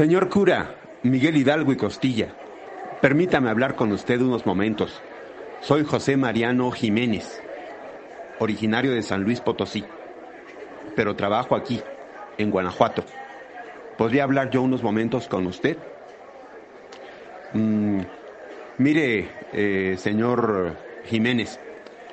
Señor 0.00 0.30
cura, 0.30 0.76
Miguel 1.02 1.36
Hidalgo 1.36 1.72
y 1.72 1.76
Costilla, 1.76 2.28
permítame 3.02 3.50
hablar 3.50 3.74
con 3.74 3.92
usted 3.92 4.18
unos 4.22 4.46
momentos. 4.46 4.98
Soy 5.60 5.84
José 5.84 6.16
Mariano 6.16 6.70
Jiménez, 6.70 7.42
originario 8.38 8.92
de 8.92 9.02
San 9.02 9.24
Luis 9.24 9.42
Potosí, 9.42 9.84
pero 10.96 11.16
trabajo 11.16 11.54
aquí, 11.54 11.82
en 12.38 12.50
Guanajuato. 12.50 13.04
¿Podría 13.98 14.24
hablar 14.24 14.48
yo 14.48 14.62
unos 14.62 14.82
momentos 14.82 15.28
con 15.28 15.46
usted? 15.46 15.76
Mm, 17.52 18.00
mire, 18.78 19.28
eh, 19.52 19.96
señor 19.98 20.76
Jiménez, 21.10 21.58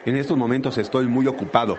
en 0.05 0.17
estos 0.17 0.37
momentos 0.37 0.77
estoy 0.77 1.07
muy 1.07 1.25
ocupado. 1.25 1.77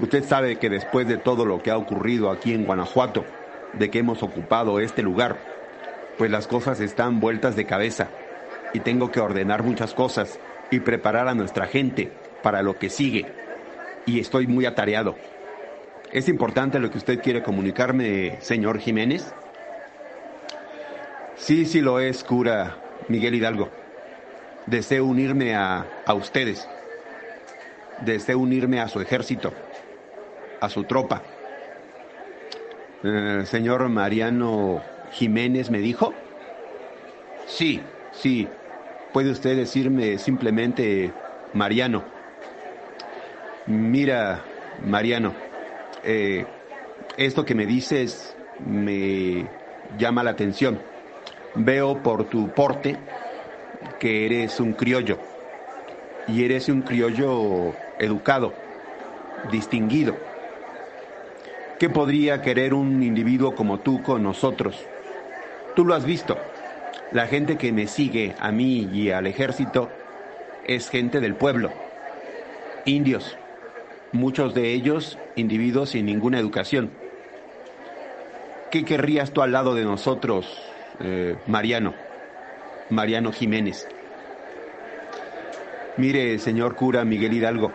Usted 0.00 0.24
sabe 0.24 0.56
que 0.56 0.68
después 0.68 1.06
de 1.06 1.16
todo 1.16 1.44
lo 1.44 1.62
que 1.62 1.70
ha 1.70 1.78
ocurrido 1.78 2.28
aquí 2.28 2.52
en 2.52 2.64
Guanajuato, 2.64 3.24
de 3.74 3.90
que 3.90 3.98
hemos 3.98 4.22
ocupado 4.22 4.80
este 4.80 5.02
lugar, 5.02 5.36
pues 6.16 6.30
las 6.30 6.46
cosas 6.46 6.80
están 6.80 7.20
vueltas 7.20 7.56
de 7.56 7.66
cabeza 7.66 8.08
y 8.72 8.80
tengo 8.80 9.10
que 9.10 9.20
ordenar 9.20 9.62
muchas 9.62 9.94
cosas 9.94 10.38
y 10.70 10.80
preparar 10.80 11.28
a 11.28 11.34
nuestra 11.34 11.66
gente 11.66 12.10
para 12.42 12.62
lo 12.62 12.78
que 12.78 12.90
sigue. 12.90 13.26
Y 14.06 14.20
estoy 14.20 14.46
muy 14.46 14.66
atareado. 14.66 15.16
¿Es 16.12 16.28
importante 16.28 16.78
lo 16.78 16.90
que 16.90 16.98
usted 16.98 17.20
quiere 17.20 17.42
comunicarme, 17.42 18.38
señor 18.40 18.78
Jiménez? 18.78 19.32
Sí, 21.36 21.66
sí 21.66 21.80
lo 21.80 22.00
es, 22.00 22.24
cura 22.24 22.76
Miguel 23.08 23.34
Hidalgo. 23.34 23.68
Deseo 24.66 25.04
unirme 25.04 25.54
a, 25.54 25.86
a 26.04 26.14
ustedes. 26.14 26.68
Deseo 28.00 28.38
unirme 28.38 28.80
a 28.80 28.88
su 28.88 29.00
ejército, 29.00 29.52
a 30.60 30.68
su 30.68 30.84
tropa 30.84 31.22
eh, 33.04 33.44
señor 33.46 33.88
Mariano 33.88 34.82
Jiménez 35.12 35.70
me 35.70 35.78
dijo. 35.78 36.14
Sí, 37.46 37.80
sí. 38.12 38.48
Puede 39.12 39.30
usted 39.30 39.56
decirme 39.56 40.18
simplemente 40.18 41.12
Mariano. 41.54 42.04
Mira, 43.66 44.42
Mariano, 44.84 45.32
eh, 46.04 46.46
esto 47.16 47.44
que 47.44 47.54
me 47.54 47.66
dices 47.66 48.36
me 48.66 49.46
llama 49.98 50.24
la 50.24 50.30
atención. 50.30 50.78
Veo 51.54 52.02
por 52.02 52.24
tu 52.24 52.50
porte 52.50 52.96
que 53.98 54.26
eres 54.26 54.60
un 54.60 54.72
criollo 54.72 55.18
y 56.26 56.44
eres 56.44 56.68
un 56.68 56.82
criollo 56.82 57.74
educado, 57.98 58.54
distinguido 59.50 60.27
¿Qué 61.78 61.88
podría 61.88 62.42
querer 62.42 62.74
un 62.74 63.04
individuo 63.04 63.54
como 63.54 63.78
tú 63.78 64.02
con 64.02 64.24
nosotros? 64.24 64.84
Tú 65.76 65.84
lo 65.84 65.94
has 65.94 66.04
visto. 66.04 66.36
La 67.12 67.28
gente 67.28 67.56
que 67.56 67.72
me 67.72 67.86
sigue 67.86 68.34
a 68.40 68.50
mí 68.50 68.88
y 68.92 69.10
al 69.10 69.28
ejército 69.28 69.88
es 70.66 70.90
gente 70.90 71.20
del 71.20 71.36
pueblo, 71.36 71.70
indios, 72.84 73.38
muchos 74.10 74.54
de 74.54 74.72
ellos 74.72 75.18
individuos 75.36 75.90
sin 75.90 76.06
ninguna 76.06 76.40
educación. 76.40 76.90
¿Qué 78.72 78.84
querrías 78.84 79.30
tú 79.30 79.40
al 79.42 79.52
lado 79.52 79.76
de 79.76 79.84
nosotros, 79.84 80.60
eh, 80.98 81.36
Mariano? 81.46 81.94
Mariano 82.90 83.32
Jiménez. 83.32 83.86
Mire, 85.96 86.38
señor 86.40 86.74
cura 86.74 87.04
Miguel 87.04 87.34
Hidalgo, 87.34 87.72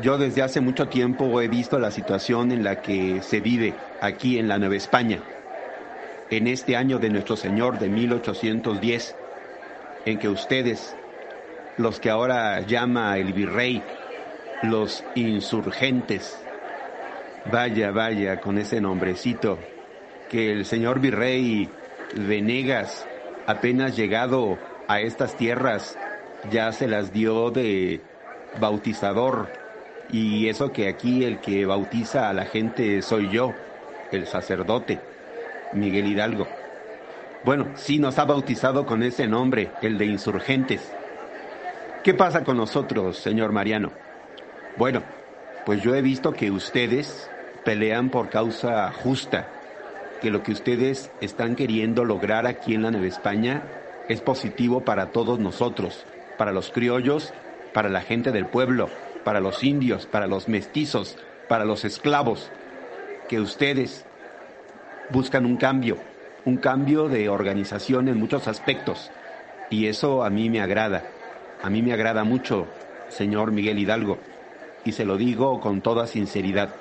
yo 0.00 0.16
desde 0.16 0.42
hace 0.42 0.60
mucho 0.60 0.88
tiempo 0.88 1.40
he 1.40 1.48
visto 1.48 1.78
la 1.78 1.90
situación 1.90 2.50
en 2.52 2.64
la 2.64 2.80
que 2.80 3.20
se 3.22 3.40
vive 3.40 3.74
aquí 4.00 4.38
en 4.38 4.48
la 4.48 4.58
Nueva 4.58 4.76
España, 4.76 5.18
en 6.30 6.46
este 6.46 6.76
año 6.76 6.98
de 6.98 7.10
nuestro 7.10 7.36
Señor 7.36 7.78
de 7.78 7.88
1810, 7.88 9.14
en 10.06 10.18
que 10.18 10.28
ustedes, 10.28 10.96
los 11.76 12.00
que 12.00 12.10
ahora 12.10 12.60
llama 12.60 13.18
el 13.18 13.32
virrey, 13.32 13.82
los 14.62 15.04
insurgentes, 15.14 16.38
vaya, 17.50 17.90
vaya, 17.90 18.40
con 18.40 18.58
ese 18.58 18.80
nombrecito, 18.80 19.58
que 20.30 20.52
el 20.52 20.64
señor 20.64 21.00
virrey 21.00 21.68
Venegas, 22.14 23.06
apenas 23.46 23.96
llegado 23.96 24.58
a 24.88 25.00
estas 25.00 25.36
tierras, 25.36 25.98
ya 26.50 26.72
se 26.72 26.88
las 26.88 27.12
dio 27.12 27.50
de 27.50 28.00
bautizador 28.58 29.61
y 30.12 30.48
eso 30.48 30.72
que 30.72 30.88
aquí 30.88 31.24
el 31.24 31.40
que 31.40 31.64
bautiza 31.64 32.28
a 32.28 32.34
la 32.34 32.44
gente 32.44 33.00
soy 33.00 33.30
yo, 33.30 33.54
el 34.12 34.26
sacerdote, 34.26 35.00
Miguel 35.72 36.06
Hidalgo. 36.06 36.46
Bueno, 37.44 37.68
sí 37.74 37.98
nos 37.98 38.18
ha 38.18 38.26
bautizado 38.26 38.84
con 38.86 39.02
ese 39.02 39.26
nombre, 39.26 39.70
el 39.80 39.96
de 39.96 40.04
insurgentes. 40.04 40.92
¿Qué 42.04 42.12
pasa 42.12 42.44
con 42.44 42.58
nosotros, 42.58 43.16
señor 43.16 43.52
Mariano? 43.52 43.90
Bueno, 44.76 45.02
pues 45.64 45.82
yo 45.82 45.94
he 45.94 46.02
visto 46.02 46.32
que 46.32 46.50
ustedes 46.50 47.30
pelean 47.64 48.10
por 48.10 48.28
causa 48.28 48.92
justa, 48.92 49.48
que 50.20 50.30
lo 50.30 50.42
que 50.42 50.52
ustedes 50.52 51.10
están 51.20 51.56
queriendo 51.56 52.04
lograr 52.04 52.46
aquí 52.46 52.74
en 52.74 52.82
la 52.82 52.90
Nueva 52.90 53.06
España 53.06 53.62
es 54.08 54.20
positivo 54.20 54.84
para 54.84 55.06
todos 55.06 55.38
nosotros, 55.38 56.04
para 56.36 56.52
los 56.52 56.70
criollos, 56.70 57.32
para 57.72 57.88
la 57.88 58.02
gente 58.02 58.30
del 58.30 58.46
pueblo, 58.46 58.88
para 59.24 59.40
los 59.40 59.62
indios, 59.64 60.06
para 60.06 60.26
los 60.26 60.48
mestizos, 60.48 61.16
para 61.48 61.64
los 61.64 61.84
esclavos, 61.84 62.50
que 63.28 63.40
ustedes 63.40 64.04
buscan 65.10 65.46
un 65.46 65.56
cambio, 65.56 65.98
un 66.44 66.56
cambio 66.56 67.08
de 67.08 67.28
organización 67.28 68.08
en 68.08 68.18
muchos 68.18 68.48
aspectos. 68.48 69.10
Y 69.70 69.86
eso 69.86 70.24
a 70.24 70.30
mí 70.30 70.50
me 70.50 70.60
agrada, 70.60 71.04
a 71.62 71.70
mí 71.70 71.82
me 71.82 71.92
agrada 71.92 72.24
mucho, 72.24 72.66
señor 73.08 73.52
Miguel 73.52 73.78
Hidalgo, 73.78 74.18
y 74.84 74.92
se 74.92 75.04
lo 75.04 75.16
digo 75.16 75.60
con 75.60 75.80
toda 75.80 76.06
sinceridad. 76.06 76.74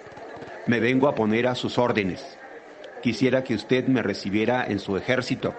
Me 0.68 0.80
vengo 0.80 1.08
a 1.08 1.16
poner 1.16 1.48
a 1.48 1.56
sus 1.56 1.78
órdenes. 1.78 2.38
Quisiera 3.02 3.44
que 3.44 3.56
usted 3.56 3.88
me 3.88 4.02
recibiera 4.02 4.66
en 4.66 4.80
su 4.80 4.96
ejército 4.98 5.54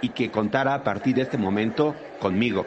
y 0.00 0.10
que 0.10 0.30
contara 0.30 0.74
a 0.74 0.84
partir 0.84 1.16
de 1.16 1.22
este 1.22 1.38
momento 1.38 1.94
conmigo. 2.20 2.66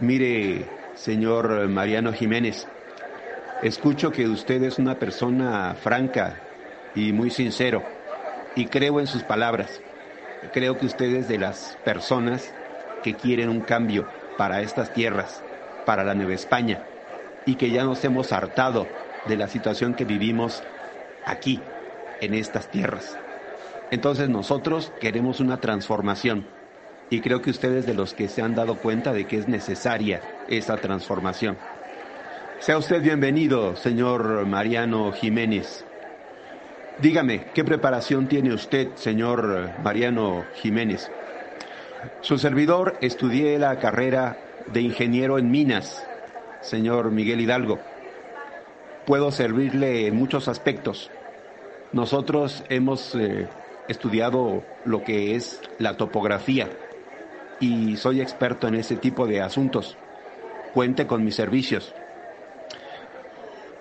Mire, 0.00 0.66
señor 0.96 1.68
Mariano 1.68 2.12
Jiménez. 2.12 2.66
Escucho 3.62 4.10
que 4.10 4.26
usted 4.26 4.62
es 4.64 4.78
una 4.78 4.98
persona 4.98 5.74
franca 5.80 6.40
y 6.94 7.12
muy 7.12 7.30
sincero 7.30 7.84
y 8.56 8.66
creo 8.66 8.98
en 8.98 9.06
sus 9.06 9.22
palabras. 9.22 9.80
Creo 10.52 10.76
que 10.78 10.86
usted 10.86 11.14
es 11.14 11.28
de 11.28 11.38
las 11.38 11.78
personas 11.84 12.52
que 13.02 13.14
quieren 13.14 13.48
un 13.48 13.60
cambio 13.60 14.08
para 14.36 14.62
estas 14.62 14.92
tierras, 14.92 15.42
para 15.84 16.02
la 16.02 16.14
Nueva 16.14 16.34
España 16.34 16.82
y 17.44 17.54
que 17.54 17.70
ya 17.70 17.84
nos 17.84 18.04
hemos 18.04 18.32
hartado 18.32 18.88
de 19.26 19.36
la 19.36 19.48
situación 19.48 19.94
que 19.94 20.04
vivimos 20.04 20.62
aquí, 21.24 21.60
en 22.20 22.34
estas 22.34 22.70
tierras. 22.70 23.18
Entonces 23.90 24.28
nosotros 24.28 24.92
queremos 25.00 25.40
una 25.40 25.60
transformación 25.60 26.46
y 27.10 27.20
creo 27.20 27.40
que 27.42 27.50
ustedes 27.50 27.86
de 27.86 27.94
los 27.94 28.14
que 28.14 28.28
se 28.28 28.42
han 28.42 28.54
dado 28.54 28.76
cuenta 28.76 29.12
de 29.12 29.26
que 29.26 29.38
es 29.38 29.48
necesaria 29.48 30.20
esa 30.48 30.76
transformación. 30.76 31.56
Sea 32.58 32.78
usted 32.78 33.02
bienvenido, 33.02 33.76
señor 33.76 34.46
Mariano 34.46 35.12
Jiménez. 35.12 35.84
Dígame, 36.98 37.46
¿qué 37.54 37.62
preparación 37.64 38.26
tiene 38.26 38.54
usted, 38.54 38.88
señor 38.94 39.70
Mariano 39.84 40.44
Jiménez? 40.54 41.10
Su 42.22 42.38
servidor 42.38 42.96
estudié 43.00 43.58
la 43.58 43.78
carrera 43.78 44.38
de 44.72 44.80
ingeniero 44.80 45.38
en 45.38 45.50
minas, 45.50 46.06
señor 46.60 47.10
Miguel 47.10 47.40
Hidalgo. 47.40 47.78
Puedo 49.04 49.30
servirle 49.30 50.06
en 50.06 50.16
muchos 50.16 50.48
aspectos. 50.48 51.10
Nosotros 51.92 52.64
hemos 52.68 53.14
eh, 53.14 53.46
estudiado 53.88 54.64
lo 54.84 55.04
que 55.04 55.36
es 55.36 55.60
la 55.78 55.96
topografía 55.96 56.68
y 57.60 57.96
soy 57.96 58.20
experto 58.20 58.68
en 58.68 58.74
ese 58.74 58.96
tipo 58.96 59.26
de 59.26 59.40
asuntos. 59.40 59.96
Cuente 60.74 61.06
con 61.06 61.24
mis 61.24 61.34
servicios. 61.34 61.94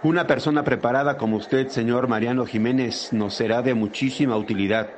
Una 0.03 0.27
persona 0.27 0.63
preparada 0.63 1.17
como 1.17 1.37
usted, 1.37 1.67
señor 1.69 2.07
Mariano 2.07 2.45
Jiménez, 2.45 3.11
nos 3.11 3.33
será 3.33 3.61
de 3.61 3.73
muchísima 3.73 4.37
utilidad. 4.37 4.89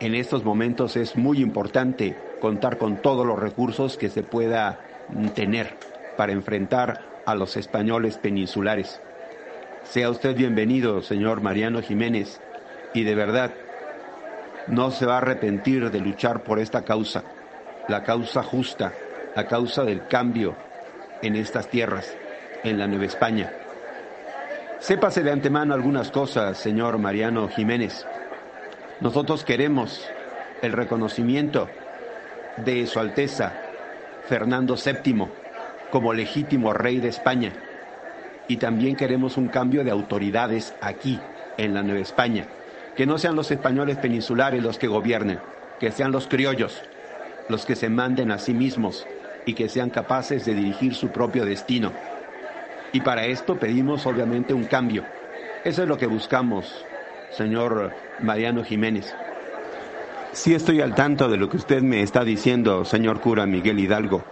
En 0.00 0.14
estos 0.14 0.42
momentos 0.44 0.96
es 0.96 1.16
muy 1.16 1.40
importante 1.40 2.16
contar 2.40 2.78
con 2.78 2.96
todos 2.96 3.26
los 3.26 3.38
recursos 3.38 3.96
que 3.96 4.08
se 4.08 4.22
pueda 4.22 4.80
tener 5.34 5.76
para 6.16 6.32
enfrentar 6.32 7.00
a 7.26 7.34
los 7.34 7.56
españoles 7.56 8.18
peninsulares. 8.18 9.00
Sea 9.84 10.10
usted 10.10 10.34
bienvenido, 10.34 11.02
señor 11.02 11.42
Mariano 11.42 11.82
Jiménez, 11.82 12.40
y 12.94 13.04
de 13.04 13.14
verdad, 13.14 13.52
no 14.66 14.90
se 14.90 15.04
va 15.04 15.16
a 15.16 15.18
arrepentir 15.18 15.90
de 15.90 16.00
luchar 16.00 16.42
por 16.42 16.58
esta 16.58 16.82
causa, 16.82 17.22
la 17.88 18.02
causa 18.02 18.42
justa, 18.42 18.92
la 19.34 19.46
causa 19.46 19.84
del 19.84 20.06
cambio 20.06 20.56
en 21.22 21.36
estas 21.36 21.68
tierras, 21.68 22.16
en 22.62 22.78
la 22.78 22.86
Nueva 22.86 23.04
España. 23.04 23.52
Sépase 24.78 25.22
de 25.22 25.30
antemano 25.30 25.74
algunas 25.74 26.10
cosas, 26.10 26.58
señor 26.58 26.98
Mariano 26.98 27.48
Jiménez. 27.48 28.06
Nosotros 29.00 29.44
queremos 29.44 30.06
el 30.62 30.72
reconocimiento 30.72 31.68
de 32.58 32.86
Su 32.86 33.00
Alteza 33.00 33.52
Fernando 34.28 34.76
VII 34.76 35.26
como 35.90 36.12
legítimo 36.12 36.72
rey 36.72 37.00
de 37.00 37.08
España. 37.08 37.52
Y 38.48 38.56
también 38.56 38.96
queremos 38.96 39.36
un 39.36 39.48
cambio 39.48 39.84
de 39.84 39.90
autoridades 39.90 40.74
aquí, 40.80 41.18
en 41.56 41.72
la 41.72 41.82
Nueva 41.82 42.00
España. 42.00 42.46
Que 42.96 43.06
no 43.06 43.18
sean 43.18 43.36
los 43.36 43.50
españoles 43.50 43.96
peninsulares 43.96 44.62
los 44.62 44.78
que 44.78 44.86
gobiernen, 44.86 45.38
que 45.80 45.90
sean 45.90 46.12
los 46.12 46.26
criollos 46.26 46.82
los 47.48 47.66
que 47.66 47.76
se 47.76 47.88
manden 47.88 48.30
a 48.30 48.38
sí 48.38 48.54
mismos 48.54 49.06
y 49.46 49.54
que 49.54 49.68
sean 49.68 49.90
capaces 49.90 50.44
de 50.44 50.54
dirigir 50.54 50.94
su 50.94 51.08
propio 51.08 51.44
destino. 51.44 51.92
Y 52.92 53.00
para 53.00 53.26
esto 53.26 53.58
pedimos 53.58 54.06
obviamente 54.06 54.54
un 54.54 54.64
cambio. 54.64 55.04
Eso 55.64 55.82
es 55.82 55.88
lo 55.88 55.96
que 55.96 56.06
buscamos, 56.06 56.84
señor 57.30 57.92
Mariano 58.20 58.64
Jiménez. 58.64 59.14
Sí 60.32 60.54
estoy 60.54 60.80
al 60.80 60.94
tanto 60.94 61.28
de 61.28 61.36
lo 61.36 61.48
que 61.48 61.56
usted 61.56 61.82
me 61.82 62.02
está 62.02 62.24
diciendo, 62.24 62.84
señor 62.84 63.20
cura 63.20 63.46
Miguel 63.46 63.78
Hidalgo. 63.78 64.24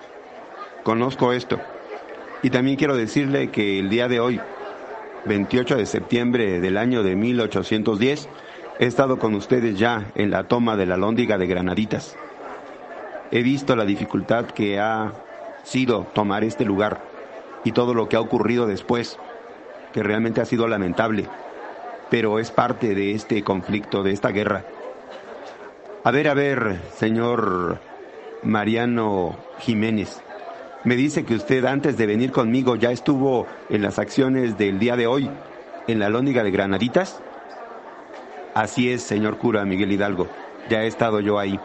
Conozco 0.82 1.32
esto. 1.32 1.60
Y 2.42 2.50
también 2.50 2.76
quiero 2.76 2.96
decirle 2.96 3.50
que 3.50 3.78
el 3.78 3.88
día 3.88 4.08
de 4.08 4.18
hoy, 4.18 4.40
28 5.26 5.76
de 5.76 5.86
septiembre 5.86 6.60
del 6.60 6.76
año 6.76 7.04
de 7.04 7.14
1810, 7.14 8.28
he 8.80 8.86
estado 8.86 9.18
con 9.18 9.34
ustedes 9.34 9.78
ya 9.78 10.10
en 10.16 10.30
la 10.30 10.44
toma 10.48 10.76
de 10.76 10.86
la 10.86 10.96
lóndiga 10.96 11.38
de 11.38 11.46
Granaditas. 11.46 12.16
He 13.34 13.42
visto 13.42 13.74
la 13.74 13.86
dificultad 13.86 14.44
que 14.44 14.78
ha 14.78 15.14
sido 15.62 16.06
tomar 16.12 16.44
este 16.44 16.66
lugar 16.66 17.00
y 17.64 17.72
todo 17.72 17.94
lo 17.94 18.06
que 18.06 18.16
ha 18.16 18.20
ocurrido 18.20 18.66
después, 18.66 19.18
que 19.94 20.02
realmente 20.02 20.42
ha 20.42 20.44
sido 20.44 20.68
lamentable, 20.68 21.26
pero 22.10 22.38
es 22.38 22.50
parte 22.50 22.94
de 22.94 23.12
este 23.12 23.42
conflicto, 23.42 24.02
de 24.02 24.12
esta 24.12 24.28
guerra. 24.32 24.66
A 26.04 26.10
ver, 26.10 26.28
a 26.28 26.34
ver, 26.34 26.78
señor 26.94 27.78
Mariano 28.42 29.38
Jiménez, 29.60 30.20
me 30.84 30.94
dice 30.94 31.24
que 31.24 31.34
usted 31.34 31.64
antes 31.64 31.96
de 31.96 32.06
venir 32.06 32.32
conmigo 32.32 32.76
ya 32.76 32.90
estuvo 32.90 33.46
en 33.70 33.80
las 33.80 33.98
acciones 33.98 34.58
del 34.58 34.78
día 34.78 34.94
de 34.96 35.06
hoy, 35.06 35.30
en 35.86 36.00
la 36.00 36.10
lóndiga 36.10 36.42
de 36.42 36.50
Granaditas. 36.50 37.22
Así 38.52 38.92
es, 38.92 39.02
señor 39.02 39.38
cura 39.38 39.64
Miguel 39.64 39.92
Hidalgo, 39.92 40.28
ya 40.68 40.82
he 40.82 40.86
estado 40.86 41.20
yo 41.20 41.38
ahí. 41.38 41.58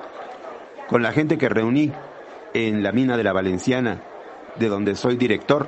Con 0.87 1.03
la 1.03 1.11
gente 1.11 1.37
que 1.37 1.49
reuní 1.49 1.91
en 2.53 2.81
la 2.81 2.91
mina 2.91 3.17
de 3.17 3.23
la 3.23 3.33
Valenciana, 3.33 4.01
de 4.55 4.69
donde 4.69 4.95
soy 4.95 5.17
director, 5.17 5.67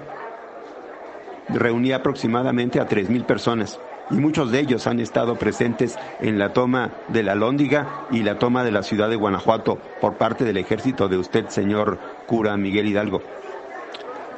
reunía 1.49 1.97
aproximadamente 1.97 2.79
a 2.79 2.87
3.000 2.87 3.25
personas 3.25 3.79
y 4.11 4.15
muchos 4.15 4.51
de 4.51 4.59
ellos 4.59 4.87
han 4.87 4.99
estado 4.99 5.35
presentes 5.35 5.97
en 6.19 6.39
la 6.39 6.53
toma 6.53 6.91
de 7.09 7.23
la 7.23 7.35
Lóndiga 7.35 8.05
y 8.11 8.23
la 8.23 8.39
toma 8.39 8.63
de 8.63 8.71
la 8.71 8.83
ciudad 8.83 9.09
de 9.09 9.15
Guanajuato 9.15 9.77
por 10.01 10.15
parte 10.15 10.45
del 10.45 10.57
ejército 10.57 11.07
de 11.07 11.17
usted, 11.17 11.47
señor 11.49 11.99
cura 12.25 12.57
Miguel 12.57 12.87
Hidalgo. 12.87 13.21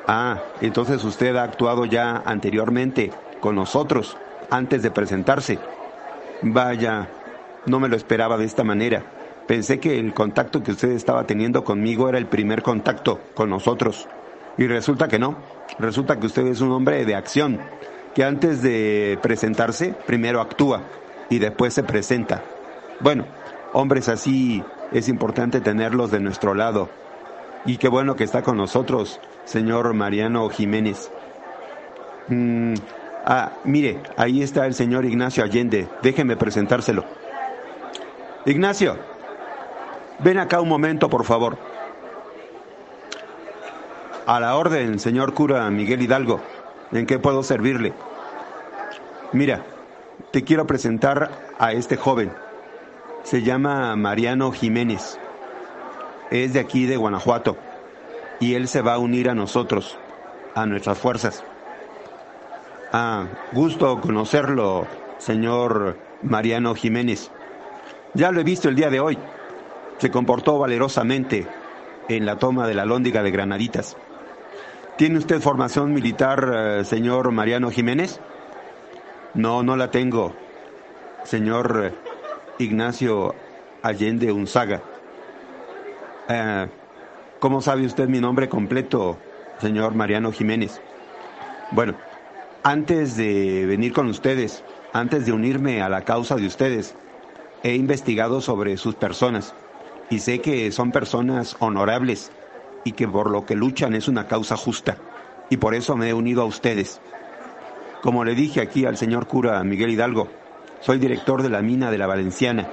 Ah, 0.08 0.42
entonces 0.62 1.04
usted 1.04 1.36
ha 1.36 1.44
actuado 1.44 1.86
ya 1.86 2.22
anteriormente 2.26 3.12
con 3.40 3.56
nosotros 3.56 4.18
antes 4.50 4.82
de 4.84 4.92
presentarse. 4.92 5.60
Vaya, 6.42 7.08
no 7.66 7.80
me 7.80 7.88
lo 7.88 7.96
esperaba 7.96 8.38
de 8.38 8.46
esta 8.46 8.64
manera. 8.64 9.04
Pensé 9.52 9.82
que 9.82 10.00
el 10.00 10.14
contacto 10.14 10.64
que 10.64 10.72
usted 10.72 10.92
estaba 10.92 11.28
teniendo 11.28 11.66
conmigo 11.66 12.08
era 12.08 12.18
el 12.18 12.28
primer 12.28 12.62
contacto 12.62 13.20
con 13.34 13.50
nosotros. 13.50 14.08
Y 14.58 14.66
resulta 14.66 15.10
que 15.10 15.20
no. 15.20 15.36
Resulta 15.78 16.18
que 16.18 16.28
usted 16.28 16.48
es 16.48 16.62
un 16.62 16.72
hombre 16.72 17.04
de 17.04 17.16
acción, 17.16 17.60
que 18.16 18.24
antes 18.24 18.62
de 18.62 19.20
presentarse, 19.22 19.94
primero 20.08 20.40
actúa 20.40 20.84
y 21.30 21.40
después 21.40 21.74
se 21.74 21.84
presenta. 21.84 22.42
Bueno, 23.02 23.26
hombres 23.74 24.08
así 24.08 24.64
es 24.94 25.10
importante 25.10 25.60
tenerlos 25.60 26.12
de 26.12 26.22
nuestro 26.22 26.54
lado. 26.54 26.88
Y 27.66 27.76
qué 27.76 27.90
bueno 27.90 28.16
que 28.16 28.24
está 28.24 28.44
con 28.44 28.56
nosotros, 28.56 29.20
señor 29.44 29.94
Mariano 29.94 30.48
Jiménez. 30.48 31.12
Mm, 32.30 32.76
ah, 33.26 33.52
mire, 33.66 34.00
ahí 34.16 34.44
está 34.44 34.66
el 34.66 34.76
señor 34.76 35.04
Ignacio 35.04 35.44
Allende. 35.44 35.90
Déjeme 36.02 36.38
presentárselo. 36.38 37.04
Ignacio, 38.46 39.11
ven 40.24 40.38
acá 40.38 40.62
un 40.62 40.70
momento, 40.70 41.10
por 41.10 41.26
favor. 41.26 41.58
A 44.26 44.40
la 44.40 44.56
orden, 44.56 45.00
señor 45.00 45.34
cura 45.34 45.70
Miguel 45.70 46.02
Hidalgo. 46.02 46.40
¿En 46.92 47.06
qué 47.06 47.20
puedo 47.20 47.44
servirle? 47.44 47.94
Mira, 49.34 49.64
te 50.32 50.44
quiero 50.44 50.68
presentar 50.68 51.32
a 51.58 51.74
este 51.74 51.98
joven. 51.98 52.32
Se 53.24 53.42
llama 53.44 53.96
Mariano 53.96 54.52
Jiménez. 54.52 55.20
Es 56.30 56.54
de 56.54 56.60
aquí 56.60 56.86
de 56.86 56.98
Guanajuato. 56.98 57.58
Y 58.40 58.56
él 58.56 58.68
se 58.68 58.82
va 58.82 58.96
a 58.96 59.00
unir 59.00 59.30
a 59.30 59.36
nosotros, 59.36 59.98
a 60.56 60.66
nuestras 60.66 60.98
fuerzas. 60.98 61.44
Ah, 62.92 63.26
gusto 63.54 64.02
conocerlo, 64.02 64.86
señor 65.18 65.98
Mariano 66.22 66.76
Jiménez. 66.76 67.32
Ya 68.14 68.32
lo 68.32 68.42
he 68.42 68.44
visto 68.44 68.68
el 68.70 68.76
día 68.76 68.90
de 68.90 69.00
hoy. 69.00 69.18
Se 70.02 70.10
comportó 70.10 70.58
valerosamente 70.58 71.46
en 72.10 72.26
la 72.26 72.38
toma 72.38 72.68
de 72.68 72.74
la 72.74 72.86
lóndiga 72.86 73.22
de 73.22 73.30
Granaditas. 73.30 73.96
¿Tiene 74.98 75.20
usted 75.20 75.40
formación 75.40 75.94
militar, 75.94 76.52
eh, 76.52 76.86
señor 76.86 77.32
Mariano 77.32 77.70
Jiménez? 77.70 78.20
No, 79.36 79.62
no 79.62 79.76
la 79.76 79.92
tengo, 79.92 80.34
señor 81.24 81.84
eh, 81.86 81.94
Ignacio 82.58 83.36
Allende 83.84 84.32
Unzaga. 84.32 84.82
Eh, 86.28 86.68
¿Cómo 87.38 87.62
sabe 87.62 87.86
usted 87.86 88.08
mi 88.10 88.20
nombre 88.20 88.50
completo, 88.50 89.20
señor 89.60 89.94
Mariano 89.94 90.32
Jiménez? 90.32 90.82
Bueno, 91.70 91.94
antes 92.64 93.18
de 93.18 93.68
venir 93.68 93.94
con 93.94 94.08
ustedes, 94.08 94.64
antes 94.94 95.28
de 95.28 95.32
unirme 95.32 95.84
a 95.84 95.90
la 95.90 96.02
causa 96.02 96.38
de 96.38 96.48
ustedes, 96.48 96.96
he 97.62 97.76
investigado 97.76 98.42
sobre 98.42 98.78
sus 98.78 98.96
personas 98.96 99.54
y 100.12 100.20
sé 100.20 100.40
que 100.40 100.72
son 100.72 100.92
personas 100.92 101.56
honorables 101.60 102.32
y 102.84 102.92
que 102.92 103.08
por 103.08 103.32
lo 103.32 103.46
que 103.46 103.56
luchan 103.56 103.96
es 103.96 104.08
una 104.08 104.28
causa 104.28 104.58
justa. 104.58 104.98
Y 105.50 105.58
por 105.58 105.74
eso 105.74 105.96
me 105.96 106.10
he 106.10 106.14
unido 106.14 106.42
a 106.42 106.46
ustedes. 106.46 107.00
Como 108.04 108.26
le 108.26 108.36
dije 108.36 108.62
aquí 108.62 108.86
al 108.86 108.98
señor 108.98 109.26
cura 109.26 109.64
Miguel 109.64 109.92
Hidalgo, 109.92 110.28
soy 110.82 111.00
director 111.00 111.42
de 111.42 111.50
la 111.50 111.62
mina 111.62 111.90
de 111.90 111.98
la 111.98 112.08
Valenciana 112.08 112.68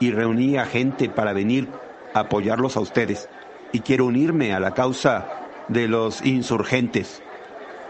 y 0.00 0.10
reuní 0.10 0.56
a 0.56 0.66
gente 0.66 1.08
para 1.08 1.32
venir 1.32 1.68
a 2.12 2.20
apoyarlos 2.20 2.76
a 2.76 2.80
ustedes. 2.80 3.28
Y 3.70 3.80
quiero 3.80 4.06
unirme 4.06 4.52
a 4.52 4.60
la 4.60 4.74
causa 4.74 5.28
de 5.68 5.86
los 5.86 6.26
insurgentes. 6.26 7.22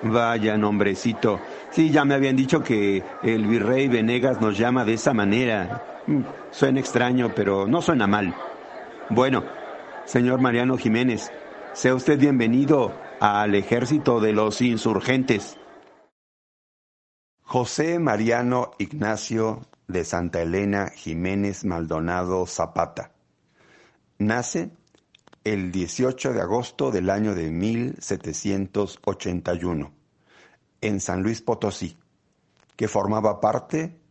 Vaya 0.02 0.59
nombrecito. 0.59 1.40
Sí, 1.71 1.90
ya 1.90 2.04
me 2.04 2.14
habían 2.14 2.37
dicho 2.37 2.62
que 2.62 3.02
el 3.23 3.47
virrey 3.47 3.88
Venegas 3.88 4.42
nos 4.42 4.59
llama 4.59 4.85
de 4.85 4.94
esa 4.94 5.14
manera. 5.14 5.91
Mm, 6.06 6.23
suena 6.50 6.80
extraño, 6.80 7.32
pero 7.35 7.66
no 7.66 7.80
suena 7.80 8.06
mal. 8.06 8.35
Bueno, 9.09 9.44
Señor 10.04 10.40
Mariano 10.40 10.76
Jiménez, 10.76 11.32
sea 11.75 11.94
usted 11.94 12.18
bienvenido 12.18 12.92
al 13.21 13.54
ejército 13.54 14.21
de 14.21 14.32
los 14.32 14.61
insurgentes. 14.61 15.56
José 17.42 18.00
Mariano 18.00 18.73
Ignacio 18.78 19.61
de 19.87 20.04
Santa 20.04 20.42
Elena 20.42 20.88
Jiménez 20.88 21.64
Maldonado 21.64 22.47
Zapata. 22.47 23.12
Nace 24.18 24.73
el 25.44 25.71
18 25.71 26.32
de 26.32 26.40
agosto 26.40 26.90
del 26.90 27.11
año 27.11 27.37
de 27.37 27.50
1781 27.50 29.92
en 30.80 31.00
San 31.00 31.23
Luis 31.23 31.42
Potosí, 31.42 31.97
que 32.76 32.88
formaba 32.88 33.40
parte 33.40 34.01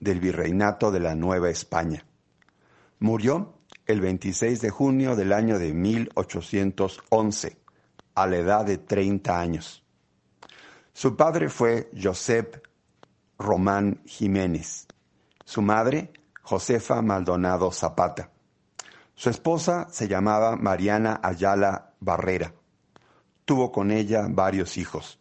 del 0.00 0.18
virreinato 0.18 0.90
de 0.90 1.00
la 1.00 1.14
Nueva 1.14 1.50
España. 1.50 2.04
Murió 2.98 3.60
el 3.86 4.00
26 4.00 4.60
de 4.60 4.70
junio 4.70 5.14
del 5.14 5.32
año 5.32 5.58
de 5.58 5.72
1811, 5.72 7.58
a 8.14 8.26
la 8.26 8.36
edad 8.36 8.64
de 8.64 8.78
30 8.78 9.40
años. 9.40 9.84
Su 10.92 11.16
padre 11.16 11.48
fue 11.48 11.90
Josep 12.00 12.66
Román 13.38 14.02
Jiménez, 14.04 14.86
su 15.44 15.62
madre 15.62 16.12
Josefa 16.42 17.00
Maldonado 17.00 17.70
Zapata. 17.72 18.30
Su 19.14 19.30
esposa 19.30 19.86
se 19.90 20.08
llamaba 20.08 20.56
Mariana 20.56 21.20
Ayala 21.22 21.94
Barrera. 22.00 22.54
Tuvo 23.44 23.70
con 23.70 23.90
ella 23.90 24.26
varios 24.28 24.76
hijos. 24.76 25.20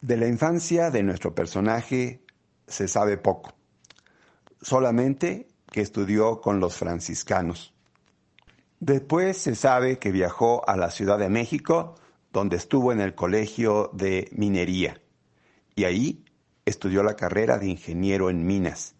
De 0.00 0.16
la 0.16 0.26
infancia 0.26 0.90
de 0.90 1.02
nuestro 1.02 1.34
personaje 1.34 2.21
se 2.66 2.88
sabe 2.88 3.16
poco, 3.16 3.54
solamente 4.60 5.48
que 5.70 5.80
estudió 5.80 6.40
con 6.40 6.60
los 6.60 6.76
franciscanos. 6.76 7.74
Después 8.80 9.38
se 9.38 9.54
sabe 9.54 9.98
que 9.98 10.10
viajó 10.10 10.68
a 10.68 10.76
la 10.76 10.90
Ciudad 10.90 11.18
de 11.18 11.28
México, 11.28 11.94
donde 12.32 12.56
estuvo 12.56 12.92
en 12.92 13.00
el 13.00 13.14
Colegio 13.14 13.90
de 13.92 14.28
Minería 14.32 15.02
y 15.74 15.84
ahí 15.84 16.24
estudió 16.64 17.02
la 17.02 17.16
carrera 17.16 17.58
de 17.58 17.66
ingeniero 17.66 18.30
en 18.30 18.46
minas, 18.46 18.94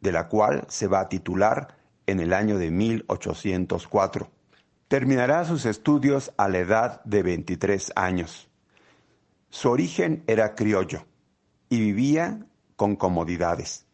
de 0.00 0.12
la 0.12 0.28
cual 0.28 0.64
se 0.68 0.86
va 0.86 1.00
a 1.00 1.08
titular 1.08 1.76
en 2.06 2.20
el 2.20 2.32
año 2.32 2.58
de 2.58 2.70
1804. 2.70 4.30
Terminará 4.88 5.44
sus 5.44 5.64
estudios 5.64 6.32
a 6.36 6.48
la 6.48 6.58
edad 6.58 7.04
de 7.04 7.22
23 7.22 7.92
años. 7.96 8.48
Su 9.50 9.70
origen 9.70 10.24
era 10.26 10.54
criollo 10.54 11.06
y 11.68 11.80
vivía 11.80 12.46
con 12.76 12.96
comodidades. 12.96 13.86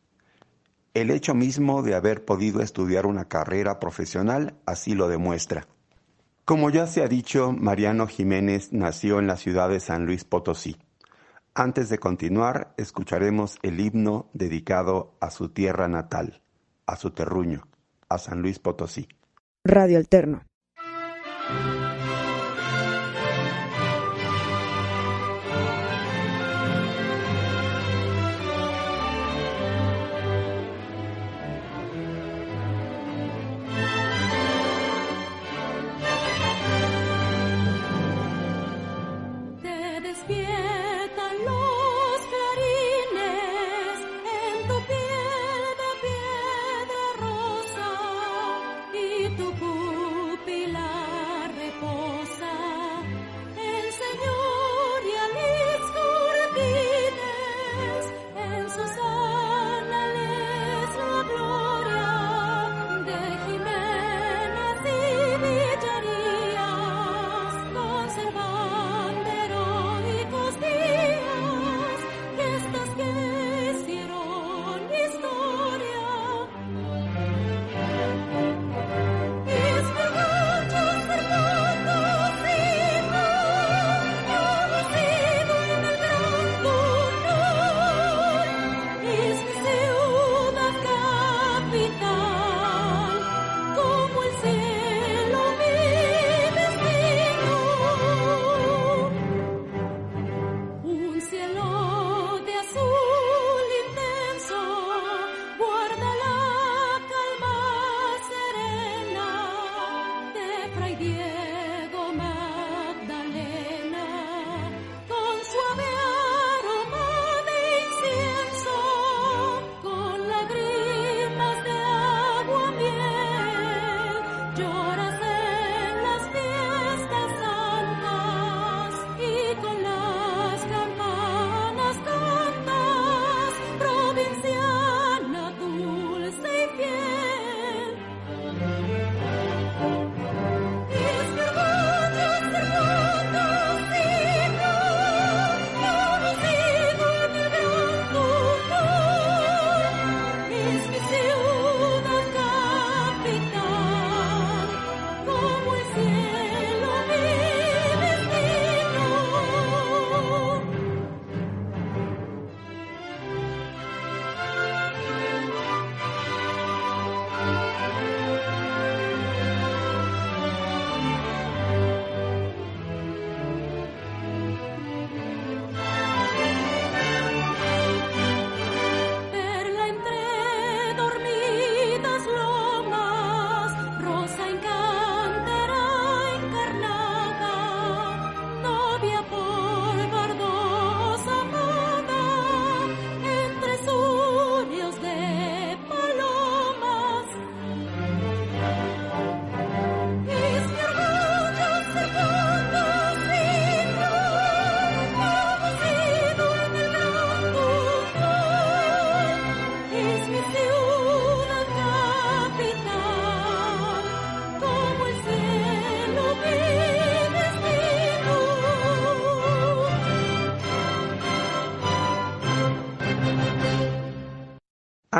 El 0.92 1.10
hecho 1.10 1.34
mismo 1.34 1.82
de 1.82 1.94
haber 1.94 2.24
podido 2.24 2.62
estudiar 2.62 3.06
una 3.06 3.26
carrera 3.26 3.78
profesional 3.78 4.54
así 4.66 4.94
lo 4.94 5.08
demuestra. 5.08 5.66
Como 6.44 6.70
ya 6.70 6.86
se 6.88 7.02
ha 7.02 7.06
dicho, 7.06 7.52
Mariano 7.52 8.08
Jiménez 8.08 8.72
nació 8.72 9.20
en 9.20 9.28
la 9.28 9.36
ciudad 9.36 9.68
de 9.68 9.78
San 9.78 10.04
Luis 10.04 10.24
Potosí. 10.24 10.76
Antes 11.54 11.88
de 11.88 11.98
continuar, 11.98 12.74
escucharemos 12.76 13.58
el 13.62 13.78
himno 13.78 14.30
dedicado 14.32 15.16
a 15.20 15.30
su 15.30 15.50
tierra 15.50 15.86
natal, 15.86 16.42
a 16.86 16.96
su 16.96 17.10
terruño, 17.10 17.68
a 18.08 18.18
San 18.18 18.42
Luis 18.42 18.58
Potosí. 18.58 19.06
Radio 19.64 19.98
Alterno. 19.98 20.42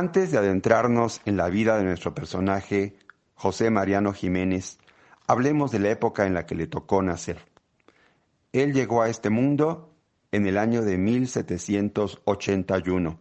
Antes 0.01 0.31
de 0.31 0.39
adentrarnos 0.39 1.21
en 1.27 1.37
la 1.37 1.51
vida 1.51 1.77
de 1.77 1.85
nuestro 1.85 2.15
personaje, 2.15 2.97
José 3.35 3.69
Mariano 3.69 4.15
Jiménez, 4.15 4.79
hablemos 5.27 5.73
de 5.73 5.79
la 5.79 5.91
época 5.91 6.27
en 6.27 6.33
la 6.33 6.47
que 6.47 6.55
le 6.55 6.67
tocó 6.67 7.03
nacer. 7.03 7.45
Él 8.55 8.73
llegó 8.73 9.03
a 9.03 9.11
este 9.11 9.29
mundo 9.29 9.93
en 10.33 10.47
el 10.47 10.57
año 10.57 10.81
de 10.81 10.97
1781, 10.97 13.21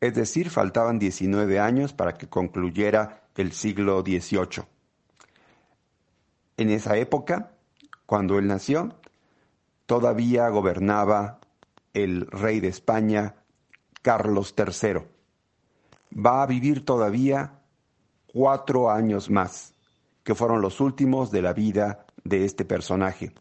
es 0.00 0.14
decir, 0.16 0.50
faltaban 0.50 0.98
19 0.98 1.60
años 1.60 1.92
para 1.92 2.14
que 2.14 2.28
concluyera 2.28 3.22
el 3.36 3.52
siglo 3.52 4.00
XVIII. 4.00 4.64
En 6.56 6.70
esa 6.70 6.96
época, 6.96 7.52
cuando 8.04 8.40
él 8.40 8.48
nació, 8.48 8.98
todavía 9.86 10.48
gobernaba 10.48 11.38
el 11.94 12.26
rey 12.26 12.58
de 12.58 12.66
España, 12.66 13.36
Carlos 14.02 14.56
III. 14.58 15.14
Va 16.12 16.42
a 16.42 16.46
vivir 16.46 16.84
todavía 16.84 17.60
cuatro 18.26 18.90
años 18.90 19.30
más, 19.30 19.74
que 20.22 20.34
fueron 20.34 20.60
los 20.60 20.80
últimos 20.80 21.30
de 21.30 21.42
la 21.42 21.52
vida 21.52 22.06
de 22.24 22.44
este 22.44 22.64
personaje. 22.64 23.32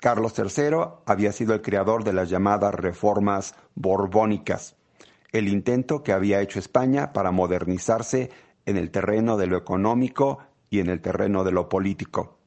Carlos 0.00 0.34
III 0.38 1.02
había 1.06 1.32
sido 1.32 1.54
el 1.54 1.62
creador 1.62 2.04
de 2.04 2.12
las 2.12 2.30
llamadas 2.30 2.74
reformas 2.74 3.54
borbónicas, 3.74 4.76
el 5.32 5.48
intento 5.48 6.02
que 6.02 6.12
había 6.12 6.40
hecho 6.40 6.58
España 6.58 7.12
para 7.12 7.32
modernizarse 7.32 8.30
en 8.64 8.76
el 8.76 8.90
terreno 8.90 9.36
de 9.36 9.46
lo 9.46 9.56
económico 9.56 10.38
y 10.70 10.80
en 10.80 10.88
el 10.88 11.00
terreno 11.00 11.42
de 11.42 11.52
lo 11.52 11.68
político. 11.68 12.38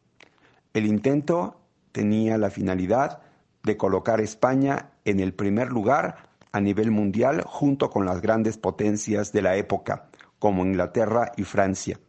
El 0.74 0.86
intento 0.86 1.60
tenía 1.92 2.38
la 2.38 2.50
finalidad 2.50 3.22
de 3.63 3.75
colocar 3.75 4.22
España 4.22 4.92
en 5.04 5.20
el 5.20 5.34
primer 5.34 5.70
lugar 5.70 6.31
a 6.51 6.60
nivel 6.60 6.91
mundial 6.91 7.43
junto 7.46 7.89
con 7.89 8.05
las 8.05 8.22
grandes 8.22 8.58
potencias 8.58 9.31
de 9.31 9.41
la 9.41 9.55
época, 9.55 10.10
como 10.39 10.65
Inglaterra 10.65 11.31
y 11.38 11.43
Francia. 11.43 12.00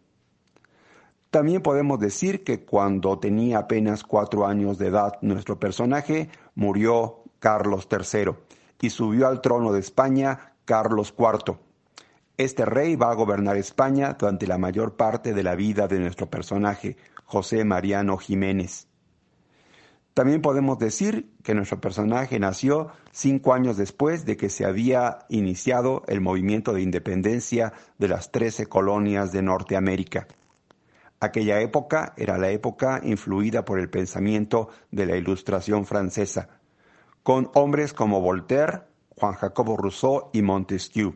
También 1.30 1.62
podemos 1.62 1.98
decir 1.98 2.44
que 2.44 2.64
cuando 2.64 3.18
tenía 3.18 3.58
apenas 3.58 4.04
cuatro 4.04 4.46
años 4.46 4.76
de 4.78 4.88
edad 4.88 5.14
nuestro 5.22 5.58
personaje 5.58 6.28
murió 6.54 7.22
Carlos 7.38 7.88
III 7.90 8.34
y 8.82 8.90
subió 8.90 9.28
al 9.28 9.40
trono 9.40 9.72
de 9.72 9.80
España 9.80 10.54
Carlos 10.66 11.14
IV. 11.18 11.56
Este 12.36 12.64
rey 12.66 12.96
va 12.96 13.10
a 13.10 13.14
gobernar 13.14 13.56
España 13.56 14.16
durante 14.18 14.46
la 14.46 14.58
mayor 14.58 14.96
parte 14.96 15.32
de 15.32 15.42
la 15.42 15.54
vida 15.54 15.88
de 15.88 16.00
nuestro 16.00 16.28
personaje, 16.28 16.96
José 17.24 17.64
Mariano 17.64 18.18
Jiménez. 18.18 18.88
También 20.14 20.42
podemos 20.42 20.78
decir 20.78 21.32
que 21.42 21.54
nuestro 21.54 21.80
personaje 21.80 22.38
nació 22.38 22.92
cinco 23.12 23.54
años 23.54 23.78
después 23.78 24.26
de 24.26 24.36
que 24.36 24.50
se 24.50 24.66
había 24.66 25.20
iniciado 25.30 26.02
el 26.06 26.20
movimiento 26.20 26.74
de 26.74 26.82
independencia 26.82 27.72
de 27.98 28.08
las 28.08 28.30
trece 28.30 28.66
colonias 28.66 29.32
de 29.32 29.40
Norteamérica. 29.40 30.28
Aquella 31.18 31.60
época 31.60 32.12
era 32.16 32.36
la 32.36 32.50
época 32.50 33.00
influida 33.02 33.64
por 33.64 33.78
el 33.78 33.88
pensamiento 33.88 34.68
de 34.90 35.06
la 35.06 35.16
Ilustración 35.16 35.86
francesa, 35.86 36.60
con 37.22 37.50
hombres 37.54 37.94
como 37.94 38.20
Voltaire, 38.20 38.82
Juan 39.16 39.34
Jacobo 39.34 39.76
Rousseau 39.76 40.30
y 40.32 40.42
Montesquieu. 40.42 41.14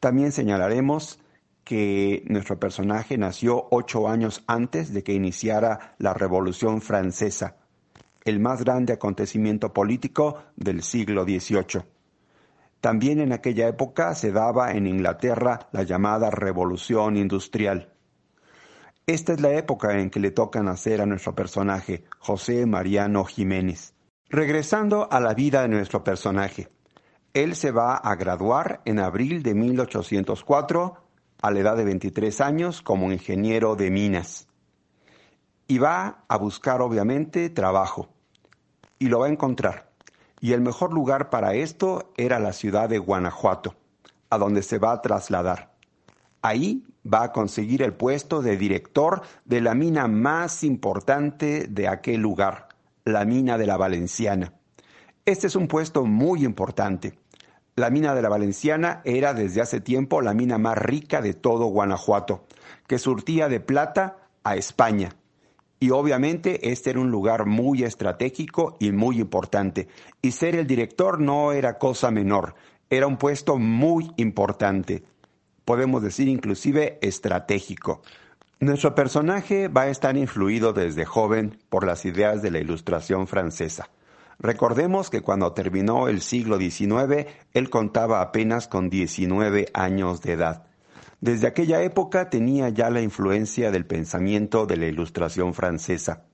También 0.00 0.32
señalaremos 0.32 1.20
que 1.62 2.24
nuestro 2.26 2.58
personaje 2.58 3.18
nació 3.18 3.68
ocho 3.70 4.08
años 4.08 4.42
antes 4.46 4.92
de 4.92 5.04
que 5.04 5.12
iniciara 5.12 5.94
la 5.98 6.14
Revolución 6.14 6.80
Francesa, 6.80 7.56
el 8.26 8.40
más 8.40 8.64
grande 8.64 8.92
acontecimiento 8.92 9.72
político 9.72 10.42
del 10.56 10.82
siglo 10.82 11.22
XVIII. 11.22 11.84
También 12.80 13.20
en 13.20 13.32
aquella 13.32 13.68
época 13.68 14.16
se 14.16 14.32
daba 14.32 14.72
en 14.72 14.88
Inglaterra 14.88 15.68
la 15.70 15.84
llamada 15.84 16.30
Revolución 16.30 17.16
Industrial. 17.16 17.92
Esta 19.06 19.32
es 19.32 19.40
la 19.40 19.52
época 19.52 20.00
en 20.00 20.10
que 20.10 20.18
le 20.18 20.32
toca 20.32 20.60
nacer 20.60 21.00
a 21.00 21.06
nuestro 21.06 21.36
personaje, 21.36 22.02
José 22.18 22.66
Mariano 22.66 23.24
Jiménez. 23.24 23.94
Regresando 24.28 25.08
a 25.12 25.20
la 25.20 25.32
vida 25.32 25.62
de 25.62 25.68
nuestro 25.68 26.02
personaje, 26.02 26.68
él 27.32 27.54
se 27.54 27.70
va 27.70 27.94
a 27.94 28.16
graduar 28.16 28.82
en 28.86 28.98
abril 28.98 29.44
de 29.44 29.54
1804 29.54 30.96
a 31.42 31.50
la 31.52 31.60
edad 31.60 31.76
de 31.76 31.84
23 31.84 32.40
años 32.40 32.82
como 32.82 33.12
ingeniero 33.12 33.76
de 33.76 33.92
minas. 33.92 34.48
Y 35.68 35.78
va 35.78 36.24
a 36.26 36.36
buscar 36.38 36.80
obviamente 36.80 37.50
trabajo 37.50 38.15
y 38.98 39.08
lo 39.08 39.20
va 39.20 39.26
a 39.26 39.30
encontrar. 39.30 39.90
Y 40.40 40.52
el 40.52 40.60
mejor 40.60 40.92
lugar 40.92 41.30
para 41.30 41.54
esto 41.54 42.12
era 42.16 42.38
la 42.38 42.52
ciudad 42.52 42.88
de 42.88 42.98
Guanajuato, 42.98 43.74
a 44.30 44.38
donde 44.38 44.62
se 44.62 44.78
va 44.78 44.92
a 44.92 45.02
trasladar. 45.02 45.72
Ahí 46.42 46.84
va 47.04 47.24
a 47.24 47.32
conseguir 47.32 47.82
el 47.82 47.94
puesto 47.94 48.42
de 48.42 48.56
director 48.56 49.22
de 49.44 49.60
la 49.60 49.74
mina 49.74 50.08
más 50.08 50.62
importante 50.64 51.66
de 51.68 51.88
aquel 51.88 52.20
lugar, 52.20 52.68
la 53.04 53.24
mina 53.24 53.58
de 53.58 53.66
la 53.66 53.76
Valenciana. 53.76 54.52
Este 55.24 55.46
es 55.46 55.56
un 55.56 55.68
puesto 55.68 56.04
muy 56.04 56.44
importante. 56.44 57.18
La 57.74 57.90
mina 57.90 58.14
de 58.14 58.22
la 58.22 58.28
Valenciana 58.28 59.02
era 59.04 59.34
desde 59.34 59.60
hace 59.60 59.80
tiempo 59.80 60.22
la 60.22 60.34
mina 60.34 60.58
más 60.58 60.78
rica 60.78 61.20
de 61.20 61.34
todo 61.34 61.66
Guanajuato, 61.66 62.46
que 62.86 62.98
surtía 62.98 63.48
de 63.48 63.60
plata 63.60 64.18
a 64.44 64.56
España 64.56 65.10
y 65.78 65.90
obviamente 65.90 66.70
este 66.70 66.90
era 66.90 67.00
un 67.00 67.10
lugar 67.10 67.46
muy 67.46 67.82
estratégico 67.82 68.76
y 68.80 68.92
muy 68.92 69.20
importante. 69.20 69.88
Y 70.22 70.32
ser 70.32 70.56
el 70.56 70.66
director 70.66 71.20
no 71.20 71.52
era 71.52 71.78
cosa 71.78 72.10
menor, 72.10 72.54
era 72.88 73.06
un 73.06 73.16
puesto 73.16 73.58
muy 73.58 74.10
importante. 74.16 75.04
Podemos 75.64 76.02
decir 76.02 76.28
inclusive 76.28 76.98
estratégico. 77.02 78.02
Nuestro 78.58 78.94
personaje 78.94 79.68
va 79.68 79.82
a 79.82 79.90
estar 79.90 80.16
influido 80.16 80.72
desde 80.72 81.04
joven 81.04 81.58
por 81.68 81.84
las 81.84 82.06
ideas 82.06 82.40
de 82.40 82.50
la 82.50 82.58
Ilustración 82.58 83.26
francesa. 83.26 83.90
Recordemos 84.38 85.10
que 85.10 85.20
cuando 85.20 85.52
terminó 85.52 86.08
el 86.08 86.20
siglo 86.20 86.58
XIX, 86.58 87.26
él 87.52 87.70
contaba 87.70 88.20
apenas 88.20 88.68
con 88.68 88.88
19 88.88 89.68
años 89.74 90.22
de 90.22 90.32
edad. 90.32 90.66
Desde 91.20 91.46
aquella 91.46 91.82
época 91.82 92.28
tenía 92.28 92.68
ya 92.68 92.90
la 92.90 93.00
influencia 93.00 93.70
del 93.70 93.86
pensamiento 93.86 94.66
de 94.66 94.76
la 94.76 94.86
Ilustración 94.86 95.54
francesa. 95.54 96.24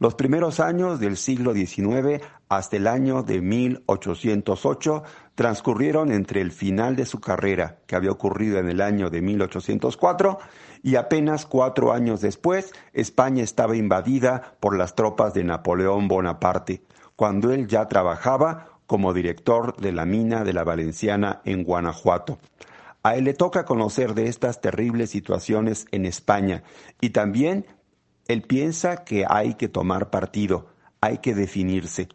Los 0.00 0.14
primeros 0.14 0.60
años 0.60 1.00
del 1.00 1.16
siglo 1.16 1.54
XIX 1.54 2.22
hasta 2.48 2.76
el 2.76 2.86
año 2.86 3.24
de 3.24 3.40
1808 3.40 5.02
transcurrieron 5.34 6.12
entre 6.12 6.40
el 6.40 6.52
final 6.52 6.94
de 6.94 7.04
su 7.04 7.20
carrera, 7.20 7.78
que 7.86 7.96
había 7.96 8.12
ocurrido 8.12 8.58
en 8.58 8.68
el 8.68 8.80
año 8.80 9.10
de 9.10 9.22
1804, 9.22 10.38
y 10.84 10.94
apenas 10.94 11.46
cuatro 11.46 11.92
años 11.92 12.20
después 12.20 12.72
España 12.92 13.42
estaba 13.42 13.76
invadida 13.76 14.56
por 14.60 14.76
las 14.76 14.94
tropas 14.94 15.34
de 15.34 15.42
Napoleón 15.42 16.06
Bonaparte, 16.06 16.82
cuando 17.16 17.50
él 17.50 17.66
ya 17.66 17.88
trabajaba 17.88 18.78
como 18.86 19.12
director 19.12 19.76
de 19.78 19.92
la 19.92 20.06
mina 20.06 20.44
de 20.44 20.52
la 20.52 20.62
Valenciana 20.62 21.40
en 21.44 21.64
Guanajuato. 21.64 22.38
A 23.02 23.16
él 23.16 23.24
le 23.24 23.34
toca 23.34 23.64
conocer 23.64 24.14
de 24.14 24.28
estas 24.28 24.60
terribles 24.60 25.10
situaciones 25.10 25.86
en 25.92 26.04
España 26.04 26.62
y 27.00 27.10
también 27.10 27.66
él 28.26 28.42
piensa 28.42 29.04
que 29.04 29.24
hay 29.28 29.54
que 29.54 29.68
tomar 29.68 30.10
partido, 30.10 30.68
hay 31.00 31.18
que 31.18 31.34
definirse. 31.34 32.08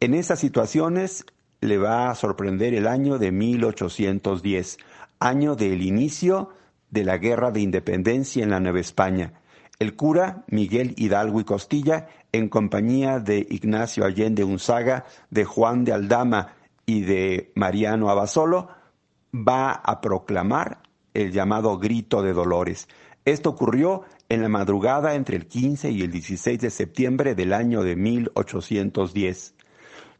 En 0.00 0.14
esas 0.14 0.38
situaciones 0.40 1.26
le 1.60 1.78
va 1.78 2.10
a 2.10 2.14
sorprender 2.14 2.74
el 2.74 2.86
año 2.86 3.18
de 3.18 3.30
1810, 3.30 4.78
año 5.20 5.54
del 5.54 5.82
inicio 5.82 6.50
de 6.90 7.04
la 7.04 7.18
Guerra 7.18 7.50
de 7.50 7.60
Independencia 7.60 8.42
en 8.42 8.50
la 8.50 8.60
Nueva 8.60 8.80
España. 8.80 9.34
El 9.78 9.96
cura 9.96 10.44
Miguel 10.48 10.94
Hidalgo 10.96 11.40
y 11.40 11.44
Costilla, 11.44 12.08
en 12.32 12.48
compañía 12.48 13.18
de 13.20 13.46
Ignacio 13.48 14.04
Allende 14.04 14.44
Unzaga, 14.44 15.04
de 15.30 15.44
Juan 15.44 15.84
de 15.84 15.92
Aldama 15.92 16.54
y 16.86 17.02
de 17.02 17.52
Mariano 17.54 18.10
Abasolo, 18.10 18.68
va 19.34 19.72
a 19.72 20.00
proclamar 20.00 20.82
el 21.14 21.32
llamado 21.32 21.78
grito 21.78 22.22
de 22.22 22.32
dolores. 22.32 22.88
Esto 23.24 23.50
ocurrió 23.50 24.02
en 24.28 24.42
la 24.42 24.48
madrugada 24.48 25.14
entre 25.14 25.36
el 25.36 25.46
15 25.46 25.90
y 25.90 26.02
el 26.02 26.10
16 26.10 26.60
de 26.60 26.70
septiembre 26.70 27.34
del 27.34 27.52
año 27.52 27.82
de 27.82 27.96
1810. 27.96 29.54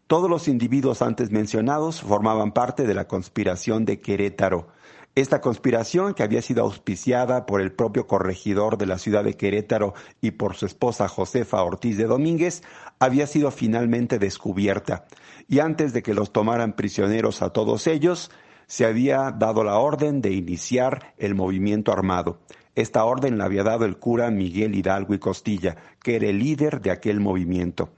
Todos 0.07 0.31
los 0.31 0.49
individuos 0.49 1.03
antes 1.03 1.31
mencionados 1.31 2.01
formaban 2.03 2.53
parte 2.53 2.87
de 2.87 2.95
la 2.95 3.09
conspiración 3.09 3.85
de 3.85 4.01
Querétaro. 4.01 4.69
Esta 5.15 5.43
conspiración, 5.43 6.15
que 6.15 6.23
había 6.23 6.41
sido 6.41 6.63
auspiciada 6.63 7.45
por 7.45 7.61
el 7.61 7.73
propio 7.73 8.07
corregidor 8.07 8.79
de 8.79 8.87
la 8.87 8.99
ciudad 8.99 9.25
de 9.25 9.37
Querétaro 9.37 9.93
y 10.23 10.33
por 10.33 10.55
su 10.55 10.65
esposa 10.65 11.07
Josefa 11.07 11.63
Ortiz 11.63 11.99
de 11.99 12.05
Domínguez, 12.05 12.63
había 12.99 13.27
sido 13.27 13.51
finalmente 13.51 14.19
descubierta. 14.19 15.05
Y 15.49 15.59
antes 15.59 15.93
de 15.93 16.03
que 16.03 16.15
los 16.15 16.33
tomaran 16.33 16.75
prisioneros 16.75 17.43
a 17.43 17.51
todos 17.51 17.87
ellos, 17.87 18.31
se 18.73 18.87
había 18.87 19.33
dado 19.33 19.65
la 19.65 19.77
orden 19.77 20.23
de 20.23 20.33
iniciar 20.33 21.13
el 21.19 21.35
movimiento 21.35 21.93
armado. 21.93 22.39
Esta 22.75 23.05
orden 23.05 23.37
la 23.37 23.45
había 23.45 23.65
dado 23.65 23.85
el 23.85 23.99
cura 23.99 24.31
Miguel 24.31 24.75
Hidalgo 24.75 25.13
y 25.13 25.19
Costilla, 25.19 25.77
que 26.03 26.17
era 26.17 26.29
el 26.29 26.39
líder 26.39 26.81
de 26.81 26.91
aquel 26.91 27.21
movimiento. 27.21 27.91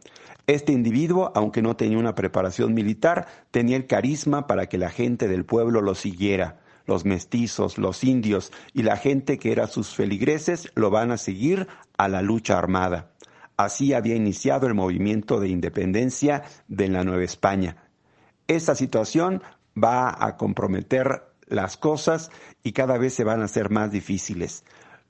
Este 0.49 0.73
individuo, 0.73 1.31
aunque 1.37 1.63
no 1.63 1.77
tenía 1.77 1.97
una 1.97 2.17
preparación 2.17 2.75
militar, 2.75 3.29
tenía 3.53 3.77
el 3.77 3.87
carisma 3.87 4.49
para 4.49 4.67
que 4.67 4.77
la 4.77 4.91
gente 4.91 5.29
del 5.29 5.45
pueblo 5.45 5.81
lo 5.81 5.95
siguiera. 5.95 6.59
los 6.87 7.05
mestizos, 7.05 7.79
los 7.79 8.03
indios 8.03 8.51
y 8.73 8.83
la 8.83 8.97
gente 8.97 9.39
que 9.39 9.53
era 9.53 9.69
sus 9.69 9.95
feligreses 9.95 10.73
lo 10.75 10.91
van 10.91 11.13
a 11.13 11.19
seguir 11.19 11.69
a 11.97 12.09
la 12.09 12.21
lucha 12.21 12.59
armada. 12.59 13.13
Así 13.57 13.93
había 13.95 14.17
iniciado 14.17 14.67
el 14.67 14.75
movimiento 14.75 15.39
de 15.39 15.51
independencia 15.51 16.43
de 16.67 16.89
la 16.89 17.05
Nueva 17.05 17.23
España. 17.23 17.77
Esta 18.47 18.75
situación 18.75 19.43
va 19.77 20.15
a 20.19 20.37
comprometer 20.37 21.23
las 21.47 21.77
cosas 21.77 22.31
y 22.63 22.73
cada 22.73 22.99
vez 22.99 23.15
se 23.15 23.25
van 23.25 23.43
a 23.43 23.45
hacer 23.45 23.71
más 23.71 23.91
difíciles. 23.91 24.65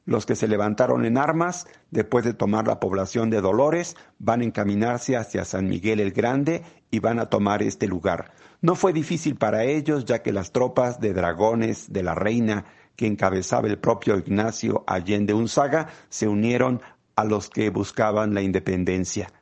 Los 0.06 0.26
que 0.26 0.36
se 0.36 0.48
levantaron 0.48 1.06
en 1.06 1.16
armas, 1.16 1.66
después 1.90 2.24
de 2.24 2.34
tomar 2.34 2.66
la 2.66 2.78
población 2.78 3.30
de 3.30 3.40
Dolores, 3.40 3.96
van 4.18 4.42
a 4.42 4.44
encaminarse 4.44 5.16
hacia 5.16 5.46
San 5.46 5.66
Miguel 5.66 5.98
el 6.00 6.12
Grande 6.12 6.62
y 6.90 6.98
van 6.98 7.18
a 7.18 7.30
tomar 7.30 7.62
este 7.62 7.86
lugar. 7.86 8.32
No 8.60 8.74
fue 8.74 8.92
difícil 8.92 9.36
para 9.36 9.64
ellos, 9.64 10.04
ya 10.04 10.22
que 10.22 10.32
las 10.32 10.52
tropas 10.52 11.00
de 11.00 11.14
dragones 11.14 11.92
de 11.92 12.02
la 12.02 12.14
reina 12.14 12.66
que 12.96 13.06
encabezaba 13.06 13.68
el 13.68 13.78
propio 13.78 14.18
Ignacio 14.18 14.84
Allende 14.86 15.32
Unzaga 15.32 15.88
se 16.10 16.28
unieron 16.28 16.82
a 17.16 17.24
los 17.24 17.48
que 17.48 17.70
buscaban 17.70 18.34
la 18.34 18.42
independencia. 18.42 19.32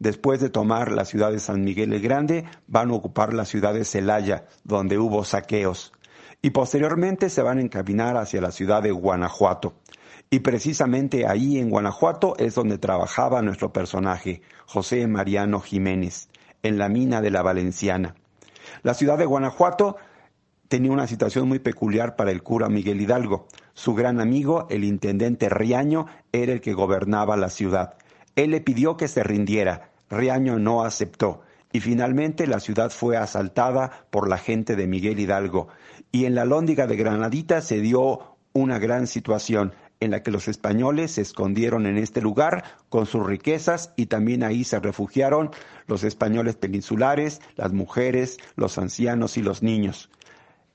Después 0.00 0.40
de 0.40 0.48
tomar 0.48 0.92
la 0.92 1.04
ciudad 1.04 1.30
de 1.30 1.38
San 1.38 1.62
Miguel 1.62 1.92
el 1.92 2.00
Grande, 2.00 2.46
van 2.66 2.90
a 2.90 2.94
ocupar 2.94 3.34
la 3.34 3.44
ciudad 3.44 3.74
de 3.74 3.84
Celaya, 3.84 4.46
donde 4.64 4.96
hubo 4.98 5.24
saqueos. 5.24 5.92
Y 6.40 6.50
posteriormente 6.50 7.28
se 7.28 7.42
van 7.42 7.58
a 7.58 7.60
encaminar 7.60 8.16
hacia 8.16 8.40
la 8.40 8.50
ciudad 8.50 8.82
de 8.82 8.92
Guanajuato. 8.92 9.74
Y 10.30 10.38
precisamente 10.40 11.26
ahí 11.26 11.58
en 11.58 11.68
Guanajuato 11.68 12.34
es 12.38 12.54
donde 12.54 12.78
trabajaba 12.78 13.42
nuestro 13.42 13.74
personaje, 13.74 14.40
José 14.64 15.06
Mariano 15.06 15.60
Jiménez, 15.60 16.30
en 16.62 16.78
la 16.78 16.88
mina 16.88 17.20
de 17.20 17.30
la 17.30 17.42
Valenciana. 17.42 18.14
La 18.82 18.94
ciudad 18.94 19.18
de 19.18 19.26
Guanajuato 19.26 19.96
tenía 20.68 20.92
una 20.92 21.08
situación 21.08 21.46
muy 21.46 21.58
peculiar 21.58 22.16
para 22.16 22.30
el 22.30 22.42
cura 22.42 22.70
Miguel 22.70 23.02
Hidalgo. 23.02 23.48
Su 23.74 23.92
gran 23.94 24.18
amigo, 24.18 24.66
el 24.70 24.84
intendente 24.84 25.50
Riaño, 25.50 26.06
era 26.32 26.54
el 26.54 26.62
que 26.62 26.72
gobernaba 26.72 27.36
la 27.36 27.50
ciudad. 27.50 27.96
Él 28.36 28.52
le 28.52 28.62
pidió 28.62 28.96
que 28.96 29.08
se 29.08 29.22
rindiera. 29.22 29.89
Riaño 30.10 30.58
no 30.58 30.84
aceptó. 30.84 31.42
Y 31.72 31.80
finalmente 31.80 32.46
la 32.46 32.58
ciudad 32.58 32.90
fue 32.90 33.16
asaltada 33.16 34.06
por 34.10 34.28
la 34.28 34.38
gente 34.38 34.74
de 34.74 34.88
Miguel 34.88 35.20
Hidalgo. 35.20 35.68
Y 36.10 36.24
en 36.24 36.34
la 36.34 36.44
lóndiga 36.44 36.86
de 36.86 36.96
Granadita 36.96 37.60
se 37.60 37.80
dio 37.80 38.36
una 38.52 38.78
gran 38.80 39.06
situación 39.06 39.72
en 40.00 40.10
la 40.10 40.22
que 40.22 40.30
los 40.30 40.48
españoles 40.48 41.12
se 41.12 41.20
escondieron 41.20 41.86
en 41.86 41.98
este 41.98 42.20
lugar 42.20 42.64
con 42.88 43.06
sus 43.06 43.24
riquezas 43.24 43.92
y 43.96 44.06
también 44.06 44.42
ahí 44.42 44.64
se 44.64 44.80
refugiaron 44.80 45.50
los 45.86 46.04
españoles 46.04 46.56
peninsulares, 46.56 47.40
las 47.56 47.72
mujeres, 47.72 48.38
los 48.56 48.78
ancianos 48.78 49.36
y 49.36 49.42
los 49.42 49.62
niños. 49.62 50.10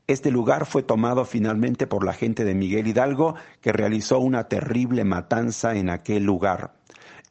Este 0.07 0.29
lugar 0.29 0.67
fue 0.67 0.83
tomado 0.83 1.25
finalmente 1.25 1.87
por 1.87 2.05
la 2.05 2.13
gente 2.13 2.45
de 2.45 2.53
Miguel 2.53 2.85
Hidalgo, 2.85 3.35
que 3.59 3.73
realizó 3.73 4.19
una 4.19 4.47
terrible 4.47 5.03
matanza 5.03 5.75
en 5.75 5.89
aquel 5.89 6.23
lugar. 6.23 6.75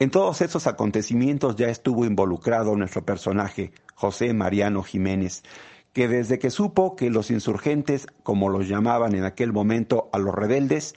En 0.01 0.11
todos 0.11 0.41
esos 0.41 0.67
acontecimientos 0.67 1.55
ya 1.55 1.69
estuvo 1.69 2.05
involucrado 2.05 2.75
nuestro 2.75 3.05
personaje, 3.05 3.71
José 3.95 4.35
Mariano 4.35 4.83
Jiménez, 4.83 5.45
que 5.93 6.09
desde 6.09 6.41
que 6.41 6.51
supo 6.51 6.97
que 6.97 7.11
los 7.11 7.31
insurgentes, 7.31 8.09
como 8.25 8.49
los 8.49 8.69
llamaban 8.69 9.15
en 9.15 9.23
aquel 9.23 9.53
momento 9.53 10.09
a 10.13 10.19
los 10.19 10.35
rebeldes, 10.35 10.97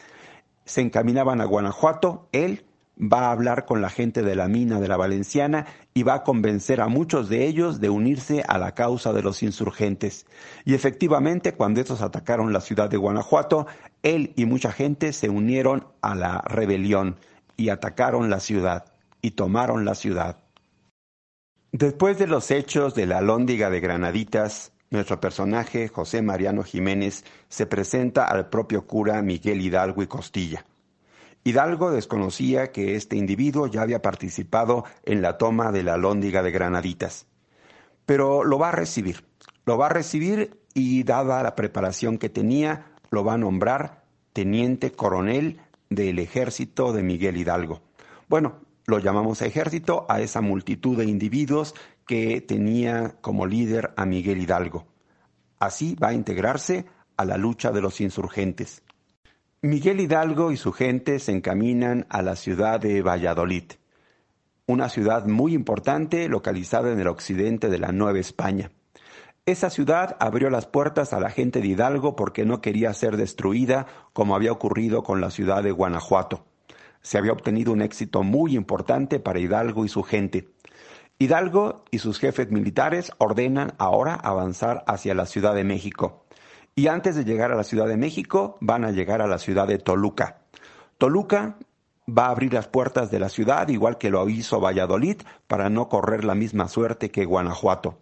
se 0.65 0.81
encaminaban 0.81 1.41
a 1.41 1.45
Guanajuato, 1.45 2.27
él 2.31 2.65
va 2.99 3.27
a 3.27 3.31
hablar 3.31 3.65
con 3.65 3.83
la 3.83 3.91
gente 3.91 4.23
de 4.23 4.35
la 4.35 4.47
mina 4.47 4.79
de 4.79 4.87
la 4.87 4.97
Valenciana 4.97 5.67
y 5.93 6.01
va 6.01 6.15
a 6.15 6.23
convencer 6.23 6.81
a 6.81 6.87
muchos 6.87 7.29
de 7.29 7.45
ellos 7.45 7.79
de 7.79 7.91
unirse 7.91 8.43
a 8.47 8.57
la 8.57 8.73
causa 8.73 9.13
de 9.13 9.21
los 9.21 9.43
insurgentes. 9.43 10.25
Y 10.65 10.73
efectivamente, 10.73 11.53
cuando 11.53 11.79
estos 11.79 12.01
atacaron 12.01 12.51
la 12.51 12.61
ciudad 12.61 12.89
de 12.89 12.97
Guanajuato, 12.97 13.67
él 14.01 14.33
y 14.35 14.45
mucha 14.45 14.71
gente 14.71 15.13
se 15.13 15.29
unieron 15.29 15.85
a 16.01 16.15
la 16.15 16.41
rebelión 16.41 17.17
y 17.57 17.69
atacaron 17.69 18.29
la 18.29 18.39
ciudad 18.39 18.85
y 19.21 19.31
tomaron 19.31 19.83
la 19.83 19.95
ciudad. 19.95 20.37
Después 21.71 22.17
de 22.17 22.27
los 22.27 22.49
hechos 22.51 22.95
de 22.95 23.07
la 23.07 23.19
Lóndiga 23.21 23.69
de 23.69 23.81
Granaditas, 23.81 24.71
nuestro 24.89 25.19
personaje, 25.19 25.89
José 25.89 26.21
Mariano 26.21 26.63
Jiménez, 26.63 27.25
se 27.49 27.65
presenta 27.65 28.25
al 28.25 28.49
propio 28.49 28.87
cura 28.87 29.21
Miguel 29.21 29.59
Hidalgo 29.61 30.01
y 30.01 30.07
Costilla. 30.07 30.65
Hidalgo 31.43 31.91
desconocía 31.91 32.71
que 32.71 32.95
este 32.95 33.15
individuo 33.15 33.67
ya 33.67 33.81
había 33.81 34.01
participado 34.01 34.85
en 35.03 35.21
la 35.21 35.37
toma 35.37 35.71
de 35.71 35.83
la 35.83 35.97
Lóndiga 35.97 36.43
de 36.43 36.51
Granaditas, 36.51 37.25
pero 38.05 38.43
lo 38.43 38.59
va 38.59 38.69
a 38.69 38.73
recibir. 38.73 39.25
Lo 39.65 39.77
va 39.77 39.87
a 39.87 39.89
recibir 39.89 40.61
y 40.73 41.03
dada 41.03 41.43
la 41.43 41.55
preparación 41.55 42.17
que 42.17 42.29
tenía, 42.29 42.93
lo 43.09 43.25
va 43.25 43.33
a 43.33 43.37
nombrar 43.37 44.03
teniente 44.31 44.91
coronel 44.91 45.59
del 45.89 46.19
ejército 46.19 46.93
de 46.93 47.03
Miguel 47.03 47.37
Hidalgo. 47.37 47.81
Bueno, 48.27 48.61
lo 48.85 48.99
llamamos 48.99 49.41
ejército 49.41 50.05
a 50.09 50.21
esa 50.21 50.41
multitud 50.41 50.97
de 50.97 51.05
individuos 51.05 51.75
que 52.05 52.41
tenía 52.41 53.17
como 53.21 53.45
líder 53.45 53.93
a 53.97 54.05
Miguel 54.05 54.41
Hidalgo. 54.41 54.87
Así 55.59 55.95
va 55.95 56.09
a 56.09 56.13
integrarse 56.13 56.85
a 57.17 57.25
la 57.25 57.37
lucha 57.37 57.71
de 57.71 57.81
los 57.81 57.99
insurgentes. 57.99 58.83
Miguel 59.61 59.99
Hidalgo 59.99 60.51
y 60.51 60.57
su 60.57 60.71
gente 60.71 61.19
se 61.19 61.31
encaminan 61.31 62.05
a 62.09 62.21
la 62.21 62.35
ciudad 62.35 62.79
de 62.79 63.01
Valladolid, 63.01 63.63
una 64.67 64.87
ciudad 64.87 65.25
muy 65.25 65.53
importante 65.53 66.29
localizada 66.29 66.91
en 66.91 66.99
el 66.99 67.07
occidente 67.07 67.67
de 67.69 67.79
la 67.79 67.91
Nueva 67.91 68.19
España. 68.19 68.71
Esa 69.47 69.69
ciudad 69.69 70.17
abrió 70.19 70.49
las 70.49 70.65
puertas 70.65 71.13
a 71.13 71.21
la 71.21 71.29
gente 71.29 71.61
de 71.61 71.67
Hidalgo 71.67 72.17
porque 72.17 72.43
no 72.43 72.59
quería 72.59 72.93
ser 72.93 73.15
destruida 73.15 73.85
como 74.11 74.35
había 74.35 74.51
ocurrido 74.51 75.03
con 75.03 75.21
la 75.21 75.31
ciudad 75.31 75.63
de 75.63 75.71
Guanajuato. 75.71 76.43
Se 77.01 77.17
había 77.17 77.31
obtenido 77.31 77.71
un 77.71 77.81
éxito 77.81 78.23
muy 78.23 78.57
importante 78.57 79.21
para 79.21 79.39
Hidalgo 79.39 79.85
y 79.85 79.87
su 79.87 80.03
gente. 80.03 80.49
Hidalgo 81.17 81.85
y 81.91 81.99
sus 81.99 82.19
jefes 82.19 82.51
militares 82.51 83.13
ordenan 83.19 83.73
ahora 83.77 84.15
avanzar 84.15 84.83
hacia 84.85 85.15
la 85.15 85.25
Ciudad 85.25 85.55
de 85.55 85.63
México. 85.63 86.25
Y 86.75 86.87
antes 86.87 87.15
de 87.15 87.23
llegar 87.23 87.53
a 87.53 87.55
la 87.55 87.63
Ciudad 87.63 87.87
de 87.87 87.95
México, 87.95 88.57
van 88.59 88.83
a 88.83 88.91
llegar 88.91 89.21
a 89.21 89.27
la 89.27 89.37
ciudad 89.37 89.65
de 89.65 89.77
Toluca. 89.77 90.41
Toluca 90.97 91.55
va 92.05 92.25
a 92.25 92.31
abrir 92.31 92.53
las 92.53 92.67
puertas 92.67 93.11
de 93.11 93.19
la 93.19 93.29
ciudad, 93.29 93.69
igual 93.69 93.97
que 93.97 94.09
lo 94.09 94.27
hizo 94.27 94.59
Valladolid, 94.59 95.21
para 95.47 95.69
no 95.69 95.87
correr 95.87 96.25
la 96.25 96.35
misma 96.35 96.67
suerte 96.67 97.11
que 97.11 97.23
Guanajuato. 97.23 97.97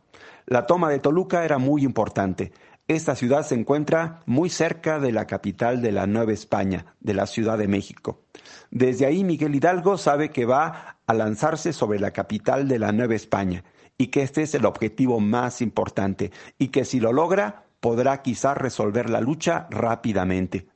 La 0.47 0.67
toma 0.67 0.89
de 0.89 0.99
Toluca 0.99 1.43
era 1.43 1.57
muy 1.57 1.83
importante. 1.83 2.51
Esta 2.87 3.15
ciudad 3.15 3.43
se 3.43 3.55
encuentra 3.55 4.19
muy 4.27 4.51
cerca 4.51 4.99
de 4.99 5.11
la 5.11 5.25
capital 5.25 5.81
de 5.81 5.91
la 5.91 6.05
Nueva 6.05 6.33
España, 6.33 6.85
de 6.99 7.15
la 7.15 7.25
Ciudad 7.25 7.57
de 7.57 7.67
México. 7.67 8.21
Desde 8.69 9.07
ahí 9.07 9.23
Miguel 9.23 9.55
Hidalgo 9.55 9.97
sabe 9.97 10.29
que 10.29 10.45
va 10.45 10.97
a 11.07 11.13
lanzarse 11.15 11.73
sobre 11.73 11.99
la 11.99 12.11
capital 12.11 12.67
de 12.67 12.77
la 12.77 12.91
Nueva 12.91 13.15
España 13.15 13.63
y 13.97 14.07
que 14.07 14.21
este 14.21 14.43
es 14.43 14.53
el 14.53 14.65
objetivo 14.65 15.19
más 15.19 15.61
importante 15.61 16.31
y 16.59 16.67
que 16.67 16.85
si 16.85 16.99
lo 16.99 17.11
logra 17.11 17.63
podrá 17.79 18.21
quizás 18.21 18.55
resolver 18.55 19.09
la 19.09 19.21
lucha 19.21 19.67
rápidamente. 19.71 20.67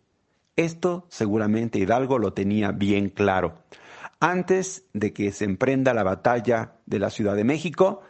Esto 0.56 1.06
seguramente 1.10 1.78
Hidalgo 1.78 2.18
lo 2.18 2.34
tenía 2.34 2.72
bien 2.72 3.10
claro. 3.10 3.64
Antes 4.20 4.86
de 4.94 5.14
que 5.14 5.32
se 5.32 5.46
emprenda 5.46 5.94
la 5.94 6.04
batalla 6.04 6.74
de 6.88 7.00
la 7.00 7.10
Ciudad 7.10 7.36
de 7.36 7.44
México, 7.44 8.02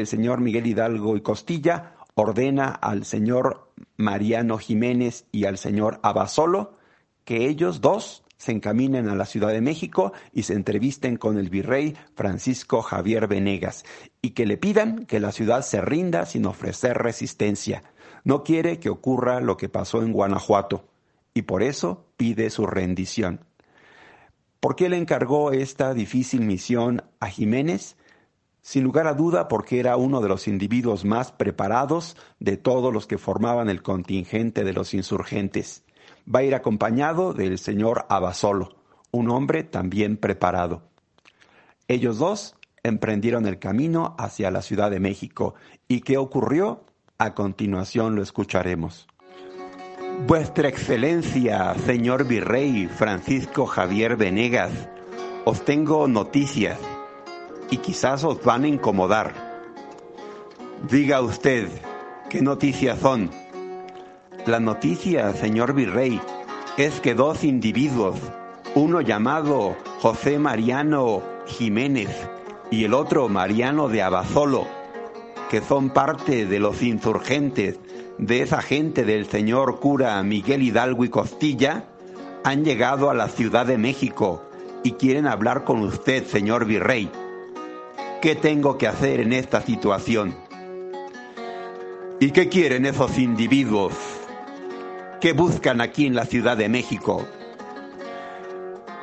el 0.00 0.06
señor 0.06 0.40
Miguel 0.40 0.66
Hidalgo 0.66 1.16
y 1.16 1.20
Costilla 1.20 1.94
ordena 2.14 2.68
al 2.68 3.04
señor 3.04 3.70
Mariano 3.96 4.58
Jiménez 4.58 5.26
y 5.30 5.44
al 5.44 5.58
señor 5.58 6.00
Abasolo 6.02 6.78
que 7.24 7.46
ellos 7.46 7.80
dos 7.80 8.24
se 8.38 8.52
encaminen 8.52 9.08
a 9.08 9.14
la 9.14 9.26
Ciudad 9.26 9.48
de 9.48 9.60
México 9.60 10.12
y 10.32 10.44
se 10.44 10.54
entrevisten 10.54 11.16
con 11.16 11.38
el 11.38 11.50
virrey 11.50 11.96
Francisco 12.14 12.82
Javier 12.82 13.26
Venegas 13.26 13.84
y 14.22 14.30
que 14.30 14.46
le 14.46 14.56
pidan 14.56 15.04
que 15.04 15.20
la 15.20 15.32
ciudad 15.32 15.62
se 15.62 15.80
rinda 15.80 16.24
sin 16.24 16.46
ofrecer 16.46 16.96
resistencia. 16.96 17.82
No 18.24 18.44
quiere 18.44 18.78
que 18.78 18.88
ocurra 18.88 19.40
lo 19.40 19.56
que 19.56 19.68
pasó 19.68 20.02
en 20.02 20.12
Guanajuato 20.12 20.88
y 21.34 21.42
por 21.42 21.62
eso 21.62 22.06
pide 22.16 22.48
su 22.50 22.66
rendición. 22.66 23.44
¿Por 24.60 24.74
qué 24.74 24.88
le 24.88 24.96
encargó 24.96 25.52
esta 25.52 25.92
difícil 25.94 26.40
misión 26.40 27.02
a 27.20 27.26
Jiménez? 27.26 27.96
Sin 28.68 28.84
lugar 28.84 29.06
a 29.06 29.14
duda 29.14 29.48
porque 29.48 29.80
era 29.80 29.96
uno 29.96 30.20
de 30.20 30.28
los 30.28 30.46
individuos 30.46 31.06
más 31.06 31.32
preparados 31.32 32.18
de 32.38 32.58
todos 32.58 32.92
los 32.92 33.06
que 33.06 33.16
formaban 33.16 33.70
el 33.70 33.80
contingente 33.82 34.62
de 34.62 34.74
los 34.74 34.92
insurgentes 34.92 35.84
va 36.28 36.40
a 36.40 36.42
ir 36.42 36.54
acompañado 36.54 37.32
del 37.32 37.56
señor 37.56 38.04
Abasolo, 38.10 38.76
un 39.10 39.30
hombre 39.30 39.64
también 39.64 40.18
preparado. 40.18 40.82
Ellos 41.88 42.18
dos 42.18 42.56
emprendieron 42.82 43.46
el 43.46 43.58
camino 43.58 44.14
hacia 44.18 44.50
la 44.50 44.60
Ciudad 44.60 44.90
de 44.90 45.00
México. 45.00 45.54
¿Y 45.88 46.02
qué 46.02 46.18
ocurrió? 46.18 46.84
A 47.16 47.32
continuación 47.32 48.16
lo 48.16 48.22
escucharemos. 48.22 49.08
Vuestra 50.26 50.68
Excelencia, 50.68 51.74
señor 51.86 52.26
Virrey 52.28 52.86
Francisco 52.86 53.64
Javier 53.64 54.18
Venegas, 54.18 54.90
os 55.46 55.64
tengo 55.64 56.06
noticias 56.06 56.78
y 57.70 57.78
quizás 57.78 58.24
os 58.24 58.42
van 58.42 58.64
a 58.64 58.68
incomodar. 58.68 59.34
Diga 60.90 61.20
usted, 61.20 61.68
¿qué 62.30 62.40
noticias 62.40 62.98
son? 63.00 63.30
La 64.46 64.60
noticia, 64.60 65.34
señor 65.34 65.74
virrey, 65.74 66.20
es 66.76 67.00
que 67.00 67.14
dos 67.14 67.44
individuos, 67.44 68.16
uno 68.74 69.00
llamado 69.00 69.76
José 70.00 70.38
Mariano 70.38 71.22
Jiménez 71.46 72.08
y 72.70 72.84
el 72.84 72.94
otro 72.94 73.28
Mariano 73.28 73.88
de 73.88 74.02
Abasolo, 74.02 74.66
que 75.50 75.60
son 75.60 75.90
parte 75.90 76.46
de 76.46 76.60
los 76.60 76.82
insurgentes 76.82 77.78
de 78.18 78.42
esa 78.42 78.62
gente 78.62 79.04
del 79.04 79.26
señor 79.26 79.80
cura 79.80 80.22
Miguel 80.22 80.62
Hidalgo 80.62 81.04
y 81.04 81.08
Costilla, 81.08 81.84
han 82.44 82.64
llegado 82.64 83.10
a 83.10 83.14
la 83.14 83.28
Ciudad 83.28 83.66
de 83.66 83.78
México 83.78 84.42
y 84.84 84.92
quieren 84.92 85.26
hablar 85.26 85.64
con 85.64 85.80
usted, 85.80 86.24
señor 86.26 86.64
virrey. 86.64 87.10
¿Qué 88.20 88.34
tengo 88.34 88.78
que 88.78 88.88
hacer 88.88 89.20
en 89.20 89.32
esta 89.32 89.60
situación? 89.60 90.34
¿Y 92.18 92.32
qué 92.32 92.48
quieren 92.48 92.84
esos 92.84 93.16
individuos? 93.16 93.94
¿Qué 95.20 95.32
buscan 95.32 95.80
aquí 95.80 96.06
en 96.06 96.16
la 96.16 96.24
Ciudad 96.24 96.56
de 96.56 96.68
México? 96.68 97.24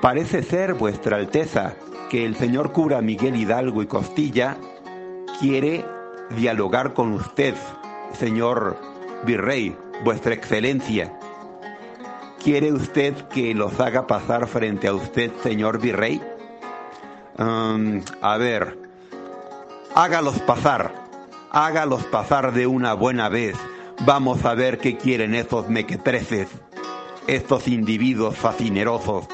Parece 0.01 0.43
ser, 0.43 0.73
Vuestra 0.73 1.15
Alteza, 1.15 1.75
que 2.09 2.25
el 2.25 2.35
señor 2.35 2.73
cura 2.73 3.01
Miguel 3.01 3.37
Hidalgo 3.37 3.81
y 3.81 3.85
Costilla 3.87 4.57
quiere 5.39 5.85
dialogar 6.35 6.93
con 6.93 7.13
usted, 7.13 7.55
señor 8.19 8.77
virrey, 9.25 9.77
Vuestra 10.03 10.33
Excelencia. 10.33 11.17
¿Quiere 12.43 12.73
usted 12.73 13.13
que 13.29 13.55
los 13.55 13.79
haga 13.79 14.07
pasar 14.07 14.45
frente 14.47 14.89
a 14.89 14.93
usted, 14.93 15.31
señor 15.41 15.79
virrey? 15.79 16.21
Um, 17.39 18.01
a 18.21 18.37
ver, 18.37 18.84
hágalos 19.95 20.39
pasar, 20.39 20.93
hágalos 21.51 22.03
pasar 22.05 22.53
de 22.53 22.67
una 22.67 22.93
buena 22.93 23.29
vez 23.29 23.55
Vamos 24.03 24.43
a 24.43 24.53
ver 24.53 24.77
qué 24.77 24.97
quieren 24.97 25.33
estos 25.33 25.69
mequetreces, 25.69 26.49
estos 27.27 27.67
individuos 27.67 28.35
fascinerosos. 28.35 29.25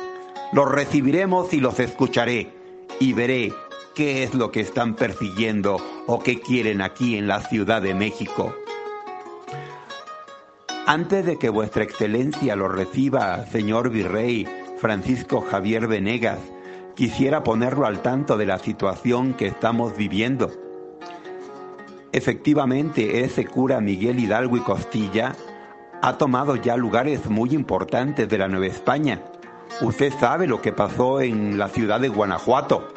Los 0.53 0.69
recibiremos 0.69 1.51
y 1.53 1.59
los 1.59 1.79
escucharé 1.79 2.53
y 2.99 3.13
veré 3.13 3.51
qué 3.95 4.23
es 4.23 4.35
lo 4.35 4.51
que 4.51 4.61
están 4.61 4.95
persiguiendo 4.95 5.77
o 6.05 6.19
qué 6.19 6.39
quieren 6.39 6.81
aquí 6.81 7.17
en 7.17 7.27
la 7.27 7.41
Ciudad 7.41 7.81
de 7.81 7.95
México. 7.95 8.55
Antes 10.85 11.25
de 11.25 11.37
que 11.37 11.49
vuestra 11.49 11.83
excelencia 11.83 12.55
lo 12.55 12.67
reciba, 12.67 13.45
señor 13.47 13.89
virrey 13.89 14.47
Francisco 14.79 15.41
Javier 15.41 15.87
Venegas, 15.87 16.39
quisiera 17.01 17.41
ponerlo 17.41 17.87
al 17.87 18.03
tanto 18.03 18.37
de 18.37 18.45
la 18.45 18.59
situación 18.59 19.33
que 19.33 19.47
estamos 19.47 19.97
viviendo. 19.97 20.51
Efectivamente, 22.11 23.23
ese 23.23 23.43
cura 23.47 23.81
Miguel 23.81 24.19
Hidalgo 24.19 24.55
y 24.55 24.59
Costilla 24.59 25.35
ha 26.03 26.19
tomado 26.19 26.57
ya 26.57 26.77
lugares 26.77 27.27
muy 27.27 27.55
importantes 27.55 28.29
de 28.29 28.37
la 28.37 28.47
Nueva 28.47 28.67
España. 28.67 29.19
Usted 29.81 30.13
sabe 30.19 30.45
lo 30.45 30.61
que 30.61 30.73
pasó 30.73 31.21
en 31.21 31.57
la 31.57 31.69
ciudad 31.69 31.99
de 31.99 32.09
Guanajuato, 32.09 32.87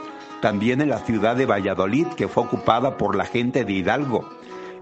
también 0.42 0.82
en 0.82 0.90
la 0.90 0.98
ciudad 0.98 1.34
de 1.34 1.46
Valladolid, 1.46 2.08
que 2.08 2.28
fue 2.28 2.42
ocupada 2.42 2.98
por 2.98 3.16
la 3.16 3.24
gente 3.24 3.64
de 3.64 3.72
Hidalgo, 3.72 4.28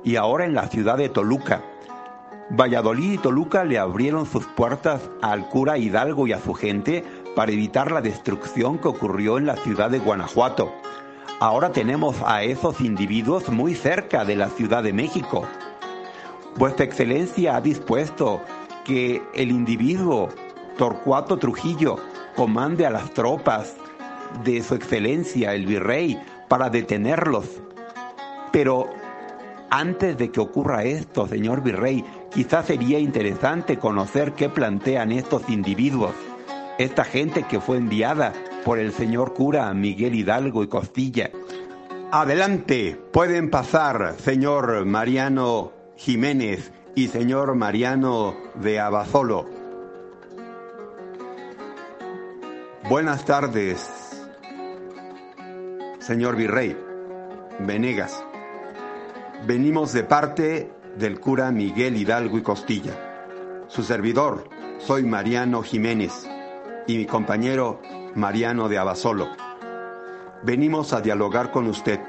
y 0.03 0.17
ahora 0.17 0.47
en 0.47 0.55
la 0.55 0.67
ciudad 0.67 0.97
de 0.99 1.09
Toluca. 1.09 1.63
Valladolid 2.51 3.13
y 3.13 3.19
Toluca 3.19 3.63
le 3.63 3.79
abrieron 3.79 4.27
sus 4.27 4.47
puertas 4.47 5.09
al 5.23 5.49
cura 5.49 5.79
Hidalgo 5.79 6.27
y 6.27 6.33
a 6.33 6.41
su 6.41 6.55
gente 6.55 7.05
para 7.35 7.53
evitar 7.53 7.91
la 7.93 8.01
destrucción 8.01 8.79
que 8.79 8.89
ocurrió 8.89 9.39
en 9.39 9.47
la 9.47 9.57
ciudad 9.57 9.91
de 9.91 9.99
Guanajuato. 9.99 10.73
Ahora 11.41 11.73
tenemos 11.73 12.17
a 12.25 12.43
esos 12.43 12.81
individuos 12.81 13.49
muy 13.49 13.75
cerca 13.75 14.25
de 14.25 14.37
la 14.37 14.49
Ciudad 14.49 14.83
de 14.83 14.93
México. 14.93 15.47
Vuestra 16.57 16.85
Excelencia 16.85 17.57
ha 17.57 17.61
dispuesto 17.61 18.41
que 18.85 19.23
el 19.35 19.51
individuo 19.51 20.29
Torcuato 20.77 21.39
Trujillo 21.39 21.97
comande 22.37 22.87
a 22.87 22.91
las 22.91 23.11
tropas 23.13 23.75
de 24.45 24.63
su 24.63 24.75
Excelencia, 24.75 25.55
el 25.55 25.67
Virrey, 25.67 26.19
para 26.49 26.71
detenerlos. 26.71 27.47
Pero 28.53 28.89
antes 29.71 30.19
de 30.19 30.31
que 30.31 30.41
ocurra 30.41 30.85
esto, 30.85 31.27
señor 31.27 31.63
Virrey, 31.63 32.05
quizás 32.31 32.67
sería 32.67 32.99
interesante 32.99 33.79
conocer 33.79 34.35
qué 34.35 34.49
plantean 34.49 35.13
estos 35.13 35.49
individuos, 35.49 36.13
esta 36.83 37.05
gente 37.05 37.45
que 37.45 37.61
fue 37.61 37.77
enviada 37.77 38.33
por 38.65 38.79
el 38.79 38.93
señor 38.93 39.35
cura 39.35 39.73
Miguel 39.73 40.15
Hidalgo 40.15 40.65
y 40.65 40.69
Costilla. 40.69 41.31
Adelante, 42.11 43.01
pueden 43.13 43.51
pasar, 43.51 44.17
señor 44.19 44.85
Mariano 44.85 45.73
Jiménez 45.97 46.73
y 46.95 47.09
señor 47.09 47.55
Mariano 47.55 48.35
de 48.55 48.81
Abasolo. 48.81 49.49
Buenas 52.89 53.25
tardes, 53.25 53.89
señor 56.01 56.37
virrey 56.37 56.77
Venegas. 57.61 58.25
Venimos 59.47 59.93
de 59.93 60.05
parte 60.05 60.73
del 60.97 61.21
cura 61.21 61.51
Miguel 61.53 61.97
Hidalgo 61.97 62.39
y 62.39 62.43
Costilla. 62.43 63.65
Su 63.69 63.83
servidor, 63.83 64.49
soy 64.79 65.05
Mariano 65.05 65.63
Jiménez 65.63 66.29
y 66.87 66.99
mi 66.99 67.07
compañero 67.07 67.81
Mariano 68.15 68.69
de 68.69 68.79
Abasolo. 68.79 69.29
Venimos 70.43 70.93
a 70.93 71.01
dialogar 71.01 71.51
con 71.51 71.67
usted. 71.69 72.01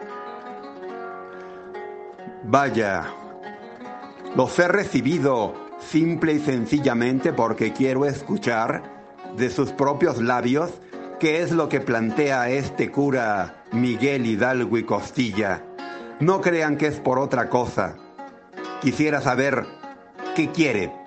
Vaya, 2.44 3.06
los 4.36 4.58
he 4.60 4.68
recibido 4.68 5.54
simple 5.80 6.34
y 6.34 6.40
sencillamente 6.40 7.34
porque 7.34 7.74
quiero 7.74 8.06
escuchar 8.06 8.84
de 9.38 9.50
sus 9.50 9.72
propios 9.72 10.22
labios 10.22 10.72
qué 11.20 11.42
es 11.42 11.52
lo 11.52 11.70
que 11.70 11.80
plantea 11.80 12.50
este 12.50 12.92
cura 12.92 13.64
Miguel 13.72 14.26
Hidalgo 14.26 14.78
y 14.78 14.84
Costilla. 14.84 15.64
No 16.20 16.42
crean 16.42 16.78
que 16.78 16.88
es 16.88 17.00
por 17.00 17.20
otra 17.20 17.50
cosa. 17.50 17.96
Quisiera 18.82 19.22
saber 19.22 19.66
qué 20.36 20.52
quiere. 20.52 21.03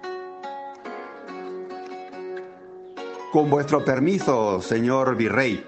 Con 3.37 3.51
vuestro 3.51 3.85
permiso, 3.85 4.63
señor 4.63 5.15
virrey, 5.15 5.63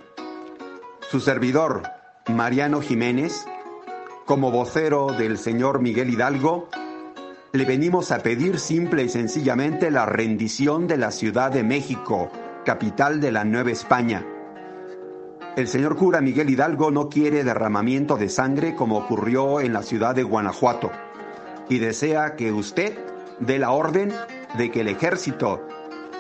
su 1.11 1.21
servidor, 1.21 1.83
Mariano 2.29 2.81
Jiménez, 2.81 3.45
como 4.25 4.51
vocero 4.51 5.09
del 5.09 5.37
señor 5.37 5.83
Miguel 5.83 6.09
Hidalgo, 6.09 6.71
le 7.53 7.67
venimos 7.67 8.11
a 8.11 8.21
pedir 8.21 8.59
simple 8.59 9.03
y 9.03 9.11
sencillamente 9.11 9.91
la 9.91 10.07
rendición 10.07 10.87
de 10.87 10.97
la 10.97 11.11
Ciudad 11.11 11.51
de 11.53 11.63
México, 11.63 12.31
capital 12.65 13.21
de 13.21 13.33
la 13.33 13.45
Nueva 13.45 13.71
España. 13.71 14.25
El 15.55 15.69
señor 15.69 15.97
cura 15.97 16.23
Miguel 16.23 16.49
Hidalgo 16.49 16.91
no 16.91 17.11
quiere 17.11 17.45
derramamiento 17.45 18.17
de 18.17 18.31
sangre 18.31 18.75
como 18.75 18.97
ocurrió 18.97 19.61
en 19.61 19.75
la 19.75 19.83
ciudad 19.83 20.15
de 20.15 20.23
Guanajuato 20.23 20.91
y 21.69 21.81
desea 21.81 22.35
que 22.35 22.51
usted 22.51 22.99
dé 23.41 23.59
la 23.59 23.73
orden 23.73 24.11
de 24.57 24.71
que 24.71 24.81
el 24.81 24.89
ejército 24.89 25.68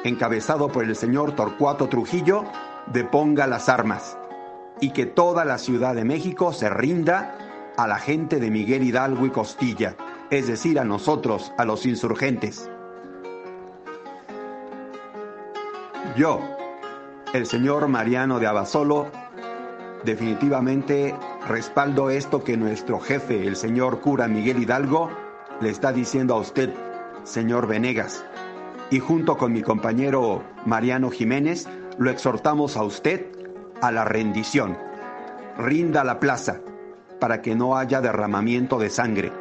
encabezado 0.04 0.68
por 0.68 0.84
el 0.84 0.96
señor 0.96 1.32
Torcuato 1.32 1.88
Trujillo, 1.88 2.44
deponga 2.92 3.46
las 3.46 3.68
armas 3.68 4.16
y 4.80 4.90
que 4.90 5.06
toda 5.06 5.44
la 5.44 5.58
Ciudad 5.58 5.94
de 5.94 6.04
México 6.04 6.52
se 6.52 6.70
rinda 6.70 7.36
a 7.76 7.86
la 7.86 7.98
gente 7.98 8.38
de 8.38 8.50
Miguel 8.50 8.82
Hidalgo 8.84 9.26
y 9.26 9.30
Costilla, 9.30 9.96
es 10.30 10.46
decir, 10.46 10.78
a 10.78 10.84
nosotros, 10.84 11.52
a 11.58 11.64
los 11.64 11.86
insurgentes. 11.86 12.70
Yo, 16.16 16.40
el 17.32 17.46
señor 17.46 17.88
Mariano 17.88 18.38
de 18.38 18.46
Abasolo, 18.46 19.08
definitivamente 20.04 21.14
respaldo 21.46 22.10
esto 22.10 22.42
que 22.42 22.56
nuestro 22.56 23.00
jefe, 23.00 23.46
el 23.46 23.56
señor 23.56 24.00
cura 24.00 24.28
Miguel 24.28 24.62
Hidalgo, 24.62 25.10
le 25.60 25.70
está 25.70 25.92
diciendo 25.92 26.34
a 26.34 26.38
usted, 26.38 26.72
señor 27.24 27.66
Venegas 27.66 28.24
y 28.90 29.00
junto 29.00 29.36
con 29.36 29.52
mi 29.52 29.62
compañero 29.62 30.42
Mariano 30.64 31.10
Jiménez 31.10 31.68
lo 31.98 32.10
exhortamos 32.10 32.76
a 32.76 32.84
usted 32.84 33.26
a 33.80 33.92
la 33.92 34.04
rendición. 34.04 34.78
Rinda 35.58 36.04
la 36.04 36.20
plaza 36.20 36.60
para 37.20 37.42
que 37.42 37.54
no 37.54 37.76
haya 37.76 38.00
derramamiento 38.00 38.78
de 38.78 38.90
sangre. 38.90 39.32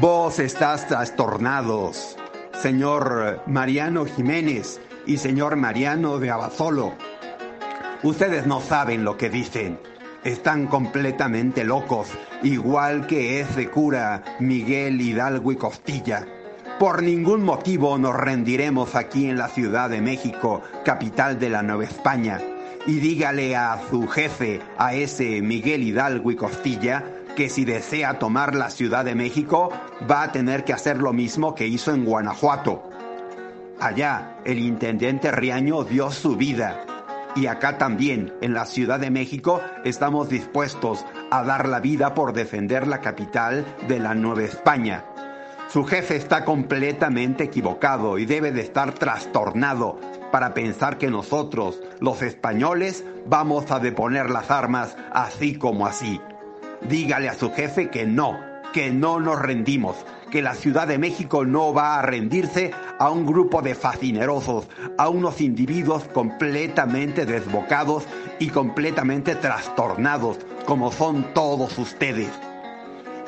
Vos 0.00 0.38
estás 0.38 0.86
trastornados, 0.86 2.16
señor 2.60 3.42
Mariano 3.46 4.04
Jiménez 4.04 4.80
y 5.06 5.18
señor 5.18 5.56
Mariano 5.56 6.18
de 6.18 6.30
Abasolo. 6.30 6.94
Ustedes 8.02 8.46
no 8.46 8.60
saben 8.60 9.04
lo 9.04 9.16
que 9.16 9.30
dicen. 9.30 9.78
Están 10.24 10.66
completamente 10.66 11.64
locos, 11.64 12.08
igual 12.42 13.06
que 13.06 13.40
ese 13.40 13.70
cura 13.70 14.24
Miguel 14.40 15.00
Hidalgo 15.00 15.52
y 15.52 15.56
Costilla. 15.56 16.26
Por 16.78 17.04
ningún 17.04 17.44
motivo 17.44 17.98
nos 17.98 18.16
rendiremos 18.16 18.96
aquí 18.96 19.28
en 19.28 19.38
la 19.38 19.48
Ciudad 19.48 19.88
de 19.88 20.00
México, 20.00 20.60
capital 20.84 21.38
de 21.38 21.48
la 21.48 21.62
Nueva 21.62 21.84
España. 21.84 22.40
Y 22.86 22.98
dígale 22.98 23.54
a 23.54 23.80
su 23.88 24.08
jefe, 24.08 24.60
a 24.76 24.92
ese 24.94 25.40
Miguel 25.40 25.84
Hidalgo 25.84 26.32
y 26.32 26.36
Costilla, 26.36 27.04
que 27.36 27.48
si 27.48 27.64
desea 27.64 28.18
tomar 28.18 28.56
la 28.56 28.70
Ciudad 28.70 29.04
de 29.04 29.14
México 29.14 29.70
va 30.10 30.24
a 30.24 30.32
tener 30.32 30.64
que 30.64 30.72
hacer 30.72 30.98
lo 30.98 31.12
mismo 31.12 31.54
que 31.54 31.66
hizo 31.66 31.92
en 31.94 32.04
Guanajuato. 32.04 32.82
Allá 33.80 34.38
el 34.44 34.58
intendente 34.58 35.30
Riaño 35.30 35.84
dio 35.84 36.10
su 36.10 36.36
vida 36.36 36.84
y 37.36 37.46
acá 37.46 37.78
también, 37.78 38.32
en 38.40 38.54
la 38.54 38.64
Ciudad 38.64 39.00
de 39.00 39.10
México, 39.10 39.60
estamos 39.84 40.28
dispuestos 40.28 41.04
a 41.30 41.42
dar 41.42 41.68
la 41.68 41.80
vida 41.80 42.14
por 42.14 42.32
defender 42.32 42.86
la 42.86 43.00
capital 43.00 43.64
de 43.88 43.98
la 43.98 44.14
Nueva 44.14 44.42
España. 44.42 45.04
Su 45.74 45.82
jefe 45.82 46.14
está 46.14 46.44
completamente 46.44 47.42
equivocado 47.42 48.16
y 48.18 48.26
debe 48.26 48.52
de 48.52 48.60
estar 48.60 48.94
trastornado 48.94 49.98
para 50.30 50.54
pensar 50.54 50.98
que 50.98 51.10
nosotros, 51.10 51.80
los 51.98 52.22
españoles, 52.22 53.04
vamos 53.26 53.72
a 53.72 53.80
deponer 53.80 54.30
las 54.30 54.52
armas 54.52 54.96
así 55.12 55.56
como 55.56 55.88
así. 55.88 56.20
Dígale 56.88 57.28
a 57.28 57.34
su 57.34 57.50
jefe 57.50 57.90
que 57.90 58.06
no, 58.06 58.38
que 58.72 58.92
no 58.92 59.18
nos 59.18 59.42
rendimos, 59.42 59.96
que 60.30 60.42
la 60.42 60.54
Ciudad 60.54 60.86
de 60.86 60.98
México 60.98 61.44
no 61.44 61.74
va 61.74 61.98
a 61.98 62.02
rendirse 62.02 62.70
a 63.00 63.10
un 63.10 63.26
grupo 63.26 63.60
de 63.60 63.74
fascinerosos, 63.74 64.68
a 64.96 65.08
unos 65.08 65.40
individuos 65.40 66.04
completamente 66.04 67.26
desbocados 67.26 68.04
y 68.38 68.46
completamente 68.50 69.34
trastornados, 69.34 70.38
como 70.66 70.92
son 70.92 71.34
todos 71.34 71.76
ustedes. 71.78 72.30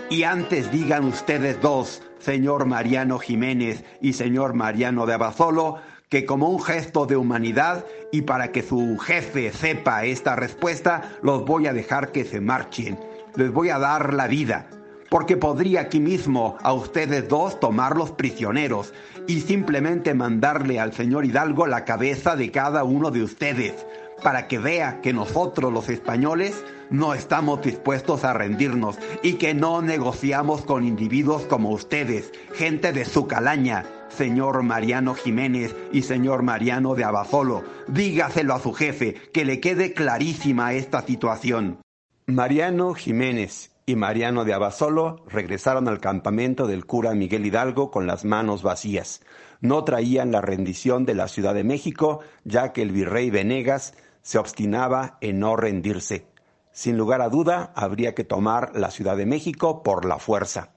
Y 0.08 0.22
antes 0.22 0.70
digan 0.70 1.06
ustedes 1.06 1.60
dos, 1.60 2.02
señor 2.26 2.66
Mariano 2.66 3.20
Jiménez 3.20 3.84
y 4.00 4.14
señor 4.14 4.52
Mariano 4.52 5.06
de 5.06 5.14
Abasolo, 5.14 5.76
que 6.08 6.26
como 6.26 6.48
un 6.48 6.60
gesto 6.60 7.06
de 7.06 7.16
humanidad 7.16 7.84
y 8.10 8.22
para 8.22 8.50
que 8.50 8.64
su 8.64 8.98
jefe 8.98 9.52
sepa 9.52 10.04
esta 10.04 10.34
respuesta, 10.34 11.12
los 11.22 11.44
voy 11.44 11.68
a 11.68 11.72
dejar 11.72 12.10
que 12.10 12.24
se 12.24 12.40
marchen. 12.40 12.98
Les 13.36 13.52
voy 13.52 13.68
a 13.68 13.78
dar 13.78 14.12
la 14.12 14.26
vida, 14.26 14.66
porque 15.08 15.36
podría 15.36 15.82
aquí 15.82 16.00
mismo 16.00 16.56
a 16.62 16.72
ustedes 16.72 17.28
dos 17.28 17.60
tomarlos 17.60 18.10
prisioneros 18.10 18.92
y 19.28 19.42
simplemente 19.42 20.12
mandarle 20.12 20.80
al 20.80 20.92
señor 20.94 21.26
Hidalgo 21.26 21.68
la 21.68 21.84
cabeza 21.84 22.34
de 22.34 22.50
cada 22.50 22.82
uno 22.82 23.12
de 23.12 23.22
ustedes, 23.22 23.86
para 24.24 24.48
que 24.48 24.58
vea 24.58 25.00
que 25.00 25.12
nosotros 25.12 25.72
los 25.72 25.88
españoles 25.88 26.64
no 26.90 27.14
estamos 27.14 27.62
dispuestos 27.62 28.24
a 28.24 28.32
rendirnos 28.32 28.98
y 29.22 29.34
que 29.34 29.54
no 29.54 29.82
negociamos 29.82 30.62
con 30.62 30.84
individuos 30.84 31.42
como 31.42 31.70
ustedes, 31.70 32.32
gente 32.54 32.92
de 32.92 33.04
su 33.04 33.26
calaña, 33.26 33.84
señor 34.08 34.62
Mariano 34.62 35.14
Jiménez 35.14 35.74
y 35.92 36.02
señor 36.02 36.42
Mariano 36.42 36.94
de 36.94 37.04
Abasolo. 37.04 37.64
Dígaselo 37.88 38.54
a 38.54 38.60
su 38.60 38.72
jefe, 38.72 39.14
que 39.32 39.44
le 39.44 39.60
quede 39.60 39.92
clarísima 39.92 40.72
esta 40.74 41.02
situación. 41.02 41.80
Mariano 42.26 42.94
Jiménez 42.94 43.72
y 43.86 43.94
Mariano 43.94 44.44
de 44.44 44.52
Abasolo 44.52 45.24
regresaron 45.28 45.86
al 45.86 46.00
campamento 46.00 46.66
del 46.66 46.86
cura 46.86 47.14
Miguel 47.14 47.46
Hidalgo 47.46 47.90
con 47.90 48.06
las 48.06 48.24
manos 48.24 48.62
vacías. 48.62 49.22
No 49.60 49.84
traían 49.84 50.32
la 50.32 50.40
rendición 50.40 51.06
de 51.06 51.14
la 51.14 51.28
Ciudad 51.28 51.54
de 51.54 51.64
México, 51.64 52.20
ya 52.44 52.72
que 52.72 52.82
el 52.82 52.90
virrey 52.90 53.30
Venegas 53.30 53.94
se 54.22 54.38
obstinaba 54.38 55.18
en 55.20 55.38
no 55.38 55.56
rendirse. 55.56 56.26
Sin 56.76 56.98
lugar 56.98 57.22
a 57.22 57.30
duda, 57.30 57.72
habría 57.74 58.14
que 58.14 58.22
tomar 58.22 58.76
la 58.76 58.90
Ciudad 58.90 59.16
de 59.16 59.24
México 59.24 59.82
por 59.82 60.04
la 60.04 60.18
fuerza. 60.18 60.74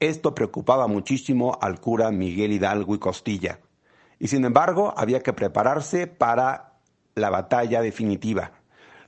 Esto 0.00 0.34
preocupaba 0.34 0.86
muchísimo 0.86 1.58
al 1.60 1.78
cura 1.78 2.10
Miguel 2.10 2.52
Hidalgo 2.52 2.94
y 2.94 2.98
Costilla. 2.98 3.60
Y 4.18 4.28
sin 4.28 4.46
embargo, 4.46 4.94
había 4.96 5.20
que 5.20 5.34
prepararse 5.34 6.06
para 6.06 6.78
la 7.14 7.28
batalla 7.28 7.82
definitiva. 7.82 8.52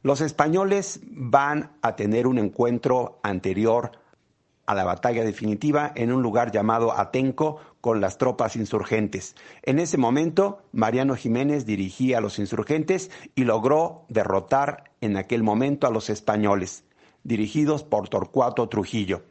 Los 0.03 0.21
españoles 0.21 1.01
van 1.07 1.79
a 1.81 1.97
tener 1.97 2.27
un 2.27 2.37
encuentro 2.37 3.21
anterior 3.23 3.93
a 4.67 4.75
la 4.75 4.85
batalla 4.85 5.25
definitiva 5.25 5.93
en 5.95 6.13
un 6.13 6.21
lugar 6.21 6.53
llamado 6.53 6.93
Atenco 6.93 7.57
con 7.85 8.01
las 8.01 8.17
tropas 8.17 8.57
insurgentes. 8.57 9.37
En 9.63 9.79
ese 9.79 9.99
momento, 9.99 10.63
Mariano 10.73 11.17
Jiménez 11.17 11.67
dirigía 11.67 12.17
a 12.17 12.21
los 12.23 12.39
insurgentes 12.39 13.11
y 13.35 13.45
logró 13.45 14.07
derrotar 14.09 14.85
en 15.03 15.19
aquel 15.19 15.43
momento 15.43 15.87
a 15.87 15.91
los 15.91 16.09
españoles, 16.09 16.85
dirigidos 17.25 17.85
por 17.85 18.09
Torcuato 18.09 18.71
Trujillo. 18.71 19.25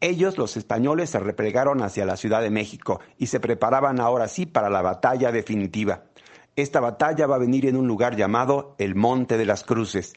Ellos, 0.00 0.38
los 0.38 0.56
españoles, 0.56 1.10
se 1.10 1.18
replegaron 1.18 1.82
hacia 1.82 2.06
la 2.06 2.16
Ciudad 2.16 2.40
de 2.40 2.48
México 2.48 3.00
y 3.18 3.26
se 3.26 3.40
preparaban 3.40 4.00
ahora 4.00 4.26
sí 4.26 4.46
para 4.46 4.70
la 4.70 4.80
batalla 4.80 5.30
definitiva. 5.30 6.04
Esta 6.56 6.80
batalla 6.80 7.26
va 7.26 7.34
a 7.34 7.40
venir 7.40 7.66
en 7.66 7.76
un 7.76 7.86
lugar 7.86 8.16
llamado 8.16 8.74
el 8.78 8.94
Monte 8.94 9.36
de 9.36 9.44
las 9.44 9.64
Cruces. 9.64 10.14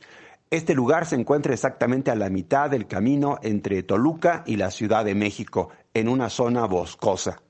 Este 0.50 0.76
lugar 0.76 1.06
se 1.06 1.16
encuentra 1.16 1.54
exactamente 1.54 2.10
a 2.10 2.16
la 2.16 2.30
mitad 2.30 2.70
del 2.70 2.88
camino 2.88 3.38
entre 3.44 3.84
Toluca 3.84 4.44
y 4.46 4.56
la 4.56 4.72
Ciudad 4.72 5.04
de 5.04 5.14
México, 5.14 5.72
en 5.94 6.08
una 6.08 6.30
zona 6.30 6.68
boscosa. 6.68 7.42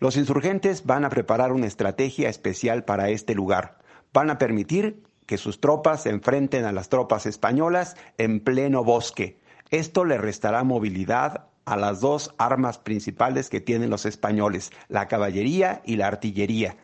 Los 0.00 0.16
insurgentes 0.16 0.86
van 0.86 1.04
a 1.04 1.10
preparar 1.10 1.52
una 1.52 1.66
estrategia 1.66 2.30
especial 2.30 2.84
para 2.84 3.10
este 3.10 3.34
lugar. 3.34 3.76
Van 4.14 4.30
a 4.30 4.38
permitir 4.38 5.02
que 5.26 5.36
sus 5.36 5.60
tropas 5.60 6.04
se 6.04 6.08
enfrenten 6.08 6.64
a 6.64 6.72
las 6.72 6.88
tropas 6.88 7.26
españolas 7.26 7.96
en 8.16 8.40
pleno 8.40 8.82
bosque. 8.82 9.38
Esto 9.68 10.06
le 10.06 10.16
restará 10.16 10.64
movilidad 10.64 11.48
a 11.66 11.76
las 11.76 12.00
dos 12.00 12.34
armas 12.38 12.78
principales 12.78 13.50
que 13.50 13.60
tienen 13.60 13.90
los 13.90 14.06
españoles, 14.06 14.72
la 14.88 15.06
caballería 15.06 15.82
y 15.84 15.96
la 15.96 16.06
artillería 16.06 16.78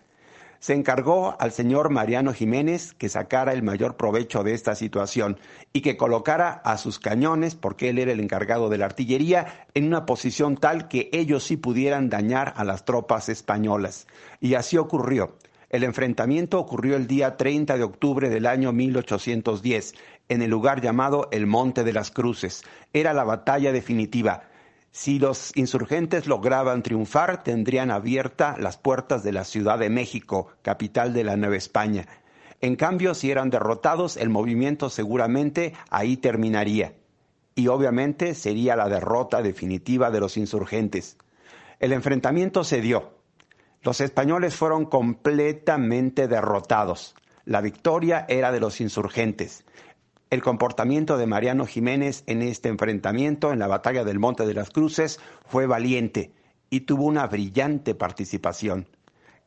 se 0.66 0.74
encargó 0.74 1.36
al 1.38 1.52
señor 1.52 1.90
Mariano 1.90 2.32
Jiménez 2.32 2.92
que 2.92 3.08
sacara 3.08 3.52
el 3.52 3.62
mayor 3.62 3.96
provecho 3.96 4.42
de 4.42 4.52
esta 4.52 4.74
situación 4.74 5.38
y 5.72 5.80
que 5.80 5.96
colocara 5.96 6.60
a 6.64 6.76
sus 6.76 6.98
cañones, 6.98 7.54
porque 7.54 7.90
él 7.90 8.00
era 8.00 8.10
el 8.10 8.18
encargado 8.18 8.68
de 8.68 8.76
la 8.76 8.86
artillería, 8.86 9.64
en 9.74 9.86
una 9.86 10.06
posición 10.06 10.56
tal 10.56 10.88
que 10.88 11.08
ellos 11.12 11.44
sí 11.44 11.56
pudieran 11.56 12.10
dañar 12.10 12.52
a 12.56 12.64
las 12.64 12.84
tropas 12.84 13.28
españolas. 13.28 14.08
Y 14.40 14.54
así 14.54 14.76
ocurrió. 14.76 15.36
El 15.70 15.84
enfrentamiento 15.84 16.58
ocurrió 16.58 16.96
el 16.96 17.06
día 17.06 17.36
30 17.36 17.76
de 17.76 17.84
octubre 17.84 18.28
del 18.28 18.46
año 18.46 18.72
1810 18.72 19.94
en 20.28 20.42
el 20.42 20.50
lugar 20.50 20.80
llamado 20.80 21.28
el 21.30 21.46
Monte 21.46 21.84
de 21.84 21.92
las 21.92 22.10
Cruces. 22.10 22.64
Era 22.92 23.14
la 23.14 23.22
batalla 23.22 23.70
definitiva 23.70 24.42
si 24.96 25.18
los 25.18 25.54
insurgentes 25.54 26.26
lograban 26.26 26.82
triunfar, 26.82 27.44
tendrían 27.44 27.90
abiertas 27.90 28.58
las 28.58 28.78
puertas 28.78 29.22
de 29.22 29.30
la 29.30 29.44
Ciudad 29.44 29.78
de 29.78 29.90
México, 29.90 30.48
capital 30.62 31.12
de 31.12 31.22
la 31.22 31.36
Nueva 31.36 31.56
España. 31.56 32.06
En 32.62 32.76
cambio, 32.76 33.14
si 33.14 33.30
eran 33.30 33.50
derrotados, 33.50 34.16
el 34.16 34.30
movimiento 34.30 34.88
seguramente 34.88 35.74
ahí 35.90 36.16
terminaría. 36.16 36.94
Y 37.54 37.68
obviamente 37.68 38.34
sería 38.34 38.74
la 38.74 38.88
derrota 38.88 39.42
definitiva 39.42 40.10
de 40.10 40.18
los 40.18 40.38
insurgentes. 40.38 41.18
El 41.78 41.92
enfrentamiento 41.92 42.64
se 42.64 42.80
dio. 42.80 43.18
Los 43.82 44.00
españoles 44.00 44.56
fueron 44.56 44.86
completamente 44.86 46.26
derrotados. 46.26 47.14
La 47.44 47.60
victoria 47.60 48.24
era 48.30 48.50
de 48.50 48.60
los 48.60 48.80
insurgentes. 48.80 49.62
El 50.36 50.42
comportamiento 50.42 51.16
de 51.16 51.26
Mariano 51.26 51.64
Jiménez 51.64 52.22
en 52.26 52.42
este 52.42 52.68
enfrentamiento 52.68 53.54
en 53.54 53.58
la 53.58 53.68
batalla 53.68 54.04
del 54.04 54.18
Monte 54.18 54.44
de 54.44 54.52
las 54.52 54.68
Cruces 54.68 55.18
fue 55.46 55.66
valiente 55.66 56.34
y 56.68 56.80
tuvo 56.80 57.06
una 57.06 57.26
brillante 57.26 57.94
participación. 57.94 58.86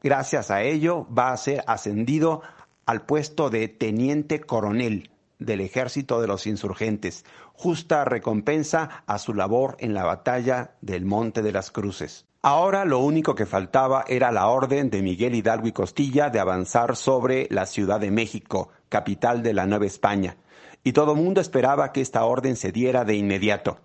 Gracias 0.02 0.50
a 0.50 0.64
ello 0.64 1.06
va 1.16 1.32
a 1.32 1.38
ser 1.38 1.64
ascendido 1.68 2.42
al 2.88 3.06
puesto 3.06 3.52
de 3.52 3.68
teniente 3.68 4.40
coronel 4.40 5.12
del 5.38 5.62
ejército 5.62 6.22
de 6.22 6.26
los 6.26 6.48
insurgentes, 6.48 7.24
justa 7.54 8.04
recompensa 8.04 9.04
a 9.06 9.20
su 9.20 9.36
labor 9.36 9.78
en 9.78 9.94
la 9.94 10.06
batalla 10.06 10.72
del 10.82 11.06
Monte 11.06 11.44
de 11.44 11.52
las 11.52 11.70
Cruces. 11.70 12.26
Ahora 12.42 12.84
lo 12.84 12.98
único 12.98 13.36
que 13.36 13.46
faltaba 13.46 14.06
era 14.08 14.32
la 14.32 14.48
orden 14.48 14.90
de 14.90 15.04
Miguel 15.04 15.36
Hidalgo 15.36 15.68
y 15.68 15.72
Costilla 15.72 16.32
de 16.32 16.40
avanzar 16.40 16.96
sobre 16.96 17.48
la 17.52 17.68
Ciudad 17.68 18.00
de 18.00 18.10
México, 18.10 18.70
capital 18.90 19.44
de 19.44 19.54
la 19.54 19.68
Nueva 19.68 19.86
España 19.86 20.36
y 20.84 20.94
todo 20.94 21.14
el 21.14 21.18
mundo 21.18 21.42
esperaba 21.42 21.92
que 21.92 22.02
esta 22.02 22.24
orden 22.26 22.56
se 22.56 22.72
diera 22.72 23.06
de 23.06 23.16
inmediato. 23.16 23.80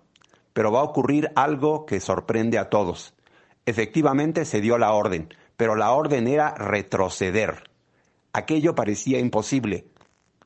Pero 0.53 0.71
va 0.71 0.79
a 0.79 0.83
ocurrir 0.83 1.31
algo 1.35 1.85
que 1.85 1.99
sorprende 1.99 2.57
a 2.57 2.69
todos. 2.69 3.13
Efectivamente 3.65 4.45
se 4.45 4.61
dio 4.61 4.77
la 4.77 4.93
orden, 4.93 5.33
pero 5.57 5.75
la 5.75 5.91
orden 5.91 6.27
era 6.27 6.53
retroceder. 6.55 7.69
Aquello 8.31 8.75
parecía 8.75 9.19
imposible. 9.19 9.87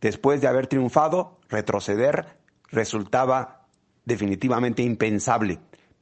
Después 0.01 0.41
de 0.41 0.47
haber 0.47 0.67
triunfado, 0.67 1.39
retroceder 1.49 2.37
resultaba 2.71 3.65
definitivamente 4.05 4.83
impensable. 4.83 5.59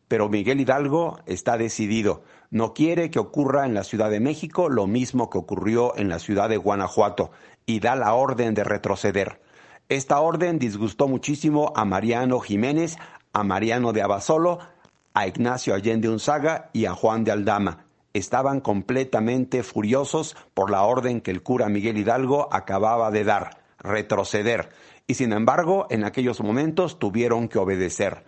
Pero 0.08 0.30
Miguel 0.30 0.62
Hidalgo 0.62 1.20
está 1.26 1.58
decidido. 1.58 2.24
No 2.50 2.74
quiere 2.74 3.10
que 3.10 3.20
ocurra 3.20 3.66
en 3.66 3.74
la 3.74 3.84
Ciudad 3.84 4.10
de 4.10 4.22
México 4.22 4.70
lo 4.70 4.88
mismo 4.88 5.30
que 5.30 5.38
ocurrió 5.38 5.98
en 5.98 6.08
la 6.08 6.20
ciudad 6.20 6.48
de 6.48 6.58
Guanajuato 6.58 7.32
y 7.66 7.82
da 7.82 7.96
la 7.96 8.14
orden 8.14 8.54
de 8.54 8.64
retroceder. 8.64 9.42
Esta 9.90 10.20
orden 10.20 10.60
disgustó 10.60 11.08
muchísimo 11.08 11.72
a 11.74 11.86
Mariano 11.86 12.42
Jiménez, 12.42 12.98
a 13.32 13.44
Mariano 13.44 13.94
de 13.94 14.02
Abasolo, 14.02 14.60
a 15.14 15.28
Ignacio 15.28 15.74
Allende 15.74 16.10
Unzaga 16.10 16.70
y 16.74 16.88
a 16.88 16.94
Juan 16.94 17.24
de 17.24 17.32
Aldama. 17.32 17.86
Estaban 18.14 18.60
completamente 18.60 19.64
furiosos 19.64 20.36
por 20.54 20.72
la 20.72 20.84
orden 20.84 21.22
que 21.22 21.32
el 21.32 21.42
cura 21.42 21.70
Miguel 21.70 21.98
Hidalgo 21.98 22.50
acababa 22.52 23.12
de 23.12 23.24
dar, 23.24 23.62
retroceder, 23.80 24.72
y 25.08 25.14
sin 25.14 25.32
embargo 25.32 25.88
en 25.90 26.04
aquellos 26.04 26.42
momentos 26.42 27.00
tuvieron 27.00 27.48
que 27.48 27.60
obedecer. 27.60 28.26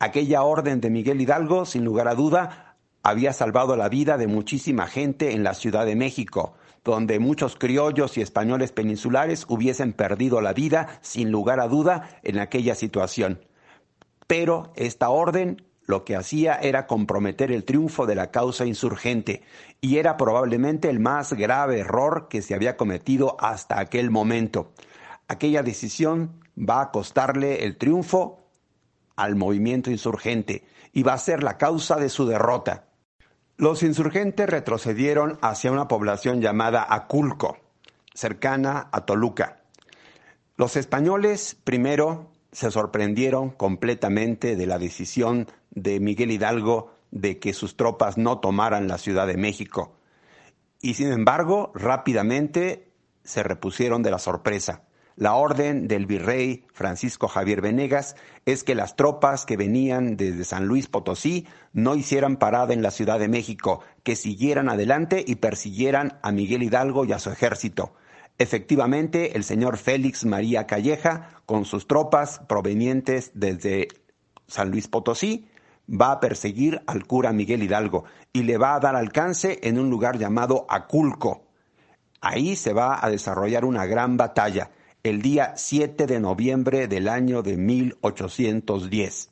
Aquella 0.00 0.42
orden 0.42 0.80
de 0.80 0.90
Miguel 0.90 1.20
Hidalgo, 1.20 1.66
sin 1.66 1.84
lugar 1.84 2.08
a 2.08 2.16
duda, 2.16 2.74
había 3.04 3.32
salvado 3.32 3.76
la 3.76 3.88
vida 3.88 4.18
de 4.18 4.26
muchísima 4.26 4.88
gente 4.88 5.34
en 5.34 5.44
la 5.44 5.54
Ciudad 5.54 5.86
de 5.86 5.94
México, 5.94 6.54
donde 6.92 7.18
muchos 7.18 7.56
criollos 7.56 8.16
y 8.16 8.22
españoles 8.22 8.72
peninsulares 8.72 9.44
hubiesen 9.48 9.92
perdido 9.92 10.40
la 10.40 10.52
vida, 10.52 10.98
sin 11.02 11.30
lugar 11.30 11.60
a 11.60 11.68
duda, 11.68 12.20
en 12.22 12.38
aquella 12.38 12.74
situación. 12.74 13.40
Pero 14.26 14.72
esta 14.76 15.10
orden 15.10 15.62
lo 15.84 16.04
que 16.04 16.16
hacía 16.16 16.54
era 16.54 16.86
comprometer 16.86 17.52
el 17.52 17.64
triunfo 17.64 18.06
de 18.06 18.14
la 18.14 18.30
causa 18.30 18.66
insurgente, 18.66 19.42
y 19.80 19.98
era 19.98 20.16
probablemente 20.16 20.88
el 20.88 21.00
más 21.00 21.32
grave 21.32 21.80
error 21.80 22.28
que 22.28 22.42
se 22.42 22.54
había 22.54 22.76
cometido 22.76 23.36
hasta 23.40 23.78
aquel 23.78 24.10
momento. 24.10 24.72
Aquella 25.28 25.62
decisión 25.62 26.40
va 26.56 26.80
a 26.80 26.90
costarle 26.90 27.64
el 27.64 27.76
triunfo 27.76 28.48
al 29.16 29.34
movimiento 29.34 29.90
insurgente 29.90 30.64
y 30.92 31.02
va 31.02 31.14
a 31.14 31.18
ser 31.18 31.42
la 31.42 31.56
causa 31.56 31.96
de 31.96 32.08
su 32.08 32.26
derrota. 32.26 32.86
Los 33.58 33.82
insurgentes 33.82 34.50
retrocedieron 34.50 35.38
hacia 35.40 35.72
una 35.72 35.88
población 35.88 36.42
llamada 36.42 36.86
Aculco, 36.86 37.56
cercana 38.12 38.90
a 38.92 39.06
Toluca. 39.06 39.62
Los 40.56 40.76
españoles 40.76 41.56
primero 41.64 42.30
se 42.52 42.70
sorprendieron 42.70 43.50
completamente 43.50 44.56
de 44.56 44.66
la 44.66 44.78
decisión 44.78 45.46
de 45.70 46.00
Miguel 46.00 46.32
Hidalgo 46.32 46.92
de 47.10 47.38
que 47.38 47.54
sus 47.54 47.78
tropas 47.78 48.18
no 48.18 48.40
tomaran 48.40 48.88
la 48.88 48.98
Ciudad 48.98 49.26
de 49.26 49.38
México. 49.38 49.96
Y 50.82 50.94
sin 50.94 51.10
embargo, 51.10 51.72
rápidamente 51.74 52.90
se 53.24 53.42
repusieron 53.42 54.02
de 54.02 54.10
la 54.10 54.18
sorpresa. 54.18 54.82
La 55.16 55.34
orden 55.34 55.88
del 55.88 56.04
virrey 56.04 56.66
Francisco 56.74 57.26
Javier 57.26 57.62
Venegas 57.62 58.16
es 58.44 58.64
que 58.64 58.74
las 58.74 58.96
tropas 58.96 59.46
que 59.46 59.56
venían 59.56 60.18
desde 60.18 60.44
San 60.44 60.66
Luis 60.66 60.88
Potosí 60.88 61.46
no 61.72 61.94
hicieran 61.94 62.36
parada 62.36 62.74
en 62.74 62.82
la 62.82 62.90
Ciudad 62.90 63.18
de 63.18 63.28
México, 63.28 63.80
que 64.02 64.14
siguieran 64.14 64.68
adelante 64.68 65.24
y 65.26 65.36
persiguieran 65.36 66.18
a 66.22 66.32
Miguel 66.32 66.62
Hidalgo 66.62 67.06
y 67.06 67.12
a 67.12 67.18
su 67.18 67.30
ejército. 67.30 67.94
Efectivamente, 68.36 69.38
el 69.38 69.44
señor 69.44 69.78
Félix 69.78 70.26
María 70.26 70.66
Calleja, 70.66 71.30
con 71.46 71.64
sus 71.64 71.88
tropas 71.88 72.40
provenientes 72.46 73.30
desde 73.32 73.88
San 74.46 74.70
Luis 74.70 74.86
Potosí, 74.86 75.48
va 75.88 76.12
a 76.12 76.20
perseguir 76.20 76.82
al 76.86 77.06
cura 77.06 77.32
Miguel 77.32 77.62
Hidalgo 77.62 78.04
y 78.34 78.42
le 78.42 78.58
va 78.58 78.74
a 78.74 78.80
dar 78.80 78.96
alcance 78.96 79.60
en 79.62 79.78
un 79.78 79.88
lugar 79.88 80.18
llamado 80.18 80.66
Aculco. 80.68 81.46
Ahí 82.20 82.54
se 82.54 82.74
va 82.74 83.02
a 83.02 83.08
desarrollar 83.08 83.64
una 83.64 83.86
gran 83.86 84.18
batalla 84.18 84.70
el 85.08 85.22
día 85.22 85.52
7 85.56 86.08
de 86.08 86.18
noviembre 86.18 86.88
del 86.88 87.08
año 87.08 87.42
de 87.42 87.56
1810. 87.56 89.30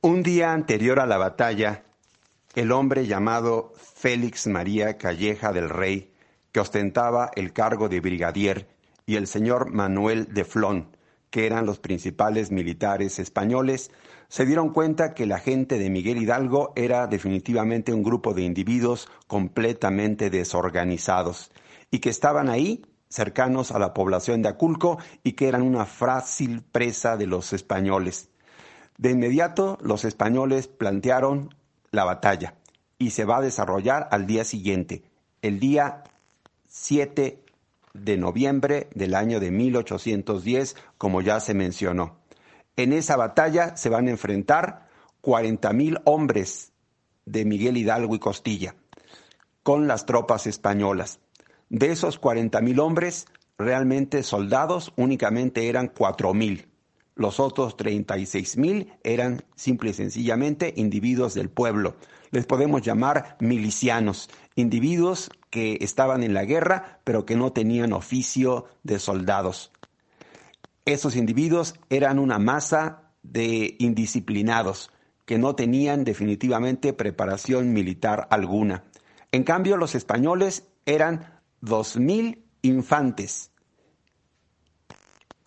Un 0.00 0.24
día 0.24 0.52
anterior 0.52 0.98
a 0.98 1.06
la 1.06 1.16
batalla, 1.16 1.84
el 2.56 2.72
hombre 2.72 3.06
llamado 3.06 3.72
Félix 3.76 4.48
María 4.48 4.98
Calleja 4.98 5.52
del 5.52 5.68
Rey, 5.68 6.12
que 6.50 6.58
ostentaba 6.58 7.30
el 7.36 7.52
cargo 7.52 7.88
de 7.88 8.00
brigadier, 8.00 8.66
y 9.06 9.14
el 9.14 9.28
señor 9.28 9.70
Manuel 9.70 10.34
de 10.34 10.44
Flon, 10.44 10.96
que 11.30 11.46
eran 11.46 11.66
los 11.66 11.78
principales 11.78 12.50
militares 12.50 13.20
españoles, 13.20 13.92
se 14.26 14.44
dieron 14.44 14.70
cuenta 14.70 15.14
que 15.14 15.24
la 15.24 15.38
gente 15.38 15.78
de 15.78 15.88
Miguel 15.88 16.18
Hidalgo 16.18 16.72
era 16.74 17.06
definitivamente 17.06 17.94
un 17.94 18.02
grupo 18.02 18.34
de 18.34 18.42
individuos 18.42 19.08
completamente 19.28 20.30
desorganizados 20.30 21.52
y 21.92 22.00
que 22.00 22.10
estaban 22.10 22.48
ahí 22.48 22.82
cercanos 23.10 23.72
a 23.72 23.78
la 23.78 23.92
población 23.92 24.40
de 24.40 24.48
Aculco 24.48 24.98
y 25.22 25.32
que 25.32 25.48
eran 25.48 25.62
una 25.62 25.84
fácil 25.84 26.62
presa 26.62 27.16
de 27.16 27.26
los 27.26 27.52
españoles. 27.52 28.30
De 28.96 29.10
inmediato 29.10 29.76
los 29.82 30.04
españoles 30.04 30.68
plantearon 30.68 31.54
la 31.90 32.04
batalla 32.04 32.54
y 32.98 33.10
se 33.10 33.24
va 33.24 33.38
a 33.38 33.42
desarrollar 33.42 34.08
al 34.12 34.26
día 34.26 34.44
siguiente, 34.44 35.02
el 35.42 35.58
día 35.58 36.04
7 36.68 37.42
de 37.92 38.16
noviembre 38.16 38.88
del 38.94 39.14
año 39.14 39.40
de 39.40 39.50
1810, 39.50 40.76
como 40.96 41.20
ya 41.22 41.40
se 41.40 41.54
mencionó. 41.54 42.18
En 42.76 42.92
esa 42.92 43.16
batalla 43.16 43.76
se 43.76 43.88
van 43.88 44.06
a 44.06 44.10
enfrentar 44.10 44.88
40.000 45.22 46.00
hombres 46.04 46.72
de 47.24 47.44
Miguel 47.44 47.76
Hidalgo 47.76 48.14
y 48.14 48.18
Costilla 48.18 48.76
con 49.62 49.86
las 49.86 50.06
tropas 50.06 50.46
españolas. 50.46 51.20
De 51.70 51.92
esos 51.92 52.20
40.000 52.20 52.80
hombres, 52.80 53.26
realmente 53.56 54.24
soldados 54.24 54.92
únicamente 54.96 55.68
eran 55.68 55.94
4.000. 55.94 56.66
Los 57.14 57.38
otros 57.38 57.76
36.000 57.76 58.98
eran 59.04 59.44
simple 59.54 59.90
y 59.90 59.94
sencillamente 59.94 60.74
individuos 60.76 61.34
del 61.34 61.48
pueblo. 61.48 61.94
Les 62.32 62.44
podemos 62.44 62.82
llamar 62.82 63.36
milicianos, 63.38 64.30
individuos 64.56 65.30
que 65.48 65.78
estaban 65.80 66.24
en 66.24 66.34
la 66.34 66.44
guerra 66.44 67.00
pero 67.04 67.24
que 67.24 67.36
no 67.36 67.52
tenían 67.52 67.92
oficio 67.92 68.66
de 68.82 68.98
soldados. 68.98 69.70
Esos 70.86 71.14
individuos 71.14 71.76
eran 71.88 72.18
una 72.18 72.40
masa 72.40 73.12
de 73.22 73.76
indisciplinados 73.78 74.90
que 75.24 75.38
no 75.38 75.54
tenían 75.54 76.02
definitivamente 76.02 76.92
preparación 76.94 77.72
militar 77.72 78.26
alguna. 78.30 78.82
En 79.30 79.44
cambio, 79.44 79.76
los 79.76 79.94
españoles 79.94 80.66
eran 80.84 81.39
dos 81.60 81.96
mil 81.96 82.44
infantes. 82.62 83.50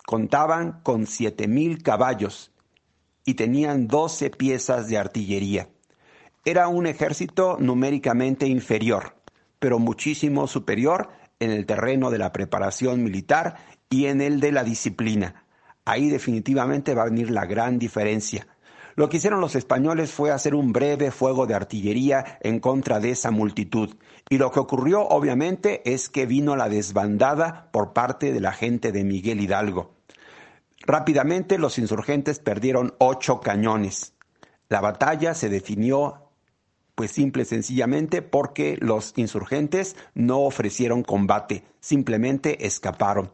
Contaban 0.05 0.81
con 0.83 1.07
siete 1.07 1.47
mil 1.47 1.81
caballos 1.81 2.51
y 3.25 3.33
tenían 3.35 3.87
doce 3.87 4.29
piezas 4.29 4.87
de 4.87 4.97
artillería. 4.97 5.69
Era 6.45 6.67
un 6.67 6.87
ejército 6.87 7.57
numéricamente 7.59 8.47
inferior, 8.47 9.15
pero 9.59 9.79
muchísimo 9.79 10.47
superior 10.47 11.09
en 11.39 11.51
el 11.51 11.65
terreno 11.65 12.11
de 12.11 12.17
la 12.17 12.31
preparación 12.31 13.03
militar 13.03 13.57
y 13.89 14.05
en 14.05 14.21
el 14.21 14.39
de 14.39 14.51
la 14.51 14.63
disciplina. 14.63 15.45
Ahí 15.85 16.09
definitivamente 16.09 16.93
va 16.93 17.03
a 17.03 17.09
venir 17.09 17.31
la 17.31 17.45
gran 17.45 17.79
diferencia. 17.79 18.47
Lo 18.95 19.09
que 19.09 19.17
hicieron 19.17 19.41
los 19.41 19.55
españoles 19.55 20.11
fue 20.11 20.31
hacer 20.31 20.53
un 20.53 20.71
breve 20.71 21.11
fuego 21.11 21.47
de 21.47 21.55
artillería 21.55 22.37
en 22.41 22.59
contra 22.59 22.99
de 22.99 23.11
esa 23.11 23.31
multitud. 23.31 23.95
Y 24.29 24.37
lo 24.37 24.51
que 24.51 24.59
ocurrió, 24.59 25.01
obviamente, 25.07 25.81
es 25.91 26.09
que 26.09 26.25
vino 26.25 26.55
la 26.55 26.69
desbandada 26.69 27.69
por 27.71 27.93
parte 27.93 28.31
de 28.31 28.39
la 28.39 28.51
gente 28.51 28.91
de 28.91 29.03
Miguel 29.03 29.41
Hidalgo. 29.41 29.91
Rápidamente 30.85 31.57
los 31.57 31.79
insurgentes 31.79 32.39
perdieron 32.39 32.93
ocho 32.99 33.39
cañones. 33.39 34.13
La 34.69 34.81
batalla 34.81 35.33
se 35.33 35.49
definió 35.49 36.19
pues 36.95 37.11
simple 37.11 37.43
y 37.43 37.45
sencillamente 37.45 38.21
porque 38.21 38.77
los 38.79 39.13
insurgentes 39.15 39.95
no 40.13 40.41
ofrecieron 40.41 41.03
combate, 41.03 41.63
simplemente 41.79 42.67
escaparon. 42.67 43.33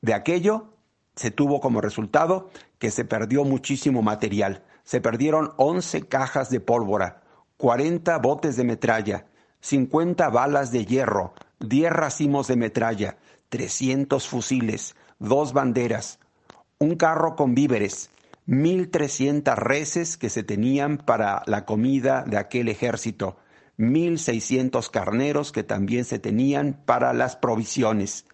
De 0.00 0.14
aquello 0.14 0.72
se 1.16 1.30
tuvo 1.30 1.60
como 1.60 1.80
resultado 1.80 2.48
que 2.78 2.90
se 2.90 3.04
perdió 3.04 3.44
muchísimo 3.44 4.00
material 4.00 4.62
se 4.88 5.02
perdieron 5.02 5.52
11 5.58 6.08
cajas 6.08 6.48
de 6.48 6.60
pólvora, 6.60 7.20
40 7.58 8.16
botes 8.20 8.56
de 8.56 8.64
metralla, 8.64 9.26
50 9.60 10.30
balas 10.30 10.72
de 10.72 10.86
hierro, 10.86 11.34
10 11.60 11.92
racimos 11.92 12.48
de 12.48 12.56
metralla, 12.56 13.18
300 13.50 14.26
fusiles, 14.26 14.96
dos 15.18 15.52
banderas, 15.52 16.20
un 16.78 16.96
carro 16.96 17.36
con 17.36 17.54
víveres, 17.54 18.08
1.300 18.46 19.56
reses 19.56 20.16
que 20.16 20.30
se 20.30 20.42
tenían 20.42 20.96
para 20.96 21.42
la 21.44 21.66
comida 21.66 22.24
de 22.26 22.38
aquel 22.38 22.70
ejército, 22.70 23.36
1.600 23.76 24.90
carneros 24.90 25.52
que 25.52 25.64
también 25.64 26.06
se 26.06 26.18
tenían 26.18 26.80
para 26.86 27.12
las 27.12 27.36
provisiones. 27.36 28.24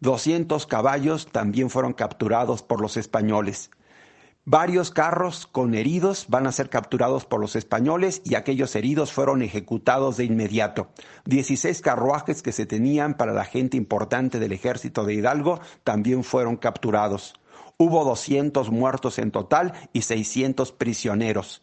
200 0.00 0.66
caballos 0.66 1.28
también 1.30 1.70
fueron 1.70 1.92
capturados 1.92 2.64
por 2.64 2.80
los 2.80 2.96
españoles. 2.96 3.70
Varios 4.50 4.90
carros 4.90 5.46
con 5.46 5.74
heridos 5.74 6.24
van 6.30 6.46
a 6.46 6.52
ser 6.52 6.70
capturados 6.70 7.26
por 7.26 7.38
los 7.38 7.54
españoles 7.54 8.22
y 8.24 8.34
aquellos 8.34 8.74
heridos 8.76 9.12
fueron 9.12 9.42
ejecutados 9.42 10.16
de 10.16 10.24
inmediato. 10.24 10.88
Dieciséis 11.26 11.82
carruajes 11.82 12.40
que 12.40 12.52
se 12.52 12.64
tenían 12.64 13.18
para 13.18 13.34
la 13.34 13.44
gente 13.44 13.76
importante 13.76 14.38
del 14.38 14.52
ejército 14.52 15.04
de 15.04 15.12
Hidalgo 15.12 15.60
también 15.84 16.24
fueron 16.24 16.56
capturados. 16.56 17.34
Hubo 17.76 18.06
200 18.06 18.70
muertos 18.70 19.18
en 19.18 19.32
total 19.32 19.74
y 19.92 20.00
600 20.00 20.72
prisioneros. 20.72 21.60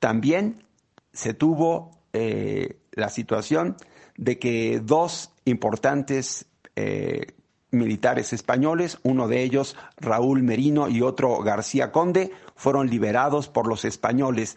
También 0.00 0.64
se 1.12 1.34
tuvo 1.34 1.90
eh, 2.14 2.78
la 2.92 3.10
situación 3.10 3.76
de 4.16 4.38
que 4.38 4.80
dos 4.82 5.30
importantes 5.44 6.46
eh, 6.74 7.34
militares 7.74 8.32
españoles, 8.32 8.98
uno 9.02 9.28
de 9.28 9.42
ellos 9.42 9.76
Raúl 9.96 10.42
Merino 10.42 10.88
y 10.88 11.02
otro 11.02 11.38
García 11.42 11.92
Conde, 11.92 12.30
fueron 12.56 12.88
liberados 12.88 13.48
por 13.48 13.66
los 13.66 13.84
españoles. 13.84 14.56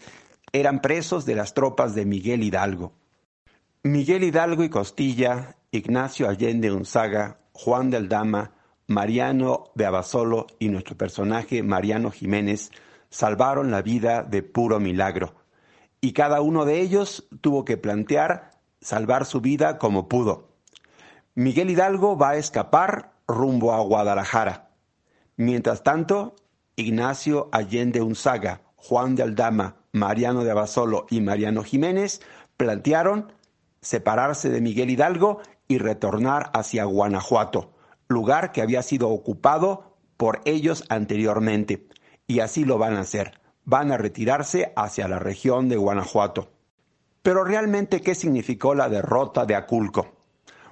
Eran 0.51 0.81
presos 0.81 1.25
de 1.25 1.35
las 1.35 1.53
tropas 1.53 1.95
de 1.95 2.05
Miguel 2.05 2.43
Hidalgo. 2.43 2.93
Miguel 3.83 4.23
Hidalgo 4.23 4.63
y 4.63 4.69
Costilla, 4.69 5.57
Ignacio 5.71 6.29
Allende 6.29 6.71
Unzaga, 6.71 7.39
Juan 7.53 7.89
del 7.89 8.09
Dama, 8.09 8.51
Mariano 8.87 9.65
de 9.75 9.85
Abasolo 9.85 10.47
y 10.59 10.69
nuestro 10.69 10.95
personaje 10.95 11.61
Mariano 11.61 12.11
Jiménez 12.11 12.71
salvaron 13.09 13.71
la 13.71 13.81
vida 13.81 14.23
de 14.23 14.43
puro 14.43 14.79
milagro. 14.79 15.35
Y 15.99 16.13
cada 16.13 16.41
uno 16.41 16.65
de 16.65 16.79
ellos 16.81 17.27
tuvo 17.41 17.65
que 17.65 17.77
plantear 17.77 18.51
salvar 18.81 19.25
su 19.25 19.41
vida 19.41 19.77
como 19.77 20.07
pudo. 20.07 20.46
Miguel 21.37 21.69
Hidalgo 21.69 22.17
va 22.17 22.31
a 22.31 22.37
escapar 22.37 23.11
rumbo 23.27 23.71
a 23.71 23.79
Guadalajara. 23.81 24.71
Mientras 25.35 25.83
tanto, 25.83 26.33
Ignacio 26.75 27.47
Allende 27.51 28.01
Unzaga, 28.01 28.61
Juan 28.75 29.13
de 29.13 29.21
Aldama, 29.21 29.75
Mariano 29.91 30.43
de 30.43 30.49
Abasolo 30.49 31.05
y 31.11 31.21
Mariano 31.21 31.61
Jiménez 31.61 32.21
plantearon 32.57 33.33
separarse 33.81 34.49
de 34.49 34.61
Miguel 34.61 34.89
Hidalgo 34.89 35.41
y 35.67 35.77
retornar 35.77 36.49
hacia 36.55 36.85
Guanajuato, 36.85 37.71
lugar 38.07 38.51
que 38.51 38.63
había 38.63 38.81
sido 38.81 39.09
ocupado 39.09 39.95
por 40.17 40.41
ellos 40.45 40.85
anteriormente. 40.89 41.87
Y 42.25 42.39
así 42.39 42.65
lo 42.65 42.79
van 42.79 42.95
a 42.95 43.01
hacer. 43.01 43.39
Van 43.63 43.91
a 43.91 43.97
retirarse 43.97 44.73
hacia 44.75 45.07
la 45.07 45.19
región 45.19 45.69
de 45.69 45.77
Guanajuato. 45.77 46.49
Pero 47.21 47.43
realmente, 47.43 48.01
¿qué 48.01 48.15
significó 48.15 48.73
la 48.73 48.89
derrota 48.89 49.45
de 49.45 49.53
Aculco? 49.53 50.16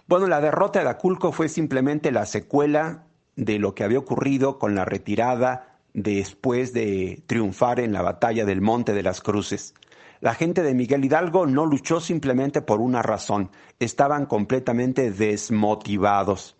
Bueno, 0.07 0.27
la 0.27 0.39
derrota 0.39 0.83
de 0.83 0.89
Aculco 0.89 1.31
fue 1.31 1.49
simplemente 1.49 2.11
la 2.11 2.27
secuela 2.27 3.05
de 3.35 3.57
lo 3.57 3.73
que 3.73 3.83
había 3.83 3.97
ocurrido 3.97 4.59
con 4.59 4.75
la 4.75 4.85
retirada 4.85 5.79
después 5.95 6.73
de 6.73 7.23
triunfar 7.25 7.79
en 7.79 7.91
la 7.91 8.03
batalla 8.03 8.45
del 8.45 8.61
Monte 8.61 8.93
de 8.93 9.01
las 9.01 9.19
Cruces. 9.21 9.73
La 10.19 10.35
gente 10.35 10.61
de 10.61 10.75
Miguel 10.75 11.03
Hidalgo 11.03 11.47
no 11.47 11.65
luchó 11.65 11.99
simplemente 11.99 12.61
por 12.61 12.81
una 12.81 13.01
razón, 13.01 13.49
estaban 13.79 14.27
completamente 14.27 15.09
desmotivados. 15.09 16.55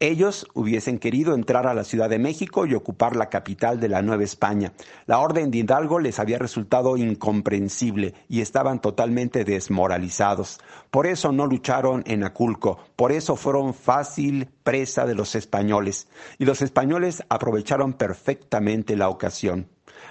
Ellos 0.00 0.46
hubiesen 0.54 1.00
querido 1.00 1.34
entrar 1.34 1.66
a 1.66 1.74
la 1.74 1.82
Ciudad 1.82 2.08
de 2.08 2.20
México 2.20 2.66
y 2.66 2.74
ocupar 2.74 3.16
la 3.16 3.30
capital 3.30 3.80
de 3.80 3.88
la 3.88 4.00
Nueva 4.00 4.22
España. 4.22 4.72
La 5.06 5.18
orden 5.18 5.50
de 5.50 5.58
Hidalgo 5.58 5.98
les 5.98 6.20
había 6.20 6.38
resultado 6.38 6.96
incomprensible 6.96 8.14
y 8.28 8.40
estaban 8.40 8.80
totalmente 8.80 9.44
desmoralizados. 9.44 10.60
Por 10.92 11.08
eso 11.08 11.32
no 11.32 11.46
lucharon 11.46 12.04
en 12.06 12.22
Aculco, 12.22 12.78
por 12.94 13.10
eso 13.10 13.34
fueron 13.34 13.74
fácil 13.74 14.48
presa 14.62 15.04
de 15.04 15.16
los 15.16 15.34
españoles. 15.34 16.06
Y 16.38 16.44
los 16.44 16.62
españoles 16.62 17.24
aprovecharon 17.28 17.92
perfectamente 17.92 18.94
la 18.94 19.08
ocasión. 19.08 19.66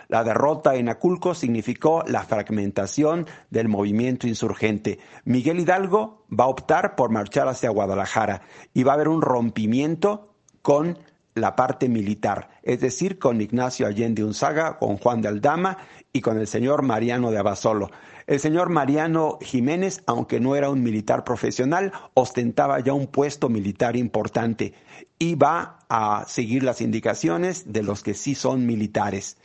La 0.07 0.23
derrota 0.23 0.75
en 0.75 0.87
Aculco 0.89 1.33
significó 1.35 2.03
la 2.07 2.23
fragmentación 2.23 3.27
del 3.49 3.67
movimiento 3.67 4.27
insurgente. 4.27 4.99
Miguel 5.25 5.59
Hidalgo 5.59 6.25
va 6.31 6.45
a 6.45 6.49
optar 6.49 6.95
por 6.95 7.11
marchar 7.11 7.47
hacia 7.47 7.69
Guadalajara 7.69 8.41
y 8.73 8.83
va 8.83 8.93
a 8.93 8.95
haber 8.95 9.09
un 9.09 9.21
rompimiento 9.21 10.33
con 10.61 10.97
la 11.37 11.55
parte 11.55 11.87
militar, 11.87 12.49
es 12.63 12.79
decir, 12.79 13.19
con 13.19 13.41
Ignacio 13.41 13.85
Allende 13.85 14.23
Unzaga, 14.23 14.77
con 14.79 14.97
Juan 14.97 15.21
de 15.21 15.27
Aldama 15.27 15.77
y 16.11 16.21
con 16.21 16.39
el 16.39 16.47
señor 16.47 16.81
Mariano 16.81 17.31
de 17.31 17.37
Abasolo. 17.37 17.91
El 18.25 18.39
señor 18.39 18.69
Mariano 18.69 19.37
Jiménez, 19.41 20.03
aunque 20.05 20.39
no 20.39 20.55
era 20.55 20.69
un 20.69 20.83
militar 20.83 21.23
profesional, 21.23 21.93
ostentaba 22.13 22.79
ya 22.79 22.93
un 22.93 23.07
puesto 23.07 23.47
militar 23.47 23.95
importante 23.95 24.73
y 25.17 25.35
va 25.35 25.79
a 25.89 26.25
seguir 26.27 26.63
las 26.63 26.81
indicaciones 26.81 27.71
de 27.71 27.83
los 27.83 28.03
que 28.03 28.13
sí 28.13 28.35
son 28.35 28.65
militares. 28.65 29.37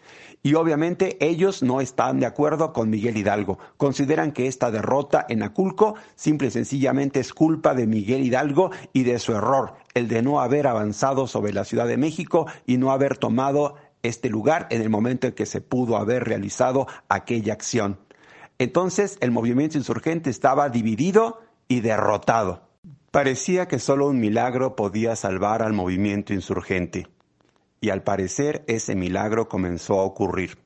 Y 0.44 0.54
obviamente 0.54 1.24
ellos 1.24 1.62
no 1.62 1.80
están 1.80 2.18
de 2.18 2.26
acuerdo 2.26 2.72
con 2.72 2.90
Miguel 2.90 3.16
Hidalgo. 3.16 3.58
Consideran 3.76 4.32
que 4.32 4.48
esta 4.48 4.72
derrota 4.72 5.24
en 5.28 5.44
Aculco 5.44 5.94
simple 6.16 6.48
y 6.48 6.50
sencillamente 6.50 7.20
es 7.20 7.32
culpa 7.32 7.74
de 7.74 7.86
Miguel 7.86 8.24
Hidalgo 8.24 8.72
y 8.92 9.04
de 9.04 9.20
su 9.20 9.34
error, 9.34 9.74
el 9.94 10.08
de 10.08 10.20
no 10.22 10.40
haber 10.40 10.66
avanzado 10.66 11.28
sobre 11.28 11.52
la 11.52 11.64
Ciudad 11.64 11.86
de 11.86 11.96
México 11.96 12.46
y 12.66 12.76
no 12.76 12.90
haber 12.90 13.18
tomado 13.18 13.76
este 14.02 14.30
lugar 14.30 14.66
en 14.70 14.82
el 14.82 14.90
momento 14.90 15.28
en 15.28 15.34
que 15.34 15.46
se 15.46 15.60
pudo 15.60 15.96
haber 15.96 16.24
realizado 16.24 16.88
aquella 17.08 17.52
acción. 17.52 18.00
Entonces 18.58 19.18
el 19.20 19.30
movimiento 19.30 19.78
insurgente 19.78 20.28
estaba 20.28 20.70
dividido 20.70 21.40
y 21.68 21.82
derrotado. 21.82 22.68
Parecía 23.12 23.68
que 23.68 23.78
solo 23.78 24.08
un 24.08 24.18
milagro 24.18 24.74
podía 24.74 25.14
salvar 25.14 25.62
al 25.62 25.72
movimiento 25.72 26.32
insurgente 26.32 27.06
y 27.82 27.90
al 27.90 28.04
parecer 28.04 28.64
ese 28.68 28.94
milagro 28.94 29.48
comenzó 29.48 30.00
a 30.00 30.04
ocurrir. 30.04 30.56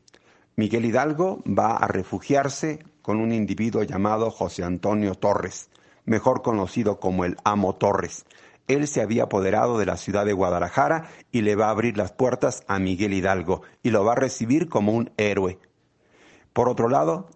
Miguel 0.55 0.85
Hidalgo 0.85 1.43
va 1.47 1.77
a 1.77 1.89
refugiarse 1.89 2.85
con 3.01 3.21
un 3.21 3.33
individuo 3.33 3.83
llamado 3.83 4.31
José 4.31 4.65
Antonio 4.65 5.15
Torres, 5.15 5.71
mejor 6.05 6.43
conocido 6.43 7.01
como 7.01 7.25
el 7.25 7.37
Amo 7.43 7.75
Torres. 7.75 8.27
Él 8.69 8.87
se 8.87 9.01
había 9.01 9.25
apoderado 9.25 9.79
de 9.79 9.87
la 9.87 9.97
ciudad 9.97 10.27
de 10.27 10.35
Guadalajara 10.35 11.09
y 11.33 11.41
le 11.41 11.57
va 11.57 11.69
a 11.69 11.71
abrir 11.71 11.97
las 11.97 12.13
puertas 12.13 12.63
a 12.69 12.79
Miguel 12.79 13.15
Hidalgo 13.15 13.63
y 13.83 13.91
lo 13.91 14.05
va 14.05 14.13
a 14.13 14.17
recibir 14.17 14.69
como 14.69 14.93
un 14.93 15.11
héroe. 15.17 15.59
Por 16.53 16.69
otro 16.69 16.91
lado, 16.91 17.31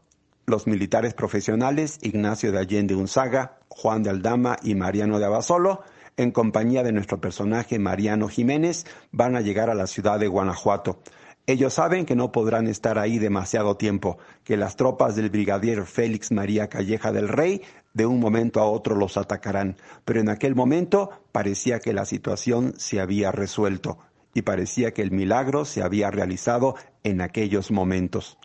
los 0.44 0.66
militares 0.66 1.14
profesionales 1.14 1.98
Ignacio 2.02 2.52
de 2.52 2.58
Allende 2.58 2.94
Unzaga, 2.94 3.60
Juan 3.68 4.02
de 4.02 4.10
Aldama 4.10 4.58
y 4.62 4.74
Mariano 4.74 5.18
de 5.18 5.24
Abasolo 5.24 5.82
en 6.16 6.30
compañía 6.30 6.82
de 6.82 6.92
nuestro 6.92 7.20
personaje 7.20 7.78
Mariano 7.78 8.28
Jiménez, 8.28 8.86
van 9.12 9.36
a 9.36 9.40
llegar 9.40 9.70
a 9.70 9.74
la 9.74 9.86
ciudad 9.86 10.18
de 10.18 10.28
Guanajuato. 10.28 10.98
Ellos 11.46 11.74
saben 11.74 12.06
que 12.06 12.14
no 12.14 12.30
podrán 12.30 12.68
estar 12.68 12.98
ahí 12.98 13.18
demasiado 13.18 13.76
tiempo, 13.76 14.18
que 14.44 14.56
las 14.56 14.76
tropas 14.76 15.16
del 15.16 15.30
brigadier 15.30 15.84
Félix 15.84 16.30
María 16.30 16.68
Calleja 16.68 17.10
del 17.12 17.28
Rey 17.28 17.62
de 17.92 18.06
un 18.06 18.20
momento 18.20 18.60
a 18.60 18.66
otro 18.66 18.94
los 18.94 19.16
atacarán. 19.16 19.76
Pero 20.04 20.20
en 20.20 20.28
aquel 20.28 20.54
momento 20.54 21.10
parecía 21.32 21.80
que 21.80 21.92
la 21.92 22.04
situación 22.04 22.74
se 22.76 23.00
había 23.00 23.32
resuelto 23.32 23.98
y 24.34 24.42
parecía 24.42 24.92
que 24.92 25.02
el 25.02 25.10
milagro 25.10 25.64
se 25.64 25.82
había 25.82 26.10
realizado 26.10 26.76
en 27.02 27.20
aquellos 27.20 27.70
momentos. 27.70 28.38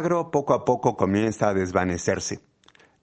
Milagro 0.00 0.30
poco 0.30 0.54
a 0.54 0.64
poco 0.64 0.96
comienza 0.96 1.50
a 1.50 1.54
desvanecerse. 1.54 2.40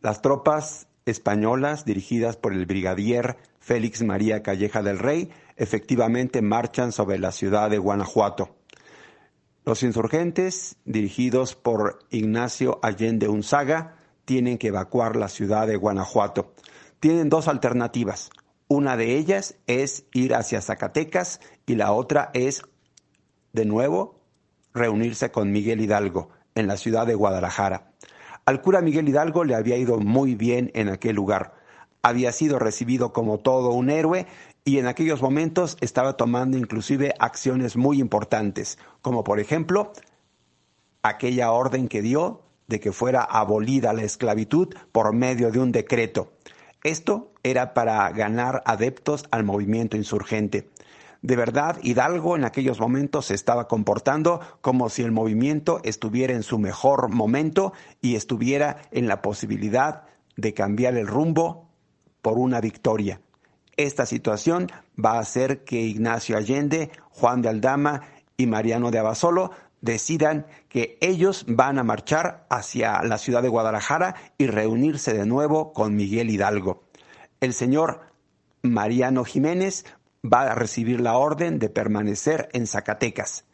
Las 0.02 0.24
tropas 0.24 0.88
españolas, 1.06 1.86
dirigidas 1.86 2.38
por 2.38 2.54
el 2.54 2.66
brigadier 2.66 3.38
Félix 3.60 4.02
María 4.02 4.42
Calleja 4.42 4.82
del 4.82 4.98
Rey, 4.98 5.30
efectivamente 5.58 6.42
marchan 6.42 6.92
sobre 6.92 7.20
la 7.20 7.32
ciudad 7.32 7.70
de 7.70 7.78
Guanajuato. 7.78 8.56
Los 9.64 9.84
insurgentes, 9.84 10.78
dirigidos 10.86 11.54
por 11.54 12.00
Ignacio 12.10 12.80
Allende 12.82 13.28
Unzaga, 13.28 13.98
tienen 14.26 14.58
que 14.58 14.70
evacuar 14.70 15.18
la 15.18 15.28
ciudad 15.28 15.68
de 15.68 15.76
Guanajuato. 15.76 16.52
Tienen 17.00 17.30
dos 17.30 17.48
alternativas. 17.48 18.32
Una 18.68 18.98
de 18.98 19.18
ellas 19.18 19.56
es 19.68 20.06
ir 20.14 20.34
hacia 20.34 20.62
Zacatecas 20.62 21.42
y 21.68 21.76
la 21.76 21.92
otra 21.92 22.32
es, 22.34 22.64
de 23.54 23.66
nuevo, 23.66 24.20
reunirse 24.74 25.30
con 25.30 25.52
Miguel 25.52 25.80
Hidalgo 25.80 26.32
en 26.58 26.68
la 26.68 26.78
ciudad 26.78 27.08
de 27.08 27.16
Guadalajara. 27.16 27.92
Al 28.46 28.62
cura 28.62 28.82
Miguel 28.82 29.10
Hidalgo 29.10 29.44
le 29.44 29.56
había 29.56 29.78
ido 29.78 30.00
muy 30.00 30.36
bien 30.36 30.72
en 30.74 30.90
aquel 30.90 31.16
lugar. 31.16 31.54
Había 32.02 32.32
sido 32.32 32.60
recibido 32.60 33.14
como 33.14 33.40
todo 33.40 33.72
un 33.72 33.90
héroe 33.90 34.26
y 34.64 34.80
en 34.80 34.88
aquellos 34.88 35.22
momentos 35.22 35.78
estaba 35.82 36.18
tomando 36.18 36.58
inclusive 36.58 37.14
acciones 37.20 37.76
muy 37.78 38.00
importantes, 38.00 38.78
como 39.02 39.24
por 39.24 39.40
ejemplo 39.40 39.94
aquella 41.04 41.52
orden 41.52 41.88
que 41.88 42.02
dio 42.02 42.44
de 42.68 42.80
que 42.80 42.92
fuera 42.92 43.24
abolida 43.24 43.94
la 43.94 44.04
esclavitud 44.04 44.74
por 44.92 45.14
medio 45.14 45.52
de 45.52 45.60
un 45.60 45.72
decreto. 45.72 46.34
Esto 46.84 47.32
era 47.44 47.74
para 47.74 48.10
ganar 48.12 48.62
adeptos 48.66 49.26
al 49.32 49.44
movimiento 49.44 49.98
insurgente. 49.98 50.70
De 51.22 51.36
verdad, 51.36 51.78
Hidalgo 51.82 52.36
en 52.36 52.46
aquellos 52.46 52.80
momentos 52.80 53.28
se 53.28 53.34
estaba 53.34 53.68
comportando 53.68 54.40
como 54.62 54.90
si 54.90 55.02
el 55.02 55.12
movimiento 55.12 55.80
estuviera 55.84 56.34
en 56.34 56.44
su 56.44 56.60
mejor 56.60 57.10
momento 57.10 57.74
y 58.02 58.16
estuviera 58.16 58.82
en 58.92 59.08
la 59.08 59.22
posibilidad 59.22 60.04
de 60.36 60.54
cambiar 60.54 60.96
el 60.96 61.08
rumbo 61.08 61.70
por 62.22 62.38
una 62.38 62.62
victoria. 62.62 63.22
Esta 63.76 64.06
situación 64.06 64.68
va 65.04 65.14
a 65.14 65.20
hacer 65.20 65.64
que 65.64 65.82
Ignacio 65.82 66.38
Allende, 66.38 66.92
Juan 67.10 67.42
de 67.42 67.50
Aldama 67.50 68.02
y 68.36 68.48
Mariano 68.48 68.92
de 68.92 69.00
Abasolo 69.00 69.52
decidan 69.82 70.48
que 70.70 70.98
ellos 71.02 71.46
van 71.48 71.78
a 71.78 71.84
marchar 71.84 72.46
hacia 72.50 73.04
la 73.04 73.18
ciudad 73.18 73.42
de 73.42 73.50
Guadalajara 73.50 74.16
y 74.38 74.48
reunirse 74.48 75.14
de 75.14 75.26
nuevo 75.26 75.74
con 75.74 75.96
Miguel 75.96 76.30
Hidalgo. 76.30 76.84
El 77.40 77.54
señor 77.54 78.02
Mariano 78.64 79.24
Jiménez 79.24 79.86
va 80.32 80.52
a 80.52 80.56
recibir 80.56 81.02
la 81.02 81.18
orden 81.18 81.60
de 81.60 81.70
permanecer 81.70 82.50
en 82.54 82.68
Zacatecas. 82.68 83.46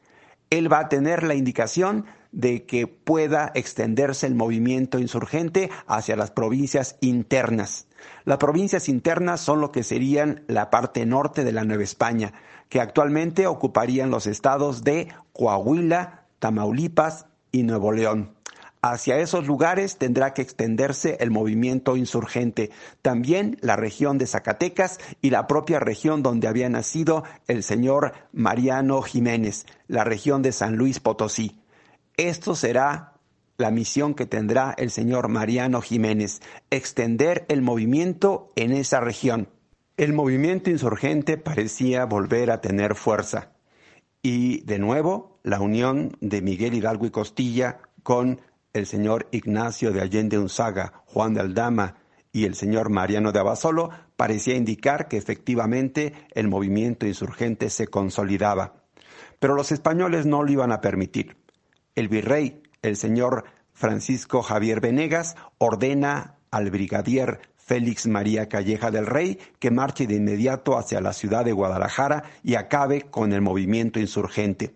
Él 0.49 0.71
va 0.71 0.79
a 0.79 0.89
tener 0.89 1.23
la 1.23 1.35
indicación 1.35 2.05
de 2.31 2.65
que 2.65 2.87
pueda 2.87 3.51
extenderse 3.55 4.27
el 4.27 4.35
movimiento 4.35 4.99
insurgente 4.99 5.69
hacia 5.87 6.15
las 6.15 6.31
provincias 6.31 6.97
internas. 6.99 7.87
Las 8.25 8.37
provincias 8.37 8.89
internas 8.89 9.39
son 9.39 9.61
lo 9.61 9.71
que 9.71 9.83
serían 9.83 10.43
la 10.47 10.69
parte 10.69 11.05
norte 11.05 11.43
de 11.43 11.51
la 11.51 11.63
Nueva 11.63 11.83
España, 11.83 12.33
que 12.69 12.81
actualmente 12.81 13.47
ocuparían 13.47 14.09
los 14.09 14.27
estados 14.27 14.83
de 14.83 15.09
Coahuila, 15.31 16.25
Tamaulipas 16.39 17.27
y 17.51 17.63
Nuevo 17.63 17.91
León. 17.91 18.33
Hacia 18.85 19.17
esos 19.19 19.47
lugares 19.47 19.95
tendrá 19.95 20.33
que 20.33 20.41
extenderse 20.41 21.15
el 21.21 21.31
movimiento 21.31 21.95
insurgente, 21.95 22.69
también 23.01 23.57
la 23.61 23.77
región 23.77 24.17
de 24.17 24.27
Zacatecas 24.27 24.99
y 25.21 25.29
la 25.29 25.47
propia 25.47 25.79
región 25.79 26.21
donde 26.21 26.49
había 26.49 26.67
nacido 26.67 27.23
el 27.47 27.63
señor 27.63 28.11
Mariano 28.33 29.01
Jiménez, 29.01 29.65
la 29.87 30.03
región 30.03 30.41
de 30.41 30.51
San 30.51 30.75
Luis 30.75 30.99
Potosí. 30.99 31.61
Esto 32.17 32.55
será 32.55 33.13
la 33.55 33.71
misión 33.71 34.15
que 34.15 34.25
tendrá 34.25 34.75
el 34.77 34.91
señor 34.91 35.29
Mariano 35.29 35.79
Jiménez, 35.79 36.41
extender 36.69 37.45
el 37.47 37.61
movimiento 37.61 38.51
en 38.57 38.73
esa 38.73 38.99
región. 38.99 39.47
El 39.95 40.11
movimiento 40.11 40.69
insurgente 40.69 41.37
parecía 41.37 42.03
volver 42.03 42.51
a 42.51 42.59
tener 42.59 42.95
fuerza 42.95 43.53
y 44.21 44.59
de 44.65 44.77
nuevo 44.77 45.39
la 45.43 45.61
unión 45.61 46.17
de 46.19 46.41
Miguel 46.41 46.73
Hidalgo 46.73 47.05
y 47.05 47.11
Costilla 47.11 47.79
con 48.03 48.41
el 48.73 48.87
señor 48.87 49.27
Ignacio 49.31 49.91
de 49.91 50.01
Allende 50.01 50.39
Unzaga, 50.39 51.03
Juan 51.05 51.35
de 51.35 51.41
Aldama 51.41 51.95
y 52.31 52.45
el 52.45 52.55
señor 52.55 52.89
Mariano 52.89 53.31
de 53.31 53.39
Abasolo 53.39 53.91
parecía 54.15 54.55
indicar 54.55 55.07
que 55.07 55.17
efectivamente 55.17 56.13
el 56.31 56.47
movimiento 56.47 57.05
insurgente 57.05 57.69
se 57.69 57.87
consolidaba. 57.87 58.83
Pero 59.39 59.53
los 59.53 59.71
españoles 59.71 60.25
no 60.25 60.43
lo 60.43 60.51
iban 60.51 60.71
a 60.71 60.81
permitir. 60.81 61.37
El 61.95 62.09
virrey, 62.09 62.63
el 62.81 62.97
señor 62.97 63.45
Francisco 63.73 64.41
Javier 64.41 64.81
Venegas, 64.81 65.35
ordena 65.59 66.37
al 66.49 66.71
brigadier 66.71 67.41
Félix 67.55 68.07
María 68.07 68.49
Calleja 68.49 68.91
del 68.91 69.05
Rey 69.05 69.39
que 69.59 69.71
marche 69.71 70.07
de 70.07 70.15
inmediato 70.15 70.77
hacia 70.77 70.99
la 70.99 71.13
ciudad 71.13 71.45
de 71.45 71.53
Guadalajara 71.53 72.23
y 72.43 72.55
acabe 72.55 73.03
con 73.03 73.31
el 73.31 73.41
movimiento 73.41 73.99
insurgente. 73.99 74.73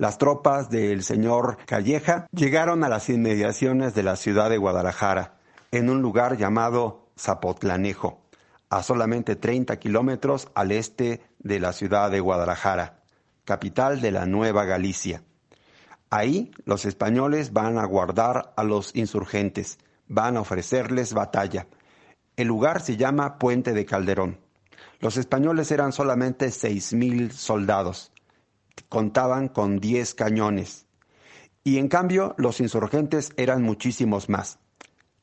Las 0.00 0.16
tropas 0.16 0.70
del 0.70 1.02
señor 1.02 1.58
Calleja 1.66 2.26
llegaron 2.32 2.84
a 2.84 2.88
las 2.88 3.10
inmediaciones 3.10 3.94
de 3.94 4.02
la 4.02 4.16
ciudad 4.16 4.48
de 4.48 4.56
Guadalajara, 4.56 5.34
en 5.72 5.90
un 5.90 6.00
lugar 6.00 6.38
llamado 6.38 7.10
Zapotlanejo, 7.18 8.22
a 8.70 8.82
solamente 8.82 9.36
30 9.36 9.78
kilómetros 9.78 10.48
al 10.54 10.72
este 10.72 11.20
de 11.38 11.60
la 11.60 11.74
ciudad 11.74 12.10
de 12.10 12.20
Guadalajara, 12.20 13.02
capital 13.44 14.00
de 14.00 14.10
la 14.10 14.24
Nueva 14.24 14.64
Galicia. 14.64 15.22
Ahí 16.08 16.50
los 16.64 16.86
españoles 16.86 17.52
van 17.52 17.76
a 17.76 17.84
guardar 17.84 18.54
a 18.56 18.64
los 18.64 18.96
insurgentes, 18.96 19.78
van 20.08 20.38
a 20.38 20.40
ofrecerles 20.40 21.12
batalla. 21.12 21.66
El 22.36 22.48
lugar 22.48 22.80
se 22.80 22.96
llama 22.96 23.36
Puente 23.38 23.74
de 23.74 23.84
Calderón. 23.84 24.40
Los 25.00 25.18
españoles 25.18 25.70
eran 25.70 25.92
solamente 25.92 26.50
seis 26.52 26.94
mil 26.94 27.32
soldados 27.32 28.12
contaban 28.88 29.48
con 29.48 29.78
10 29.78 30.14
cañones. 30.14 30.86
Y 31.62 31.78
en 31.78 31.88
cambio 31.88 32.34
los 32.38 32.60
insurgentes 32.60 33.32
eran 33.36 33.62
muchísimos 33.62 34.28
más. 34.28 34.58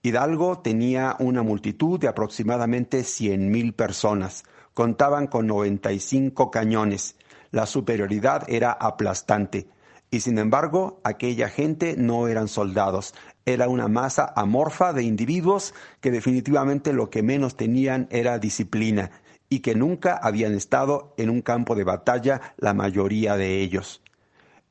Hidalgo 0.04 0.60
tenía 0.60 1.16
una 1.20 1.44
multitud 1.44 2.00
de 2.00 2.08
aproximadamente 2.08 3.00
100.000 3.00 3.76
personas. 3.76 4.44
Contaban 4.74 5.28
con 5.28 5.48
95 5.48 6.52
cañones. 6.52 7.16
La 7.52 7.66
superioridad 7.66 8.50
era 8.50 8.72
aplastante. 8.72 9.68
Y 10.12 10.22
sin 10.22 10.38
embargo, 10.38 11.02
aquella 11.04 11.50
gente 11.50 11.96
no 11.98 12.28
eran 12.28 12.48
soldados, 12.48 13.14
era 13.46 13.68
una 13.68 13.88
masa 13.90 14.32
amorfa 14.36 14.94
de 14.94 15.04
individuos 15.04 15.74
que 16.00 16.12
definitivamente 16.12 16.94
lo 16.94 17.10
que 17.10 17.24
menos 17.24 17.58
tenían 17.58 18.08
era 18.10 18.40
disciplina 18.40 19.12
y 19.50 19.60
que 19.60 19.76
nunca 19.76 20.20
habían 20.22 20.54
estado 20.54 21.14
en 21.18 21.30
un 21.30 21.42
campo 21.42 21.76
de 21.76 21.84
batalla 21.84 22.54
la 22.58 22.74
mayoría 22.74 23.38
de 23.38 23.62
ellos. 23.62 24.02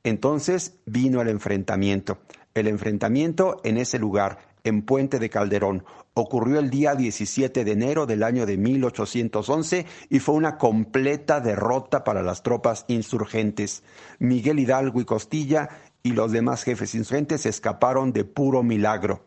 Entonces 0.05 0.79
vino 0.85 1.21
el 1.21 1.29
enfrentamiento. 1.29 2.19
El 2.55 2.69
enfrentamiento 2.69 3.61
en 3.65 3.77
ese 3.77 3.99
lugar, 3.99 4.39
en 4.65 4.83
Puente 4.83 5.19
de 5.19 5.31
Calderón, 5.31 5.85
ocurrió 6.15 6.59
el 6.59 6.71
día 6.71 6.95
17 6.95 7.65
de 7.65 7.73
enero 7.73 8.07
del 8.07 8.23
año 8.23 8.47
de 8.47 8.57
1811 8.57 9.85
y 10.09 10.19
fue 10.19 10.35
una 10.35 10.57
completa 10.57 11.41
derrota 11.41 12.05
para 12.05 12.23
las 12.23 12.43
tropas 12.43 12.85
insurgentes. 12.89 13.83
Miguel 14.19 14.59
Hidalgo 14.59 15.01
y 15.01 15.05
Costilla 15.05 15.69
y 16.03 16.13
los 16.13 16.33
demás 16.33 16.63
jefes 16.63 16.95
insurgentes 16.95 17.45
escaparon 17.45 18.13
de 18.13 18.25
puro 18.25 18.63
milagro. 18.63 19.27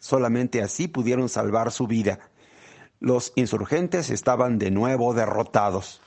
Solamente 0.00 0.62
así 0.62 0.88
pudieron 0.88 1.28
salvar 1.28 1.72
su 1.72 1.86
vida 1.86 2.20
los 3.00 3.32
insurgentes 3.34 4.10
estaban 4.10 4.58
de 4.58 4.70
nuevo 4.70 5.14
derrotados. 5.14 6.00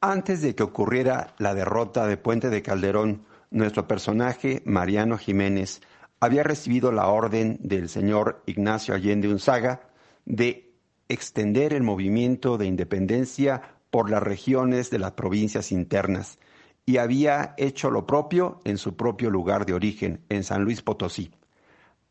Antes 0.00 0.42
de 0.42 0.54
que 0.54 0.62
ocurriera 0.62 1.34
la 1.38 1.54
derrota 1.54 2.06
de 2.06 2.18
Puente 2.18 2.50
de 2.50 2.62
Calderón, 2.62 3.24
nuestro 3.50 3.88
personaje, 3.88 4.62
Mariano 4.66 5.16
Jiménez, 5.18 5.80
había 6.20 6.42
recibido 6.42 6.92
la 6.92 7.08
orden 7.08 7.58
del 7.62 7.88
señor 7.88 8.42
Ignacio 8.46 8.94
Allende 8.94 9.28
Unzaga 9.28 9.80
de 10.26 10.74
extender 11.08 11.72
el 11.72 11.82
movimiento 11.82 12.58
de 12.58 12.66
independencia 12.66 13.62
por 13.90 14.10
las 14.10 14.22
regiones 14.22 14.90
de 14.90 14.98
las 14.98 15.12
provincias 15.12 15.72
internas 15.72 16.38
y 16.84 16.98
había 16.98 17.54
hecho 17.56 17.90
lo 17.90 18.06
propio 18.06 18.60
en 18.64 18.76
su 18.76 18.94
propio 18.94 19.30
lugar 19.30 19.64
de 19.64 19.72
origen, 19.72 20.24
en 20.28 20.44
San 20.44 20.64
Luis 20.64 20.82
Potosí. 20.82 21.30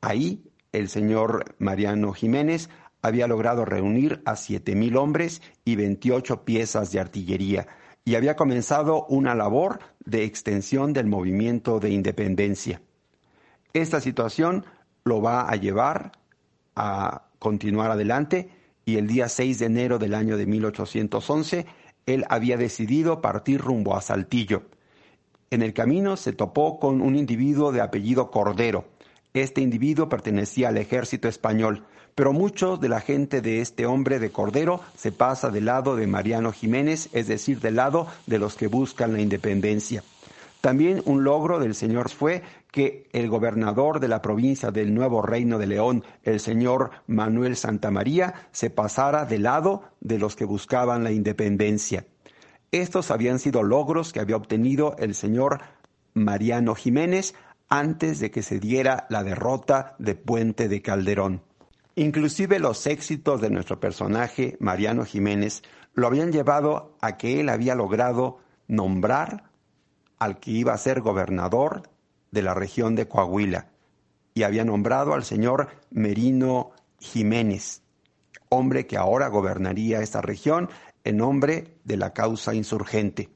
Ahí 0.01 0.51
el 0.71 0.89
señor 0.89 1.55
Mariano 1.59 2.13
Jiménez 2.13 2.69
había 3.07 3.27
logrado 3.27 3.65
reunir 3.65 4.21
a 4.25 4.35
siete 4.35 4.75
mil 4.75 4.97
hombres 4.97 5.41
y 5.65 5.75
28 5.75 6.45
piezas 6.45 6.91
de 6.91 6.99
artillería 6.99 7.67
y 8.05 8.15
había 8.15 8.35
comenzado 8.35 9.05
una 9.07 9.35
labor 9.35 9.79
de 10.05 10.23
extensión 10.23 10.93
del 10.93 11.07
movimiento 11.07 11.79
de 11.79 11.89
independencia. 11.89 12.81
Esta 13.73 13.99
situación 13.99 14.65
lo 15.03 15.21
va 15.21 15.49
a 15.49 15.55
llevar 15.55 16.13
a 16.75 17.23
continuar 17.39 17.91
adelante 17.91 18.49
y 18.85 18.97
el 18.97 19.07
día 19.07 19.27
6 19.27 19.59
de 19.59 19.65
enero 19.65 19.99
del 19.99 20.13
año 20.13 20.37
de 20.37 20.45
1811 20.45 21.65
él 22.05 22.25
había 22.29 22.57
decidido 22.57 23.21
partir 23.21 23.59
rumbo 23.61 23.95
a 23.95 24.01
Saltillo. 24.01 24.63
En 25.51 25.61
el 25.61 25.73
camino 25.73 26.17
se 26.17 26.33
topó 26.33 26.79
con 26.79 27.01
un 27.01 27.15
individuo 27.15 27.71
de 27.71 27.81
apellido 27.81 28.31
Cordero. 28.31 28.85
Este 29.33 29.61
individuo 29.61 30.09
pertenecía 30.09 30.69
al 30.69 30.77
ejército 30.77 31.27
español, 31.27 31.85
pero 32.17 32.33
mucho 32.33 32.77
de 32.77 32.89
la 32.89 32.99
gente 32.99 33.41
de 33.41 33.61
este 33.61 33.85
hombre 33.85 34.17
de 34.17 34.31
Cordero 34.31 34.81
se 34.95 35.11
pasa 35.11 35.51
del 35.51 35.65
lado 35.65 35.95
de 35.95 36.07
Mariano 36.07 36.51
Jiménez, 36.51 37.09
es 37.13 37.27
decir, 37.27 37.59
del 37.59 37.75
lado 37.75 38.07
de 38.25 38.39
los 38.39 38.55
que 38.55 38.65
buscan 38.65 39.13
la 39.13 39.21
independencia. 39.21 40.03
También 40.59 41.03
un 41.05 41.23
logro 41.23 41.59
del 41.59 41.75
señor 41.75 42.09
fue 42.09 42.41
que 42.71 43.07
el 43.13 43.29
gobernador 43.29 43.99
de 43.99 44.07
la 44.07 44.23
provincia 44.23 44.71
del 44.71 44.95
Nuevo 44.95 45.21
Reino 45.21 45.59
de 45.59 45.67
León, 45.67 46.03
el 46.23 46.39
señor 46.39 46.89
Manuel 47.05 47.55
Santamaría, 47.55 48.47
se 48.51 48.71
pasara 48.71 49.25
del 49.25 49.43
lado 49.43 49.83
de 50.01 50.17
los 50.17 50.35
que 50.35 50.45
buscaban 50.45 51.03
la 51.03 51.11
independencia. 51.11 52.07
Estos 52.71 53.11
habían 53.11 53.37
sido 53.37 53.61
logros 53.61 54.11
que 54.11 54.21
había 54.21 54.37
obtenido 54.37 54.95
el 54.97 55.13
señor 55.13 55.61
Mariano 56.15 56.73
Jiménez 56.73 57.35
antes 57.69 58.19
de 58.19 58.31
que 58.31 58.41
se 58.41 58.59
diera 58.59 59.05
la 59.11 59.23
derrota 59.23 59.95
de 59.99 60.15
Puente 60.15 60.67
de 60.67 60.81
Calderón. 60.81 61.46
Inclusive 61.99 62.59
los 62.59 62.85
éxitos 62.85 63.41
de 63.41 63.49
nuestro 63.49 63.79
personaje, 63.79 64.55
Mariano 64.59 65.03
Jiménez, 65.03 65.63
lo 65.95 66.05
habían 66.05 66.31
llevado 66.31 66.95
a 67.01 67.17
que 67.17 67.39
él 67.39 67.49
había 67.49 67.73
logrado 67.73 68.37
nombrar 68.67 69.45
al 70.19 70.39
que 70.39 70.51
iba 70.51 70.73
a 70.73 70.77
ser 70.77 71.01
gobernador 71.01 71.89
de 72.29 72.43
la 72.43 72.53
región 72.53 72.93
de 72.93 73.07
Coahuila 73.07 73.69
y 74.35 74.43
había 74.43 74.63
nombrado 74.63 75.15
al 75.15 75.23
señor 75.23 75.69
Merino 75.89 76.69
Jiménez, 76.99 77.81
hombre 78.49 78.85
que 78.85 78.97
ahora 78.97 79.27
gobernaría 79.29 80.03
esta 80.03 80.21
región 80.21 80.69
en 81.03 81.17
nombre 81.17 81.79
de 81.83 81.97
la 81.97 82.13
causa 82.13 82.53
insurgente. 82.53 83.31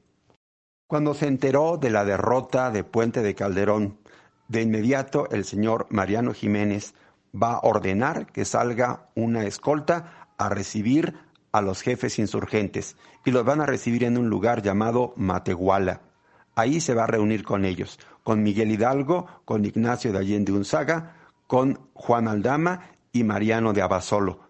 Cuando 0.86 1.14
se 1.14 1.26
enteró 1.26 1.78
de 1.78 1.90
la 1.90 2.04
derrota 2.04 2.70
de 2.70 2.84
Puente 2.84 3.22
de 3.22 3.34
Calderón, 3.34 3.98
de 4.46 4.62
inmediato 4.62 5.28
el 5.32 5.44
señor 5.44 5.88
Mariano 5.90 6.32
Jiménez 6.32 6.94
va 7.34 7.54
a 7.54 7.60
ordenar 7.62 8.26
que 8.26 8.44
salga 8.44 9.08
una 9.14 9.44
escolta 9.44 10.28
a 10.38 10.48
recibir 10.48 11.14
a 11.52 11.60
los 11.60 11.82
jefes 11.82 12.18
insurgentes 12.18 12.96
y 13.24 13.30
los 13.30 13.44
van 13.44 13.60
a 13.60 13.66
recibir 13.66 14.04
en 14.04 14.18
un 14.18 14.28
lugar 14.28 14.62
llamado 14.62 15.12
Matehuala. 15.16 16.00
Ahí 16.54 16.80
se 16.80 16.94
va 16.94 17.04
a 17.04 17.06
reunir 17.06 17.44
con 17.44 17.64
ellos, 17.64 17.98
con 18.22 18.42
Miguel 18.42 18.70
Hidalgo, 18.70 19.26
con 19.44 19.64
Ignacio 19.64 20.12
de 20.12 20.18
Allende 20.18 20.52
Unzaga, 20.52 21.16
con 21.46 21.80
Juan 21.94 22.28
Aldama 22.28 22.90
y 23.12 23.24
Mariano 23.24 23.72
de 23.72 23.82
Abasolo. 23.82 24.40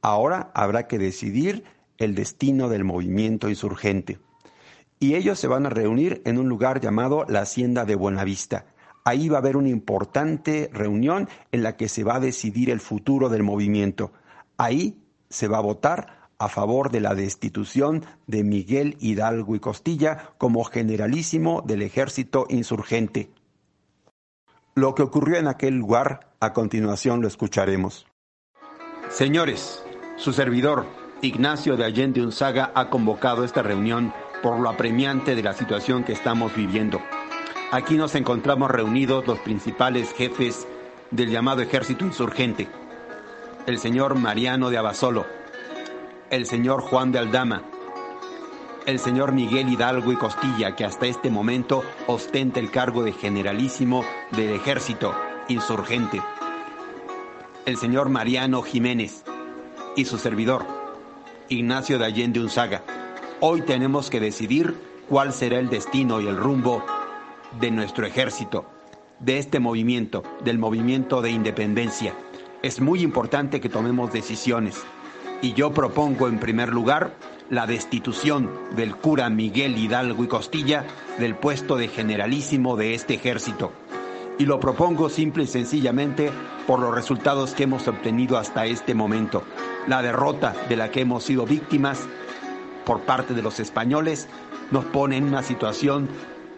Ahora 0.00 0.50
habrá 0.54 0.88
que 0.88 0.98
decidir 0.98 1.64
el 1.98 2.14
destino 2.14 2.68
del 2.68 2.84
movimiento 2.84 3.48
insurgente. 3.48 4.18
Y 4.98 5.14
ellos 5.14 5.38
se 5.38 5.48
van 5.48 5.66
a 5.66 5.70
reunir 5.70 6.22
en 6.24 6.38
un 6.38 6.48
lugar 6.48 6.80
llamado 6.80 7.24
la 7.28 7.40
Hacienda 7.40 7.84
de 7.84 7.94
Buenavista. 7.94 8.66
Ahí 9.04 9.28
va 9.28 9.38
a 9.38 9.40
haber 9.40 9.56
una 9.56 9.68
importante 9.68 10.70
reunión 10.72 11.28
en 11.50 11.62
la 11.62 11.76
que 11.76 11.88
se 11.88 12.04
va 12.04 12.16
a 12.16 12.20
decidir 12.20 12.70
el 12.70 12.80
futuro 12.80 13.28
del 13.28 13.42
movimiento. 13.42 14.12
Ahí 14.56 15.02
se 15.28 15.48
va 15.48 15.58
a 15.58 15.62
votar 15.62 16.28
a 16.38 16.48
favor 16.48 16.90
de 16.90 17.00
la 17.00 17.14
destitución 17.14 18.04
de 18.26 18.42
Miguel 18.42 18.96
Hidalgo 19.00 19.54
y 19.54 19.60
Costilla 19.60 20.30
como 20.38 20.64
generalísimo 20.64 21.62
del 21.64 21.82
ejército 21.82 22.46
insurgente. 22.48 23.30
Lo 24.74 24.94
que 24.94 25.02
ocurrió 25.02 25.36
en 25.36 25.48
aquel 25.48 25.76
lugar, 25.76 26.32
a 26.40 26.52
continuación 26.52 27.20
lo 27.20 27.28
escucharemos. 27.28 28.06
Señores, 29.08 29.84
su 30.16 30.32
servidor, 30.32 30.86
Ignacio 31.20 31.76
de 31.76 31.84
Allende 31.84 32.22
Unzaga, 32.22 32.72
ha 32.74 32.88
convocado 32.88 33.44
esta 33.44 33.62
reunión 33.62 34.12
por 34.42 34.58
lo 34.58 34.68
apremiante 34.68 35.34
de 35.34 35.42
la 35.42 35.52
situación 35.52 36.02
que 36.02 36.12
estamos 36.12 36.56
viviendo. 36.56 37.00
Aquí 37.72 37.94
nos 37.94 38.14
encontramos 38.14 38.70
reunidos 38.70 39.26
los 39.26 39.38
principales 39.38 40.12
jefes 40.12 40.68
del 41.10 41.30
llamado 41.30 41.62
ejército 41.62 42.04
insurgente. 42.04 42.68
El 43.64 43.78
señor 43.78 44.14
Mariano 44.14 44.68
de 44.68 44.76
Abasolo, 44.76 45.24
el 46.28 46.44
señor 46.44 46.82
Juan 46.82 47.12
de 47.12 47.20
Aldama, 47.20 47.62
el 48.84 48.98
señor 48.98 49.32
Miguel 49.32 49.70
Hidalgo 49.70 50.12
y 50.12 50.16
Costilla, 50.16 50.76
que 50.76 50.84
hasta 50.84 51.06
este 51.06 51.30
momento 51.30 51.82
ostenta 52.08 52.60
el 52.60 52.70
cargo 52.70 53.04
de 53.04 53.12
generalísimo 53.14 54.04
del 54.32 54.50
ejército 54.50 55.14
insurgente, 55.48 56.20
el 57.64 57.78
señor 57.78 58.10
Mariano 58.10 58.60
Jiménez 58.60 59.24
y 59.96 60.04
su 60.04 60.18
servidor, 60.18 60.66
Ignacio 61.48 61.98
de 61.98 62.04
Allende 62.04 62.38
Unzaga. 62.38 62.82
Hoy 63.40 63.62
tenemos 63.62 64.10
que 64.10 64.20
decidir 64.20 64.76
cuál 65.08 65.32
será 65.32 65.58
el 65.58 65.70
destino 65.70 66.20
y 66.20 66.26
el 66.26 66.36
rumbo 66.36 66.84
de 67.60 67.70
nuestro 67.70 68.06
ejército, 68.06 68.64
de 69.18 69.38
este 69.38 69.60
movimiento, 69.60 70.22
del 70.44 70.58
movimiento 70.58 71.22
de 71.22 71.30
independencia. 71.30 72.14
Es 72.62 72.80
muy 72.80 73.02
importante 73.02 73.60
que 73.60 73.68
tomemos 73.68 74.12
decisiones. 74.12 74.82
Y 75.40 75.54
yo 75.54 75.72
propongo 75.72 76.28
en 76.28 76.38
primer 76.38 76.68
lugar 76.70 77.14
la 77.50 77.66
destitución 77.66 78.50
del 78.76 78.96
cura 78.96 79.28
Miguel 79.28 79.76
Hidalgo 79.76 80.24
y 80.24 80.28
Costilla 80.28 80.84
del 81.18 81.34
puesto 81.34 81.76
de 81.76 81.88
generalísimo 81.88 82.76
de 82.76 82.94
este 82.94 83.14
ejército. 83.14 83.72
Y 84.38 84.46
lo 84.46 84.58
propongo 84.60 85.08
simple 85.08 85.44
y 85.44 85.46
sencillamente 85.46 86.30
por 86.66 86.80
los 86.80 86.94
resultados 86.94 87.52
que 87.52 87.64
hemos 87.64 87.86
obtenido 87.88 88.38
hasta 88.38 88.66
este 88.66 88.94
momento. 88.94 89.42
La 89.86 90.00
derrota 90.00 90.54
de 90.68 90.76
la 90.76 90.90
que 90.90 91.00
hemos 91.00 91.24
sido 91.24 91.44
víctimas 91.44 92.08
por 92.86 93.02
parte 93.02 93.34
de 93.34 93.42
los 93.42 93.60
españoles 93.60 94.28
nos 94.70 94.84
pone 94.86 95.16
en 95.16 95.24
una 95.24 95.42
situación 95.42 96.08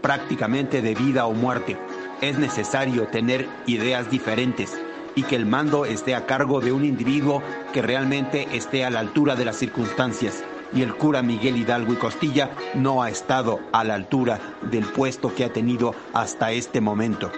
prácticamente 0.05 0.82
de 0.82 0.94
vida 0.94 1.24
o 1.24 1.32
muerte. 1.32 1.78
Es 2.20 2.38
necesario 2.38 3.07
tener 3.07 3.48
ideas 3.64 4.11
diferentes 4.11 4.78
y 5.14 5.22
que 5.22 5.34
el 5.34 5.46
mando 5.46 5.86
esté 5.86 6.14
a 6.14 6.26
cargo 6.26 6.61
de 6.61 6.72
un 6.72 6.84
individuo 6.84 7.42
que 7.72 7.80
realmente 7.80 8.46
esté 8.52 8.84
a 8.84 8.90
la 8.90 9.00
altura 9.00 9.34
de 9.34 9.46
las 9.46 9.57
circunstancias. 9.57 10.44
Y 10.74 10.82
el 10.82 10.94
cura 10.94 11.22
Miguel 11.22 11.57
Hidalgo 11.57 11.94
y 11.94 11.96
Costilla 11.96 12.50
no 12.74 13.02
ha 13.02 13.09
estado 13.09 13.61
a 13.72 13.82
la 13.82 13.94
altura 13.94 14.38
del 14.61 14.84
puesto 14.84 15.34
que 15.34 15.44
ha 15.44 15.55
tenido 15.55 15.94
hasta 16.12 16.52
este 16.52 16.82
momento. 16.82 17.32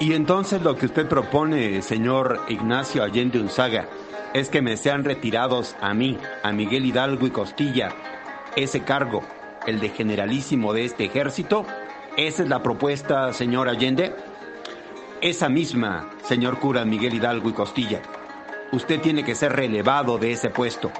Y 0.00 0.14
entonces 0.14 0.62
lo 0.62 0.76
que 0.76 0.86
usted 0.86 1.06
propone, 1.06 1.82
señor 1.82 2.40
Ignacio 2.48 3.02
Allende 3.02 3.38
Unzaga, 3.38 3.86
es 4.32 4.48
que 4.48 4.62
me 4.62 4.78
sean 4.78 5.04
retirados 5.04 5.76
a 5.82 5.92
mí, 5.92 6.16
a 6.42 6.52
Miguel 6.52 6.86
Hidalgo 6.86 7.26
y 7.26 7.30
Costilla, 7.30 7.90
ese 8.56 8.80
cargo, 8.80 9.22
el 9.66 9.80
de 9.80 9.90
generalísimo 9.90 10.72
de 10.72 10.84
este 10.84 11.04
ejército, 11.04 11.66
¿Esa 12.16 12.42
es 12.42 12.48
la 12.50 12.62
propuesta, 12.62 13.32
señor 13.32 13.70
Allende? 13.70 14.14
Esa 15.22 15.48
misma, 15.48 16.10
señor 16.24 16.58
cura 16.58 16.84
Miguel 16.84 17.14
Hidalgo 17.14 17.48
y 17.48 17.54
Costilla. 17.54 18.02
Usted 18.70 19.00
tiene 19.00 19.24
que 19.24 19.34
ser 19.34 19.54
relevado 19.54 20.18
de 20.18 20.32
ese 20.32 20.50
puesto. 20.50 20.92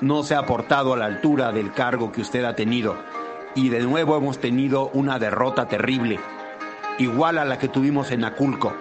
No 0.00 0.24
se 0.24 0.34
ha 0.34 0.46
portado 0.46 0.94
a 0.94 0.96
la 0.96 1.04
altura 1.04 1.52
del 1.52 1.72
cargo 1.72 2.10
que 2.10 2.22
usted 2.22 2.44
ha 2.44 2.56
tenido. 2.56 2.96
Y 3.54 3.68
de 3.68 3.80
nuevo 3.84 4.16
hemos 4.16 4.40
tenido 4.40 4.90
una 4.94 5.20
derrota 5.20 5.68
terrible, 5.68 6.18
igual 6.98 7.38
a 7.38 7.44
la 7.44 7.60
que 7.60 7.68
tuvimos 7.68 8.10
en 8.10 8.24
Aculco. 8.24 8.74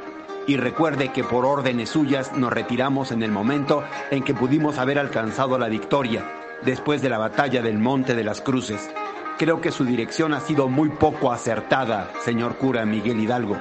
Y 0.48 0.58
recuerde 0.58 1.12
que 1.12 1.24
por 1.24 1.46
órdenes 1.46 1.90
suyas 1.90 2.36
nos 2.36 2.52
retiramos 2.52 3.12
en 3.12 3.22
el 3.22 3.32
momento 3.32 3.84
en 4.10 4.24
que 4.24 4.34
pudimos 4.34 4.80
haber 4.80 4.98
alcanzado 4.98 5.60
la 5.60 5.68
victoria, 5.68 6.26
después 6.64 7.04
de 7.04 7.10
la 7.10 7.20
batalla 7.20 7.62
del 7.62 7.78
Monte 7.78 8.16
de 8.16 8.24
las 8.24 8.42
Cruces. 8.42 8.90
Creo 9.38 9.62
que 9.62 9.72
su 9.72 9.86
dirección 9.86 10.34
ha 10.34 10.40
sido 10.40 10.68
muy 10.68 10.90
poco 10.90 11.32
acertada, 11.32 12.12
señor 12.26 12.58
cura 12.58 12.86
Miguel 12.86 13.20
Hidalgo. 13.20 13.56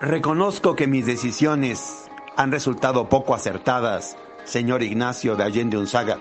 Reconozco 0.00 0.74
que 0.74 0.88
mis 0.88 1.06
decisiones 1.06 2.10
han 2.36 2.50
resultado 2.50 3.08
poco 3.08 3.32
acertadas, 3.32 4.16
señor 4.42 4.82
Ignacio 4.82 5.36
de 5.36 5.44
Allende 5.44 5.78
Unzaga, 5.78 6.18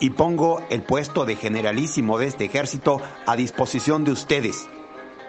y 0.00 0.10
pongo 0.10 0.62
el 0.70 0.82
puesto 0.82 1.26
de 1.26 1.36
generalísimo 1.36 2.18
de 2.18 2.28
este 2.28 2.46
ejército 2.46 3.02
a 3.26 3.36
disposición 3.36 4.04
de 4.04 4.12
ustedes, 4.12 4.66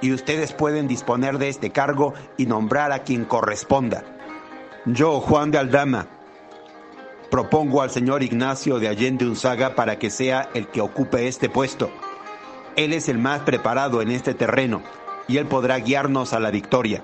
y 0.02 0.14
ustedes 0.14 0.54
pueden 0.54 0.88
disponer 0.88 1.40
de 1.40 1.50
este 1.50 1.72
cargo 1.72 2.14
y 2.38 2.46
nombrar 2.46 2.94
a 2.94 3.00
quien 3.00 3.26
corresponda. 3.26 4.06
Yo, 4.86 5.20
Juan 5.20 5.52
de 5.52 5.58
Aldama, 5.58 6.08
propongo 7.30 7.82
al 7.82 7.90
señor 7.90 8.24
Ignacio 8.24 8.80
de 8.80 8.88
Allende 8.88 9.28
Unzaga 9.28 9.76
para 9.76 10.00
que 10.00 10.10
sea 10.10 10.50
el 10.54 10.68
que 10.70 10.80
ocupe 10.80 11.28
este 11.28 11.50
puesto. 11.50 11.92
Él 12.78 12.94
es 12.94 13.10
el 13.10 13.18
más 13.18 13.42
preparado 13.42 14.04
en 14.04 14.12
este 14.12 14.36
terreno 14.36 14.84
y 15.28 15.38
Él 15.38 15.48
podrá 15.48 15.80
guiarnos 15.80 16.32
a 16.34 16.40
la 16.40 16.52
victoria. 16.52 17.04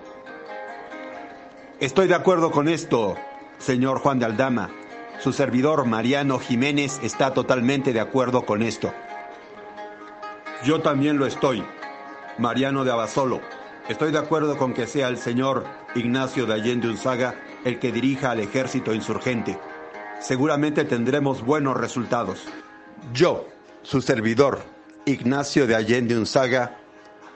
Estoy 1.80 2.08
de 2.08 2.14
acuerdo 2.14 2.52
con 2.52 2.70
esto, 2.70 3.16
señor 3.58 3.98
Juan 3.98 4.20
de 4.20 4.26
Aldama. 4.26 4.70
Su 5.20 5.34
servidor 5.34 5.86
Mariano 5.86 6.38
Jiménez 6.38 7.00
está 7.02 7.34
totalmente 7.34 7.92
de 7.92 8.00
acuerdo 8.00 8.46
con 8.46 8.62
esto. 8.62 8.94
Yo 10.64 10.82
también 10.82 11.18
lo 11.18 11.26
estoy, 11.26 11.64
Mariano 12.38 12.84
de 12.86 12.92
Abasolo. 12.92 13.42
Estoy 13.90 14.12
de 14.12 14.20
acuerdo 14.20 14.58
con 14.58 14.76
que 14.76 14.86
sea 14.86 15.08
el 15.08 15.18
señor 15.18 15.66
Ignacio 15.96 16.46
de 16.46 16.54
Allende 16.54 16.88
Unzaga 16.88 17.36
el 17.66 17.80
que 17.80 17.92
dirija 17.92 18.30
al 18.30 18.42
ejército 18.42 18.94
insurgente. 18.94 19.58
Seguramente 20.20 20.86
tendremos 20.86 21.44
buenos 21.44 21.76
resultados. 21.76 22.46
Yo, 23.12 23.48
su 23.82 24.02
servidor, 24.02 24.73
Ignacio 25.06 25.68
de 25.68 25.76
Allende 25.76 26.18
Unzaga, 26.18 26.78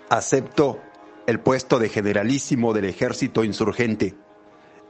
acepto 0.09 0.80
el 1.26 1.41
puesto 1.41 1.80
de 1.80 1.89
generalísimo 1.89 2.74
del 2.74 2.86
ejército 2.86 3.43
insurgente 3.43 4.15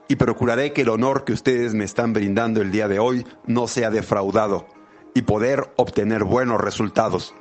y 0.07 0.15
procuraré 0.15 0.73
que 0.73 0.83
el 0.83 0.89
honor 0.89 1.23
que 1.23 1.33
ustedes 1.33 1.73
me 1.73 1.83
están 1.83 2.13
brindando 2.13 2.61
el 2.61 2.71
día 2.71 2.87
de 2.87 2.99
hoy 2.99 3.25
no 3.47 3.67
sea 3.67 3.89
defraudado 3.89 4.67
y 5.15 5.23
poder 5.23 5.73
obtener 5.77 6.23
buenos 6.23 6.61
resultados. 6.61 7.33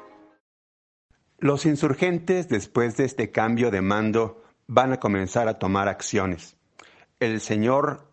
Los 1.39 1.67
insurgentes, 1.67 2.49
después 2.49 2.97
de 2.97 3.05
este 3.05 3.31
cambio 3.31 3.71
de 3.71 3.83
mando, 3.83 4.43
van 4.67 4.95
a 4.95 5.01
comenzar 5.01 5.49
a 5.49 5.59
tomar 5.59 5.87
acciones. 5.89 6.57
El 7.21 7.43
señor 7.43 8.11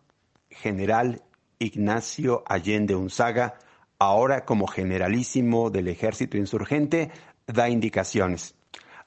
general 0.50 1.22
Ignacio 1.58 2.44
Allende 2.46 2.94
Unzaga, 2.94 3.58
ahora 4.04 4.44
como 4.44 4.66
generalísimo 4.66 5.70
del 5.70 5.88
ejército 5.88 6.36
insurgente, 6.36 7.10
da 7.46 7.68
indicaciones. 7.68 8.54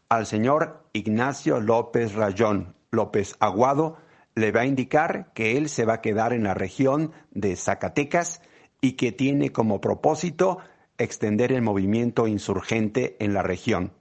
Al 0.10 0.26
señor 0.26 0.86
Ignacio 0.94 1.60
López 1.60 2.14
Rayón 2.14 2.76
López 2.92 3.36
Aguado 3.40 3.98
le 4.36 4.52
va 4.52 4.62
a 4.62 4.66
indicar 4.66 5.34
que 5.34 5.58
él 5.58 5.70
se 5.70 5.86
va 5.86 5.96
a 5.96 6.02
quedar 6.02 6.34
en 6.34 6.44
la 6.44 6.54
región 6.54 7.12
de 7.32 7.56
Zacatecas 7.56 8.42
y 8.82 8.94
que 8.94 9.12
tiene 9.12 9.52
como 9.52 9.82
propósito 9.82 10.60
extender 10.98 11.52
el 11.52 11.62
movimiento 11.62 12.28
insurgente 12.28 13.18
en 13.20 13.34
la 13.34 13.44
región 13.44 13.94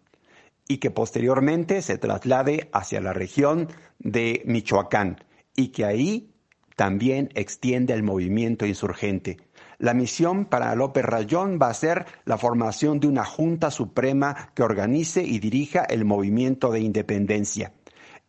y 0.69 0.79
que 0.79 0.91
posteriormente 0.91 1.83
se 1.83 1.99
traslade 1.99 2.69
hacia 2.73 3.01
la 3.01 3.13
región 3.13 3.69
de 3.99 4.43
Michoacán 4.45 5.25
y 5.55 5.69
que 5.69 5.85
ahí 5.85 6.31
también 6.75 7.31
extiende 7.35 7.95
el 7.95 8.03
movimiento 8.03 8.67
insurgente. 8.67 9.39
La 9.79 9.93
misión 9.93 10.47
para 10.47 10.75
López 10.75 11.05
Rayón 11.05 11.59
va 11.61 11.69
a 11.69 11.75
ser 11.75 12.07
la 12.25 12.39
formación 12.39 12.99
de 12.99 13.09
una 13.09 13.25
Junta 13.25 13.71
Suprema 13.71 14.51
que 14.55 14.63
organice 14.63 15.23
y 15.23 15.39
dirija 15.39 15.85
el 15.85 16.07
movimiento 16.07 16.71
de 16.71 16.81
independencia. 16.81 17.73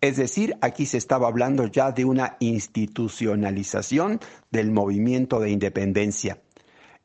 Es 0.02 0.18
decir, 0.18 0.58
aquí 0.62 0.86
se 0.86 0.98
estaba 0.98 1.28
hablando 1.28 1.66
ya 1.68 1.92
de 1.92 2.04
una 2.04 2.36
institucionalización 2.40 4.20
del 4.52 4.72
movimiento 4.72 5.40
de 5.40 5.50
independencia. 5.52 6.42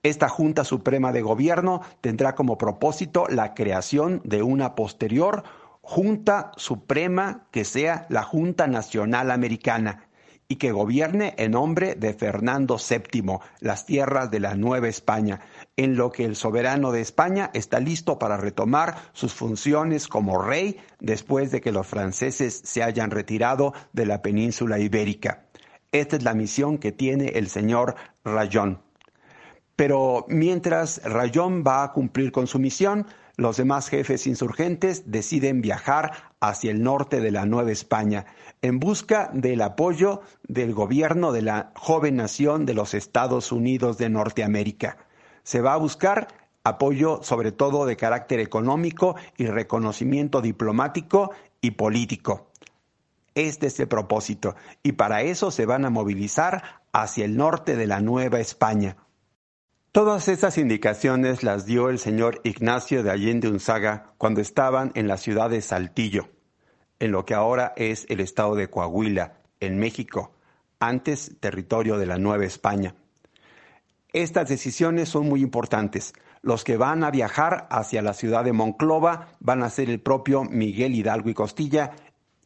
Esta 0.03 0.29
Junta 0.29 0.65
Suprema 0.65 1.13
de 1.13 1.23
Gobierno 1.23 1.81
tendrá 2.01 2.35
como 2.35 2.59
propósito 2.59 3.27
la 3.29 3.55
creación 3.55 4.21
de 4.25 4.43
una 4.43 4.75
posterior 4.75 5.45
Junta 5.81 6.51
Suprema 6.57 7.47
que 7.53 7.65
sea 7.65 8.07
la 8.09 8.25
Junta 8.25 8.67
Nacional 8.67 9.31
Americana 9.31 10.09
y 10.53 10.57
que 10.57 10.71
gobierne 10.71 11.33
en 11.39 11.53
nombre 11.53 11.95
de 11.95 12.13
Fernando 12.13 12.77
VII 12.77 13.39
las 13.61 13.87
tierras 13.87 14.31
de 14.31 14.39
la 14.39 14.55
Nueva 14.55 14.87
España, 14.87 15.41
en 15.79 15.97
lo 15.97 16.13
que 16.13 16.27
el 16.27 16.37
soberano 16.37 16.93
de 16.93 17.01
España 17.01 17.51
está 17.55 17.81
listo 17.81 18.19
para 18.19 18.37
retomar 18.37 18.97
sus 19.15 19.33
funciones 19.33 20.09
como 20.09 20.43
rey 20.43 20.79
después 21.01 21.53
de 21.53 21.63
que 21.63 21.73
los 21.73 21.87
franceses 21.87 22.61
se 22.65 22.83
hayan 22.83 23.11
retirado 23.11 23.73
de 23.95 24.05
la 24.05 24.21
península 24.21 24.79
ibérica. 24.79 25.47
Esta 25.91 26.17
es 26.17 26.23
la 26.23 26.35
misión 26.35 26.77
que 26.77 26.93
tiene 26.93 27.29
el 27.29 27.49
señor 27.49 27.95
Rayón. 28.23 28.83
Pero 29.75 30.27
mientras 30.29 31.03
Rayón 31.03 31.65
va 31.67 31.83
a 31.83 31.93
cumplir 31.93 32.31
con 32.31 32.47
su 32.47 32.59
misión, 32.59 33.07
los 33.39 33.57
demás 33.57 33.89
jefes 33.89 34.27
insurgentes 34.27 35.11
deciden 35.11 35.63
viajar 35.63 36.32
hacia 36.43 36.73
el 36.73 36.83
norte 36.83 37.21
de 37.21 37.31
la 37.31 37.47
Nueva 37.47 37.71
España 37.71 38.27
en 38.63 38.81
busca 38.81 39.31
del 39.33 39.63
apoyo 39.63 40.23
del 40.43 40.75
gobierno 40.75 41.31
de 41.31 41.43
la 41.43 41.73
joven 41.77 42.17
nación 42.17 42.67
de 42.67 42.75
los 42.75 42.95
Estados 42.95 43.53
Unidos 43.53 43.97
de 43.97 44.11
Norteamérica. 44.11 44.99
Se 45.45 45.61
va 45.61 45.75
a 45.75 45.77
buscar 45.79 46.27
apoyo 46.65 47.21
sobre 47.23 47.53
todo 47.53 47.87
de 47.87 47.97
carácter 47.97 48.41
económico 48.41 49.15
y 49.37 49.47
reconocimiento 49.47 50.41
diplomático 50.41 51.31
y 51.61 51.73
político. 51.73 52.49
Este 53.37 53.69
es 53.69 53.79
el 53.79 53.87
propósito 53.87 54.57
y 54.83 54.93
para 54.93 55.23
eso 55.23 55.53
se 55.53 55.65
van 55.65 55.85
a 55.85 55.91
movilizar 55.91 56.83
hacia 56.93 57.25
el 57.25 57.37
norte 57.37 57.77
de 57.77 57.87
la 57.87 58.01
Nueva 58.01 58.41
España. 58.41 58.97
Todas 59.93 60.29
estas 60.29 60.57
indicaciones 60.57 61.43
las 61.43 61.67
dio 61.67 61.91
el 61.91 61.99
señor 61.99 62.41
Ignacio 62.45 63.03
de 63.03 63.11
Allende 63.11 63.49
Unzaga 63.49 64.15
cuando 64.17 64.41
estaban 64.41 64.91
en 64.95 65.07
la 65.07 65.19
ciudad 65.19 65.51
de 65.51 65.61
Saltillo, 65.61 66.31
en 66.99 67.13
lo 67.13 67.27
que 67.27 67.35
ahora 67.35 67.75
es 67.77 68.07
el 68.09 68.21
estado 68.21 68.55
de 68.55 68.71
Coahuila, 68.71 69.35
en 69.61 69.79
México, 69.79 70.33
antes 70.81 71.37
territorio 71.41 71.99
de 71.99 72.07
la 72.07 72.17
Nueva 72.17 72.47
España. 72.47 72.95
Estas 74.15 74.49
decisiones 74.49 75.11
son 75.11 75.29
muy 75.29 75.43
importantes. 75.43 76.15
Los 76.41 76.65
que 76.65 76.79
van 76.79 77.05
a 77.05 77.11
viajar 77.11 77.69
hacia 77.71 78.01
la 78.01 78.15
ciudad 78.15 78.45
de 78.45 78.55
Monclova 78.55 79.29
van 79.41 79.63
a 79.63 79.69
ser 79.69 79.91
el 79.91 80.01
propio 80.01 80.43
Miguel 80.45 80.95
Hidalgo 80.95 81.29
y 81.29 81.35
Costilla, 81.35 81.91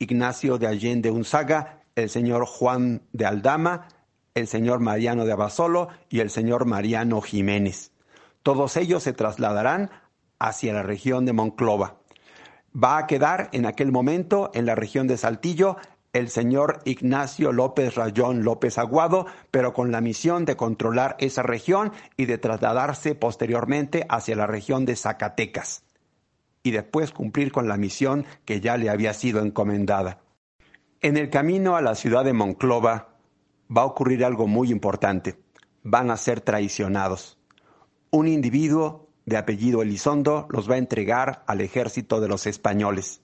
Ignacio 0.01 0.59
de 0.59 0.67
Allende 0.67 1.13
Unzaga, 1.13 1.85
el 1.95 2.11
señor 2.11 2.45
Juan 2.45 3.03
de 3.13 3.25
Aldama, 3.25 3.87
el 4.37 4.47
señor 4.47 4.81
Mariano 4.81 5.25
de 5.25 5.33
Abasolo 5.33 5.89
y 6.11 6.21
el 6.21 6.31
señor 6.31 6.67
Mariano 6.67 7.21
Jiménez. 7.23 7.91
Todos 8.43 8.77
ellos 8.77 9.03
se 9.03 9.15
trasladarán 9.15 9.91
hacia 10.39 10.75
la 10.75 10.83
región 10.83 11.25
de 11.25 11.33
Monclova. 11.33 11.97
Va 12.73 12.99
a 12.99 13.07
quedar 13.07 13.49
en 13.53 13.65
aquel 13.65 13.91
momento 13.91 14.51
en 14.53 14.67
la 14.67 14.75
región 14.75 15.07
de 15.09 15.17
Saltillo 15.17 15.79
el 16.13 16.29
señor 16.29 16.81
Ignacio 16.85 17.51
López 17.51 17.95
Rayón 17.95 18.45
López 18.45 18.77
Aguado, 18.77 19.27
pero 19.51 19.73
con 19.73 19.91
la 19.91 20.03
misión 20.03 20.45
de 20.45 20.57
controlar 20.57 21.17
esa 21.19 21.43
región 21.43 21.93
y 22.19 22.27
de 22.27 22.37
trasladarse 22.37 23.15
posteriormente 23.15 24.07
hacia 24.11 24.37
la 24.37 24.47
región 24.47 24.85
de 24.85 24.97
Zacatecas 24.97 25.83
y 26.63 26.73
después 26.73 27.13
cumplir 27.13 27.53
con 27.53 27.69
la 27.69 27.79
misión 27.79 28.27
que 28.45 28.61
ya 28.61 28.77
le 28.77 28.91
había 28.91 29.15
sido 29.15 29.41
encomendada. 29.41 30.21
En 31.01 31.17
el 31.17 31.31
camino 31.31 31.77
a 31.77 31.81
la 31.81 31.95
ciudad 31.95 32.25
de 32.25 32.33
Monclova, 32.33 33.16
va 33.75 33.83
a 33.83 33.87
ocurrir 33.87 34.25
algo 34.25 34.47
muy 34.47 34.71
importante. 34.71 35.37
Van 35.83 36.11
a 36.11 36.17
ser 36.17 36.41
traicionados. 36.41 37.39
Un 38.11 38.29
individuo 38.29 39.09
de 39.25 39.37
apellido 39.37 39.83
Elizondo 39.83 40.47
los 40.51 40.71
va 40.71 40.75
a 40.75 40.79
entregar 40.79 41.45
al 41.47 41.61
ejército 41.61 42.21
de 42.21 42.29
los 42.29 42.47
españoles. 42.47 43.21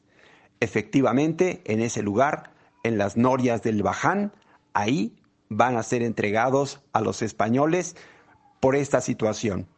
Efectivamente, 0.61 1.62
en 1.64 1.80
ese 1.80 2.03
lugar, 2.03 2.53
en 2.82 2.99
las 2.99 3.16
norias 3.16 3.62
del 3.62 3.82
Baján, 3.82 4.32
ahí 4.74 5.16
van 5.49 5.76
a 5.76 5.82
ser 5.82 6.03
entregados 6.03 6.80
a 6.93 7.01
los 7.01 7.22
españoles 7.22 7.97
por 8.61 8.76
esta 8.76 9.01
situación. 9.01 9.68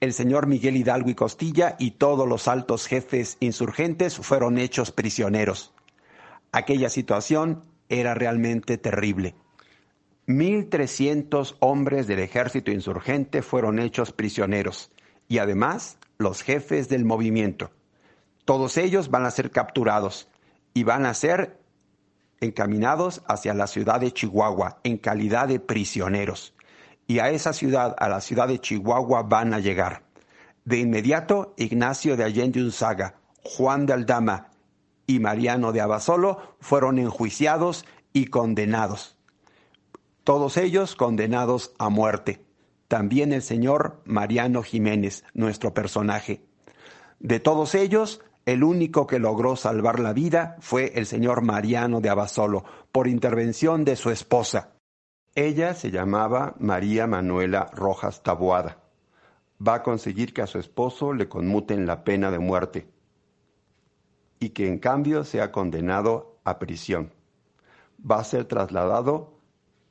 El 0.00 0.12
señor 0.12 0.46
Miguel 0.46 0.76
Hidalgo 0.76 1.08
y 1.08 1.14
Costilla 1.14 1.76
y 1.78 1.92
todos 1.92 2.28
los 2.28 2.48
altos 2.48 2.86
jefes 2.86 3.36
insurgentes 3.40 4.16
fueron 4.16 4.58
hechos 4.58 4.92
prisioneros. 4.92 5.72
Aquella 6.52 6.90
situación 6.90 7.64
era 7.88 8.14
realmente 8.14 8.76
terrible. 8.76 9.34
1.300 10.26 11.56
hombres 11.60 12.06
del 12.06 12.20
ejército 12.20 12.70
insurgente 12.70 13.42
fueron 13.42 13.78
hechos 13.78 14.12
prisioneros 14.12 14.90
y 15.28 15.36
además 15.36 15.98
los 16.16 16.42
jefes 16.42 16.88
del 16.88 17.04
movimiento. 17.04 17.70
Todos 18.46 18.78
ellos 18.78 19.10
van 19.10 19.26
a 19.26 19.30
ser 19.30 19.50
capturados 19.50 20.28
y 20.72 20.84
van 20.84 21.04
a 21.04 21.12
ser 21.12 21.60
encaminados 22.40 23.22
hacia 23.28 23.52
la 23.52 23.66
ciudad 23.66 24.00
de 24.00 24.12
Chihuahua 24.12 24.80
en 24.82 24.96
calidad 24.96 25.48
de 25.48 25.60
prisioneros. 25.60 26.54
Y 27.06 27.18
a 27.18 27.28
esa 27.28 27.52
ciudad, 27.52 27.94
a 27.98 28.08
la 28.08 28.22
ciudad 28.22 28.48
de 28.48 28.58
Chihuahua, 28.58 29.24
van 29.24 29.52
a 29.52 29.60
llegar. 29.60 30.04
De 30.64 30.78
inmediato, 30.78 31.52
Ignacio 31.58 32.16
de 32.16 32.24
Allende 32.24 32.62
Unzaga, 32.62 33.16
Juan 33.42 33.84
de 33.84 33.92
Aldama 33.92 34.48
y 35.06 35.20
Mariano 35.20 35.72
de 35.72 35.82
Abasolo 35.82 36.56
fueron 36.60 36.98
enjuiciados 36.98 37.84
y 38.14 38.26
condenados 38.26 39.18
todos 40.24 40.56
ellos 40.56 40.96
condenados 40.96 41.74
a 41.78 41.90
muerte. 41.90 42.44
También 42.88 43.32
el 43.32 43.42
señor 43.42 44.00
Mariano 44.06 44.62
Jiménez, 44.62 45.24
nuestro 45.34 45.74
personaje. 45.74 46.44
De 47.20 47.40
todos 47.40 47.74
ellos, 47.74 48.22
el 48.46 48.64
único 48.64 49.06
que 49.06 49.18
logró 49.18 49.54
salvar 49.56 50.00
la 50.00 50.12
vida 50.12 50.56
fue 50.60 50.92
el 50.96 51.06
señor 51.06 51.42
Mariano 51.42 52.00
de 52.00 52.08
Abasolo, 52.08 52.64
por 52.90 53.06
intervención 53.06 53.84
de 53.84 53.96
su 53.96 54.10
esposa. 54.10 54.72
Ella 55.34 55.74
se 55.74 55.90
llamaba 55.90 56.54
María 56.58 57.06
Manuela 57.06 57.70
Rojas 57.72 58.22
Taboada. 58.22 58.78
Va 59.66 59.76
a 59.76 59.82
conseguir 59.82 60.32
que 60.32 60.42
a 60.42 60.46
su 60.46 60.58
esposo 60.58 61.12
le 61.12 61.28
conmuten 61.28 61.86
la 61.86 62.04
pena 62.04 62.30
de 62.30 62.38
muerte 62.38 62.88
y 64.38 64.50
que 64.50 64.68
en 64.68 64.78
cambio 64.78 65.24
sea 65.24 65.52
condenado 65.52 66.38
a 66.44 66.58
prisión. 66.58 67.12
Va 67.98 68.20
a 68.20 68.24
ser 68.24 68.44
trasladado 68.44 69.33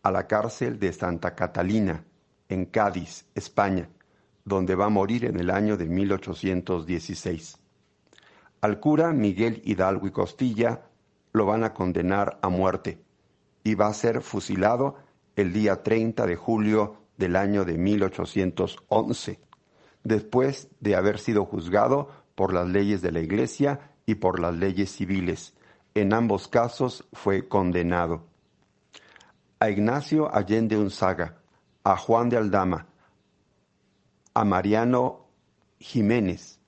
a 0.04 0.12
la 0.12 0.28
cárcel 0.28 0.80
de 0.80 0.92
Santa 0.92 1.34
Catalina, 1.34 2.04
en 2.50 2.66
Cádiz, 2.66 3.26
España, 3.36 3.90
donde 4.44 4.76
va 4.76 4.86
a 4.86 4.90
morir 4.90 5.24
en 5.24 5.40
el 5.40 5.50
año 5.50 5.78
de 5.78 5.86
1816. 5.86 7.58
Al 8.60 8.80
cura 8.82 9.14
Miguel 9.14 9.62
Hidalgo 9.64 10.06
y 10.08 10.12
Costilla 10.12 10.82
lo 11.32 11.46
van 11.46 11.64
a 11.64 11.74
condenar 11.74 12.38
a 12.42 12.50
muerte 12.50 13.02
y 13.64 13.76
va 13.76 13.88
a 13.88 13.94
ser 13.94 14.22
fusilado 14.22 14.98
el 15.38 15.54
día 15.54 15.84
30 15.84 16.26
de 16.28 16.36
julio 16.36 16.98
del 17.18 17.38
año 17.38 17.64
de 17.64 17.78
1811, 17.78 19.40
después 20.04 20.68
de 20.82 20.96
haber 20.98 21.18
sido 21.18 21.46
juzgado 21.46 22.10
por 22.36 22.54
las 22.54 22.68
leyes 22.68 23.02
de 23.02 23.14
la 23.14 23.22
Iglesia 23.22 23.92
y 24.06 24.16
por 24.16 24.42
las 24.42 24.54
leyes 24.54 24.92
civiles. 24.92 25.54
En 25.96 26.14
ambos 26.14 26.50
casos 26.50 27.08
fue 27.14 27.48
condenado 27.48 28.33
a 29.64 29.70
Ignacio 29.70 30.30
Allende 30.30 30.76
Unzaga, 30.78 31.38
a 31.86 31.96
Juan 31.96 32.28
de 32.28 32.36
Aldama, 32.36 32.86
a 34.34 34.44
Mariano 34.44 35.30
Jiménez 35.80 36.60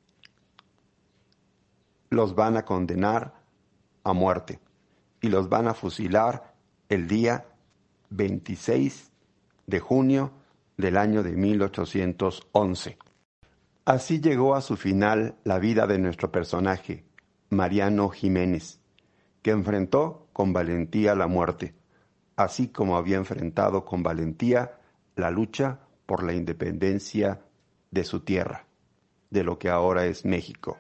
los 2.10 2.36
van 2.36 2.56
a 2.56 2.64
condenar 2.64 3.34
a 4.06 4.14
muerte 4.14 4.62
y 5.20 5.28
los 5.28 5.50
van 5.50 5.68
a 5.68 5.74
fusilar 5.74 6.54
el 6.88 7.10
día 7.10 7.46
26 8.12 9.12
de 9.68 9.80
junio 9.82 10.32
del 10.78 10.96
año 10.96 11.22
de 11.22 11.34
1811. 11.34 12.98
Así 13.84 14.22
llegó 14.22 14.56
a 14.56 14.62
su 14.62 14.78
final 14.78 15.36
la 15.44 15.60
vida 15.60 15.86
de 15.86 16.00
nuestro 16.00 16.32
personaje, 16.32 17.04
Mariano 17.50 18.08
Jiménez, 18.08 18.80
que 19.42 19.52
enfrentó 19.52 20.30
con 20.32 20.54
valentía 20.54 21.14
la 21.14 21.28
muerte, 21.28 21.76
así 22.36 22.68
como 22.68 22.98
había 22.98 23.18
enfrentado 23.18 23.86
con 23.86 24.04
valentía 24.04 24.80
la 25.16 25.32
lucha 25.32 25.80
por 26.06 26.24
la 26.24 26.34
independencia 26.34 27.42
de 27.92 28.04
su 28.04 28.22
tierra, 28.22 28.66
de 29.30 29.44
lo 29.44 29.58
que 29.58 29.70
ahora 29.70 30.06
es 30.06 30.26
México. 30.26 30.78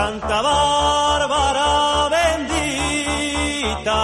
Santa 0.00 0.40
Bárbara 0.40 2.08
bendita, 2.16 4.00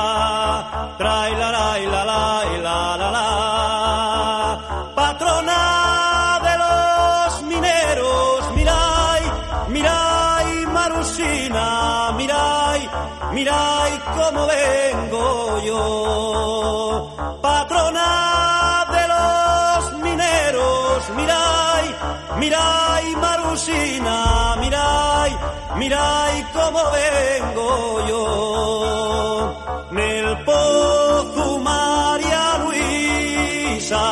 trae 0.98 1.32
la 1.40 1.50
la 1.56 1.68
la 1.94 2.02
la 2.10 2.20
la 2.66 2.96
la 3.00 3.08
la. 3.16 3.28
Patrona 4.94 5.60
de 6.46 6.54
los 6.62 7.30
mineros, 7.50 8.38
mirai, 8.56 9.24
mirai 9.74 10.50
Marusina, 10.76 11.66
mirai, 12.18 12.82
mirai 13.32 13.92
cómo 14.16 14.40
vengo 14.54 15.24
yo. 15.68 15.82
Patrona 17.40 18.10
de 18.96 19.04
los 19.14 19.82
mineros, 20.04 20.98
mirai, 21.18 21.86
mirai 22.40 23.06
Marusina, 23.24 24.16
mirai, 24.60 25.05
mirai 25.78 26.44
cómo 26.52 26.80
vengo 26.90 28.06
yo. 28.08 28.24
Nel 29.92 30.44
pozo 30.44 31.58
María 31.58 32.58
Luisa, 32.64 34.02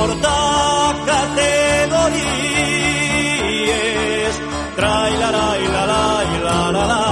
importa 0.00 0.94
categorías? 1.04 2.24
Trae 4.76 5.18
la 5.18 5.30
la 5.30 5.58
la 5.58 5.86
la 5.86 6.24
la 6.42 6.72
la 6.72 6.86
la. 6.86 7.09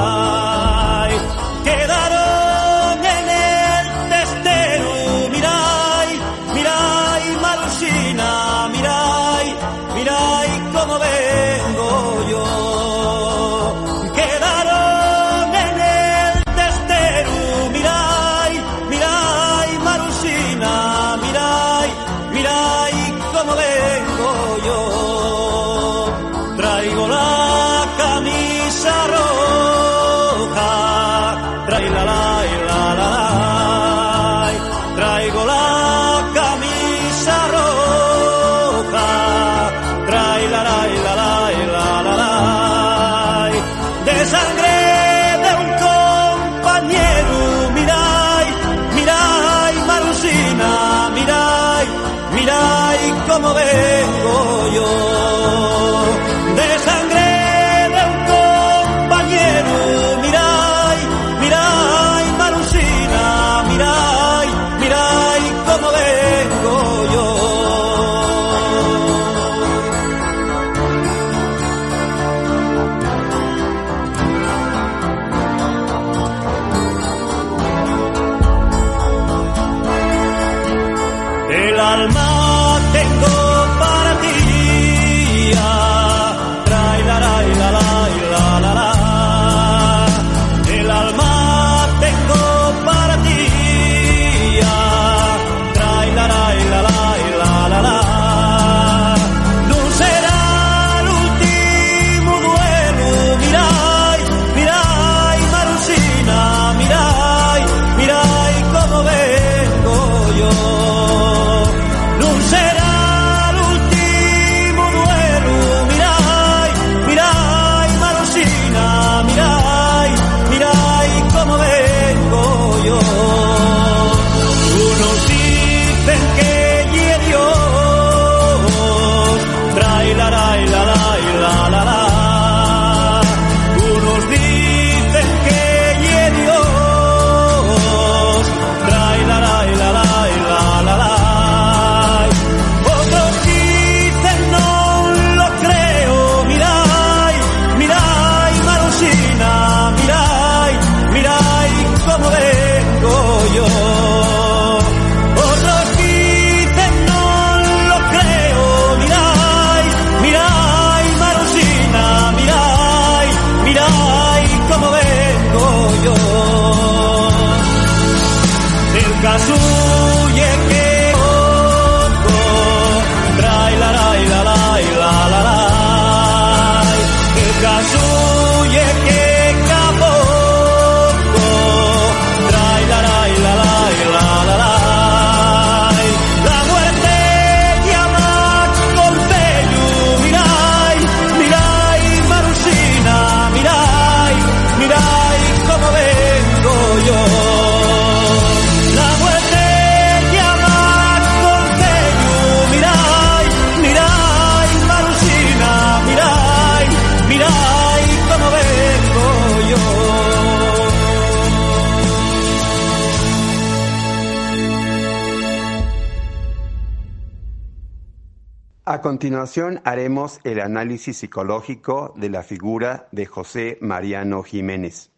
A 218.99 219.01
continuación 219.01 219.81
haremos 219.85 220.41
el 220.43 220.59
análisis 220.59 221.19
psicológico 221.19 222.13
de 222.17 222.31
la 222.31 222.43
figura 222.43 223.07
de 223.13 223.27
José 223.27 223.79
Mariano 223.81 224.43
Jiménez. 224.43 225.13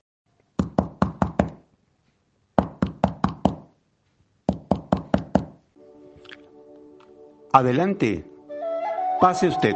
Adelante, 7.54 8.30
pase 9.18 9.48
usted. 9.48 9.74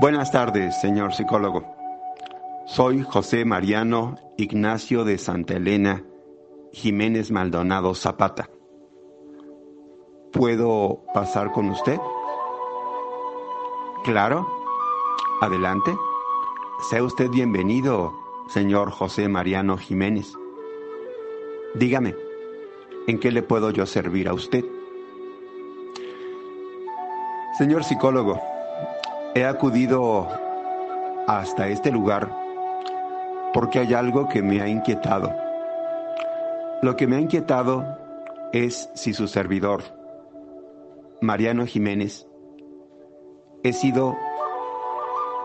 Buenas 0.00 0.32
tardes, 0.32 0.80
señor 0.80 1.14
psicólogo. 1.14 1.64
Soy 2.66 3.04
José 3.04 3.44
Mariano 3.44 4.16
Ignacio 4.36 5.04
de 5.04 5.18
Santa 5.18 5.54
Elena 5.54 6.02
Jiménez 6.72 7.30
Maldonado 7.30 7.94
Zapata. 7.94 8.50
¿Puedo 10.32 11.02
pasar 11.12 11.50
con 11.50 11.70
usted? 11.70 11.98
Claro. 14.04 14.46
Adelante. 15.40 15.96
Sea 16.88 17.02
usted 17.02 17.28
bienvenido, 17.30 18.14
señor 18.48 18.90
José 18.90 19.28
Mariano 19.28 19.76
Jiménez. 19.76 20.32
Dígame, 21.74 22.14
¿en 23.06 23.18
qué 23.18 23.32
le 23.32 23.42
puedo 23.42 23.70
yo 23.70 23.86
servir 23.86 24.28
a 24.28 24.32
usted? 24.32 24.64
Señor 27.58 27.84
psicólogo, 27.84 28.40
he 29.34 29.44
acudido 29.44 30.28
hasta 31.26 31.68
este 31.68 31.90
lugar 31.90 32.34
porque 33.52 33.80
hay 33.80 33.94
algo 33.94 34.28
que 34.28 34.42
me 34.42 34.60
ha 34.60 34.68
inquietado. 34.68 35.34
Lo 36.82 36.96
que 36.96 37.06
me 37.06 37.16
ha 37.16 37.20
inquietado 37.20 37.98
es 38.52 38.90
si 38.94 39.12
su 39.12 39.28
servidor, 39.28 39.99
Mariano 41.22 41.66
Jiménez, 41.66 42.26
he 43.62 43.74
sido 43.74 44.16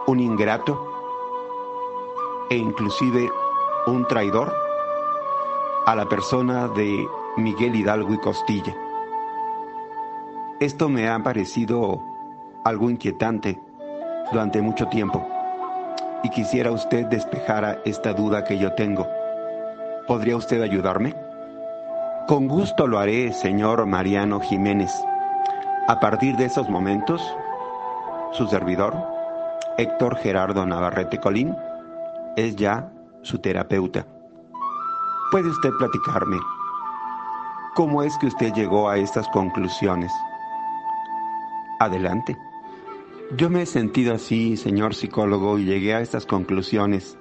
un 0.08 0.22
ingrato 0.22 0.80
e 2.50 2.56
inclusive 2.56 3.30
un 3.86 4.08
traidor 4.08 4.56
a 5.86 5.94
la 5.96 6.08
persona 6.08 6.70
de 6.70 7.06
Miguel 7.36 7.76
Hidalgo 7.76 8.14
y 8.14 8.18
Costilla. 8.20 8.74
Esto 10.62 10.88
me 10.88 11.10
ha 11.10 11.20
parecido 11.22 12.02
algo 12.64 12.90
inquietante 12.90 13.60
durante 14.32 14.62
mucho 14.62 14.88
tiempo 14.88 15.28
y 16.24 16.30
quisiera 16.30 16.72
usted 16.72 17.06
despejara 17.08 17.82
esta 17.84 18.14
duda 18.14 18.46
que 18.46 18.58
yo 18.58 18.74
tengo. 18.76 19.06
¿Podría 20.08 20.38
usted 20.38 20.62
ayudarme? 20.62 21.14
Con 22.30 22.48
gusto 22.48 22.88
lo 22.88 22.98
haré, 22.98 23.34
señor 23.34 23.86
Mariano 23.86 24.40
Jiménez. 24.40 24.94
A 25.88 26.00
partir 26.00 26.36
de 26.36 26.46
esos 26.46 26.68
momentos, 26.68 27.22
su 28.32 28.48
servidor, 28.48 28.96
Héctor 29.78 30.18
Gerardo 30.18 30.66
Navarrete 30.66 31.20
Colín, 31.20 31.56
es 32.36 32.56
ya 32.56 32.92
su 33.22 33.38
terapeuta. 33.38 34.08
¿Puede 35.30 35.48
usted 35.50 35.70
platicarme 35.78 36.38
cómo 37.76 38.02
es 38.02 38.18
que 38.18 38.26
usted 38.26 38.52
llegó 38.54 38.90
a 38.90 38.98
estas 38.98 39.28
conclusiones? 39.28 40.12
Adelante. 41.80 42.36
Yo 43.38 43.52
me 43.52 43.62
he 43.62 43.66
sentido 43.68 44.16
así, 44.16 44.58
señor 44.58 44.96
psicólogo, 44.96 45.60
y 45.60 45.66
llegué 45.66 45.94
a 45.94 46.00
estas 46.00 46.26
conclusiones 46.26 47.16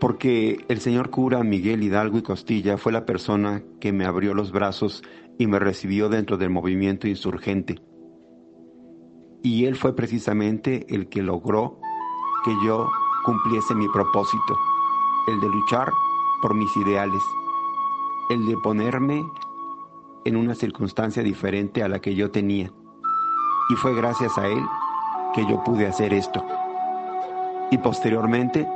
porque 0.00 0.64
el 0.68 0.80
señor 0.80 1.10
cura 1.10 1.42
Miguel 1.42 1.82
Hidalgo 1.82 2.18
y 2.18 2.22
Costilla 2.22 2.76
fue 2.76 2.92
la 2.92 3.04
persona 3.04 3.62
que 3.80 3.92
me 3.92 4.04
abrió 4.04 4.34
los 4.34 4.52
brazos 4.52 5.02
y 5.38 5.46
me 5.46 5.58
recibió 5.58 6.08
dentro 6.08 6.36
del 6.36 6.50
movimiento 6.50 7.06
insurgente. 7.06 7.80
Y 9.42 9.66
él 9.66 9.76
fue 9.76 9.94
precisamente 9.94 10.84
el 10.92 11.08
que 11.08 11.22
logró 11.22 11.78
que 12.44 12.52
yo 12.66 12.88
cumpliese 13.24 13.74
mi 13.74 13.88
propósito, 13.88 14.58
el 15.28 15.40
de 15.40 15.48
luchar 15.48 15.88
por 16.42 16.54
mis 16.54 16.76
ideales, 16.76 17.22
el 18.30 18.46
de 18.46 18.56
ponerme 18.62 19.24
en 20.24 20.36
una 20.36 20.54
circunstancia 20.54 21.22
diferente 21.22 21.82
a 21.82 21.88
la 21.88 22.00
que 22.00 22.14
yo 22.14 22.30
tenía. 22.32 22.72
Y 23.70 23.74
fue 23.76 23.94
gracias 23.94 24.36
a 24.38 24.48
él 24.48 24.62
que 25.34 25.46
yo 25.46 25.62
pude 25.62 25.86
hacer 25.86 26.12
esto. 26.12 26.44
Y 27.70 27.78
posteriormente, 27.78 28.66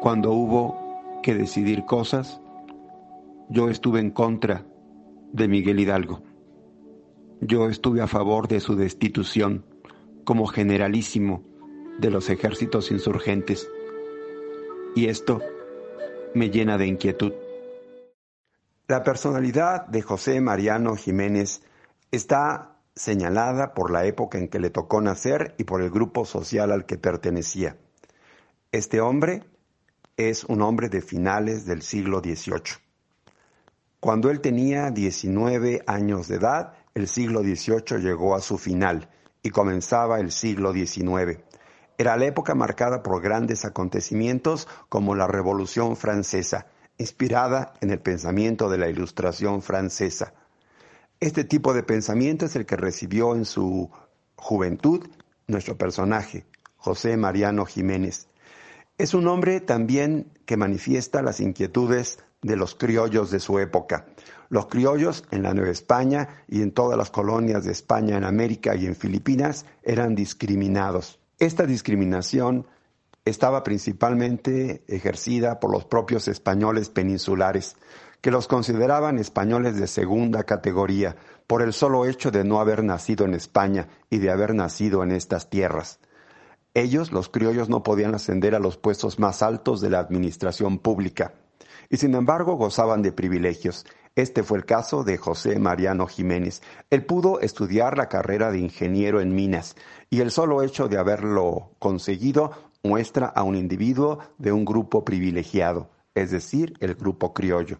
cuando 0.00 0.32
hubo 0.32 1.20
que 1.22 1.34
decidir 1.34 1.86
cosas, 1.86 2.40
yo 3.48 3.70
estuve 3.70 4.00
en 4.00 4.10
contra 4.10 4.66
de 5.34 5.48
Miguel 5.48 5.80
Hidalgo. 5.80 6.22
Yo 7.40 7.68
estuve 7.68 8.00
a 8.00 8.06
favor 8.06 8.46
de 8.46 8.60
su 8.60 8.76
destitución 8.76 9.66
como 10.22 10.46
generalísimo 10.46 11.42
de 11.98 12.10
los 12.10 12.30
ejércitos 12.30 12.92
insurgentes. 12.92 13.68
Y 14.94 15.08
esto 15.08 15.42
me 16.34 16.50
llena 16.50 16.78
de 16.78 16.86
inquietud. 16.86 17.32
La 18.86 19.02
personalidad 19.02 19.88
de 19.88 20.02
José 20.02 20.40
Mariano 20.40 20.94
Jiménez 20.94 21.62
está 22.12 22.76
señalada 22.94 23.74
por 23.74 23.90
la 23.90 24.06
época 24.06 24.38
en 24.38 24.46
que 24.46 24.60
le 24.60 24.70
tocó 24.70 25.00
nacer 25.00 25.56
y 25.58 25.64
por 25.64 25.82
el 25.82 25.90
grupo 25.90 26.24
social 26.24 26.70
al 26.70 26.86
que 26.86 26.96
pertenecía. 26.96 27.76
Este 28.70 29.00
hombre 29.00 29.42
es 30.16 30.44
un 30.44 30.62
hombre 30.62 30.88
de 30.88 31.02
finales 31.02 31.66
del 31.66 31.82
siglo 31.82 32.20
XVIII. 32.20 32.83
Cuando 34.04 34.28
él 34.28 34.42
tenía 34.42 34.90
19 34.90 35.84
años 35.86 36.28
de 36.28 36.36
edad, 36.36 36.74
el 36.92 37.08
siglo 37.08 37.40
XVIII 37.40 38.02
llegó 38.02 38.34
a 38.34 38.42
su 38.42 38.58
final 38.58 39.08
y 39.42 39.48
comenzaba 39.48 40.20
el 40.20 40.30
siglo 40.30 40.74
XIX. 40.74 41.38
Era 41.96 42.18
la 42.18 42.26
época 42.26 42.54
marcada 42.54 43.02
por 43.02 43.22
grandes 43.22 43.64
acontecimientos 43.64 44.68
como 44.90 45.14
la 45.14 45.26
Revolución 45.26 45.96
Francesa, 45.96 46.66
inspirada 46.98 47.72
en 47.80 47.88
el 47.88 47.98
pensamiento 47.98 48.68
de 48.68 48.76
la 48.76 48.90
Ilustración 48.90 49.62
francesa. 49.62 50.34
Este 51.18 51.44
tipo 51.44 51.72
de 51.72 51.82
pensamiento 51.82 52.44
es 52.44 52.56
el 52.56 52.66
que 52.66 52.76
recibió 52.76 53.34
en 53.34 53.46
su 53.46 53.90
juventud 54.36 55.08
nuestro 55.46 55.78
personaje, 55.78 56.44
José 56.76 57.16
Mariano 57.16 57.64
Jiménez. 57.64 58.28
Es 58.98 59.14
un 59.14 59.28
hombre 59.28 59.62
también 59.62 60.30
que 60.44 60.58
manifiesta 60.58 61.22
las 61.22 61.40
inquietudes 61.40 62.18
de 62.44 62.56
los 62.56 62.74
criollos 62.74 63.30
de 63.30 63.40
su 63.40 63.58
época. 63.58 64.06
Los 64.50 64.66
criollos 64.66 65.24
en 65.30 65.42
la 65.42 65.54
Nueva 65.54 65.70
España 65.70 66.44
y 66.46 66.60
en 66.62 66.72
todas 66.72 66.96
las 66.96 67.10
colonias 67.10 67.64
de 67.64 67.72
España 67.72 68.16
en 68.16 68.24
América 68.24 68.76
y 68.76 68.86
en 68.86 68.94
Filipinas 68.94 69.64
eran 69.82 70.14
discriminados. 70.14 71.18
Esta 71.38 71.64
discriminación 71.64 72.66
estaba 73.24 73.64
principalmente 73.64 74.84
ejercida 74.86 75.58
por 75.58 75.72
los 75.72 75.86
propios 75.86 76.28
españoles 76.28 76.90
peninsulares, 76.90 77.76
que 78.20 78.30
los 78.30 78.46
consideraban 78.46 79.18
españoles 79.18 79.76
de 79.76 79.86
segunda 79.86 80.44
categoría 80.44 81.16
por 81.46 81.62
el 81.62 81.72
solo 81.72 82.04
hecho 82.04 82.30
de 82.30 82.44
no 82.44 82.60
haber 82.60 82.84
nacido 82.84 83.24
en 83.24 83.32
España 83.32 83.88
y 84.10 84.18
de 84.18 84.30
haber 84.30 84.54
nacido 84.54 85.02
en 85.02 85.12
estas 85.12 85.48
tierras. 85.48 85.98
Ellos, 86.74 87.10
los 87.12 87.30
criollos, 87.30 87.70
no 87.70 87.82
podían 87.82 88.14
ascender 88.14 88.54
a 88.54 88.58
los 88.58 88.76
puestos 88.76 89.18
más 89.18 89.42
altos 89.42 89.80
de 89.80 89.90
la 89.90 90.00
administración 90.00 90.78
pública 90.78 91.32
y 91.90 91.96
sin 91.96 92.14
embargo 92.14 92.54
gozaban 92.56 93.02
de 93.02 93.12
privilegios. 93.12 93.86
Este 94.16 94.42
fue 94.42 94.58
el 94.58 94.64
caso 94.64 95.02
de 95.02 95.16
José 95.16 95.58
Mariano 95.58 96.06
Jiménez. 96.06 96.62
Él 96.90 97.04
pudo 97.04 97.40
estudiar 97.40 97.98
la 97.98 98.08
carrera 98.08 98.52
de 98.52 98.58
ingeniero 98.58 99.20
en 99.20 99.34
minas 99.34 99.74
y 100.08 100.20
el 100.20 100.30
solo 100.30 100.62
hecho 100.62 100.86
de 100.88 100.98
haberlo 100.98 101.72
conseguido 101.80 102.52
muestra 102.84 103.26
a 103.26 103.42
un 103.42 103.56
individuo 103.56 104.20
de 104.38 104.52
un 104.52 104.64
grupo 104.64 105.04
privilegiado, 105.04 105.90
es 106.14 106.30
decir, 106.30 106.74
el 106.80 106.94
grupo 106.94 107.32
criollo. 107.32 107.78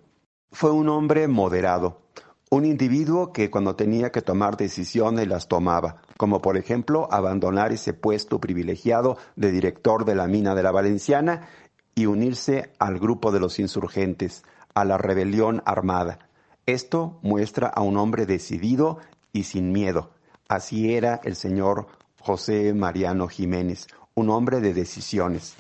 Fue 0.51 0.73
un 0.73 0.89
hombre 0.89 1.29
moderado, 1.29 2.03
un 2.51 2.65
individuo 2.65 3.33
que 3.33 3.51
cuando 3.51 3.75
tenía 3.77 4.11
que 4.11 4.23
tomar 4.23 4.57
decisiones 4.57 5.27
las 5.27 5.49
tomaba, 5.49 6.03
como 6.17 6.41
por 6.41 6.57
ejemplo 6.57 7.09
abandonar 7.11 7.73
ese 7.73 7.95
puesto 7.95 8.41
privilegiado 8.41 9.19
de 9.37 9.51
director 9.51 10.05
de 10.05 10.15
la 10.15 10.27
mina 10.27 10.55
de 10.55 10.63
la 10.63 10.71
Valenciana 10.71 11.49
y 11.95 12.07
unirse 12.07 12.73
al 12.79 12.99
grupo 12.99 13.33
de 13.33 13.41
los 13.41 13.59
insurgentes, 13.59 14.45
a 14.75 14.85
la 14.85 14.99
rebelión 14.99 15.62
armada. 15.65 16.19
Esto 16.66 17.19
muestra 17.23 17.69
a 17.69 17.83
un 17.83 17.97
hombre 17.97 18.27
decidido 18.27 18.99
y 19.33 19.45
sin 19.45 19.73
miedo. 19.73 20.11
Así 20.49 20.95
era 20.95 21.21
el 21.25 21.37
señor 21.37 21.87
José 22.21 22.75
Mariano 22.75 23.29
Jiménez, 23.29 23.87
un 24.15 24.31
hombre 24.31 24.61
de 24.61 24.75
decisiones. 24.75 25.57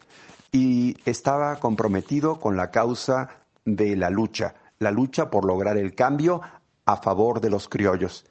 Y 0.50 0.96
estaba 1.04 1.56
comprometido 1.56 2.40
con 2.40 2.56
la 2.56 2.70
causa 2.70 3.28
de 3.64 3.96
la 3.96 4.10
lucha, 4.10 4.54
la 4.78 4.90
lucha 4.90 5.30
por 5.30 5.44
lograr 5.44 5.76
el 5.76 5.94
cambio 5.94 6.40
a 6.86 6.96
favor 6.96 7.40
de 7.40 7.50
los 7.50 7.68
criollos 7.68 8.24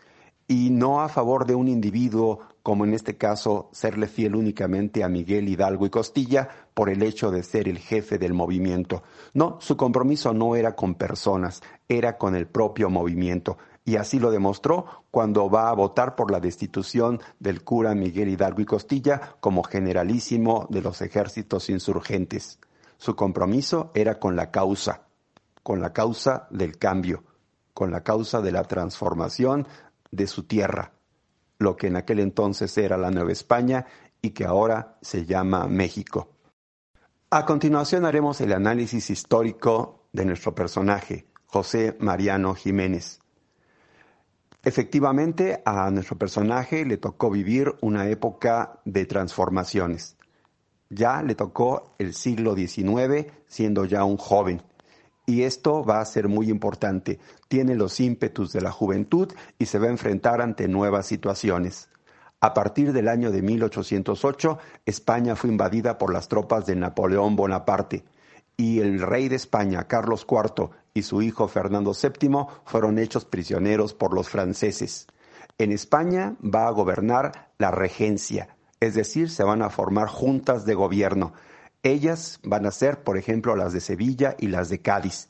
y 0.47 0.69
no 0.69 1.01
a 1.01 1.09
favor 1.09 1.45
de 1.45 1.55
un 1.55 1.67
individuo, 1.67 2.39
como 2.61 2.85
en 2.85 2.93
este 2.93 3.17
caso 3.17 3.69
serle 3.71 4.07
fiel 4.07 4.35
únicamente 4.35 5.03
a 5.03 5.09
Miguel 5.09 5.47
Hidalgo 5.49 5.85
y 5.85 5.89
Costilla 5.89 6.49
por 6.73 6.89
el 6.89 7.03
hecho 7.03 7.31
de 7.31 7.43
ser 7.43 7.67
el 7.67 7.77
jefe 7.77 8.17
del 8.17 8.33
movimiento. 8.33 9.03
No, 9.33 9.57
su 9.59 9.77
compromiso 9.77 10.33
no 10.33 10.55
era 10.55 10.75
con 10.75 10.95
personas, 10.95 11.61
era 11.87 12.17
con 12.17 12.35
el 12.35 12.47
propio 12.47 12.89
movimiento. 12.89 13.57
Y 13.85 13.97
así 13.97 14.17
lo 14.19 14.31
demostró 14.31 15.05
cuando 15.11 15.49
va 15.49 15.69
a 15.69 15.73
votar 15.73 16.15
por 16.15 16.31
la 16.31 16.39
destitución 16.39 17.19
del 17.39 17.63
cura 17.63 17.93
Miguel 17.95 18.29
Hidalgo 18.29 18.61
y 18.61 18.65
Costilla 18.65 19.35
como 19.41 19.63
generalísimo 19.63 20.67
de 20.69 20.81
los 20.81 21.01
ejércitos 21.01 21.69
insurgentes. 21.69 22.59
Su 22.97 23.15
compromiso 23.15 23.91
era 23.93 24.19
con 24.19 24.37
la 24.37 24.51
causa, 24.51 25.01
con 25.63 25.81
la 25.81 25.91
causa 25.91 26.47
del 26.49 26.77
cambio, 26.77 27.23
con 27.73 27.91
la 27.91 28.03
causa 28.03 28.39
de 28.39 28.53
la 28.53 28.63
transformación 28.63 29.67
de 30.13 30.27
su 30.27 30.43
tierra, 30.43 30.93
lo 31.57 31.75
que 31.75 31.87
en 31.87 31.95
aquel 31.95 32.19
entonces 32.19 32.77
era 32.77 32.97
la 32.97 33.09
Nueva 33.09 33.31
España 33.31 33.85
y 34.21 34.29
que 34.29 34.45
ahora 34.45 34.97
se 35.01 35.25
llama 35.25 35.67
México. 35.67 36.29
A 37.31 37.45
continuación 37.45 38.05
haremos 38.05 38.39
el 38.41 38.53
análisis 38.53 39.09
histórico 39.09 40.07
de 40.13 40.25
nuestro 40.25 40.53
personaje, 40.53 41.25
José 41.47 41.97
Mariano 41.99 42.53
Jiménez. 42.53 43.19
Efectivamente, 44.63 45.61
a 45.65 45.89
nuestro 45.89 46.17
personaje 46.17 46.85
le 46.85 46.97
tocó 46.97 47.31
vivir 47.31 47.73
una 47.81 48.07
época 48.07 48.79
de 48.85 49.05
transformaciones. 49.05 50.15
Ya 50.89 51.23
le 51.23 51.33
tocó 51.33 51.95
el 51.97 52.13
siglo 52.13 52.55
XIX 52.55 53.31
siendo 53.47 53.85
ya 53.85 54.03
un 54.03 54.17
joven 54.17 54.61
y 55.25 55.43
esto 55.43 55.83
va 55.83 56.01
a 56.01 56.05
ser 56.05 56.27
muy 56.27 56.49
importante. 56.49 57.19
Tiene 57.47 57.75
los 57.75 57.99
ímpetus 57.99 58.51
de 58.51 58.61
la 58.61 58.71
juventud 58.71 59.31
y 59.57 59.65
se 59.65 59.79
va 59.79 59.87
a 59.87 59.91
enfrentar 59.91 60.41
ante 60.41 60.67
nuevas 60.67 61.05
situaciones. 61.05 61.89
A 62.41 62.53
partir 62.53 62.91
del 62.91 63.07
año 63.07 63.31
de 63.31 63.41
1808, 63.41 64.57
España 64.85 65.35
fue 65.35 65.49
invadida 65.49 65.97
por 65.97 66.11
las 66.11 66.27
tropas 66.27 66.65
de 66.65 66.75
Napoleón 66.75 67.37
Bonaparte 67.37 68.03
y 68.57 68.79
el 68.79 69.01
rey 69.01 69.29
de 69.29 69.37
España, 69.37 69.87
Carlos 69.87 70.27
IV, 70.29 70.69
y 70.93 71.03
su 71.03 71.21
hijo 71.21 71.47
Fernando 71.47 71.93
VII 71.93 72.45
fueron 72.65 72.99
hechos 72.99 73.25
prisioneros 73.25 73.93
por 73.93 74.13
los 74.13 74.29
franceses. 74.29 75.07
En 75.57 75.71
España 75.71 76.35
va 76.43 76.67
a 76.67 76.71
gobernar 76.71 77.51
la 77.57 77.71
regencia, 77.71 78.55
es 78.79 78.93
decir, 78.93 79.29
se 79.29 79.43
van 79.43 79.61
a 79.61 79.69
formar 79.69 80.07
juntas 80.07 80.65
de 80.65 80.73
gobierno 80.73 81.33
ellas 81.83 82.39
van 82.43 82.65
a 82.65 82.71
ser, 82.71 83.03
por 83.03 83.17
ejemplo, 83.17 83.55
las 83.55 83.73
de 83.73 83.81
Sevilla 83.81 84.35
y 84.39 84.47
las 84.47 84.69
de 84.69 84.79
Cádiz. 84.79 85.29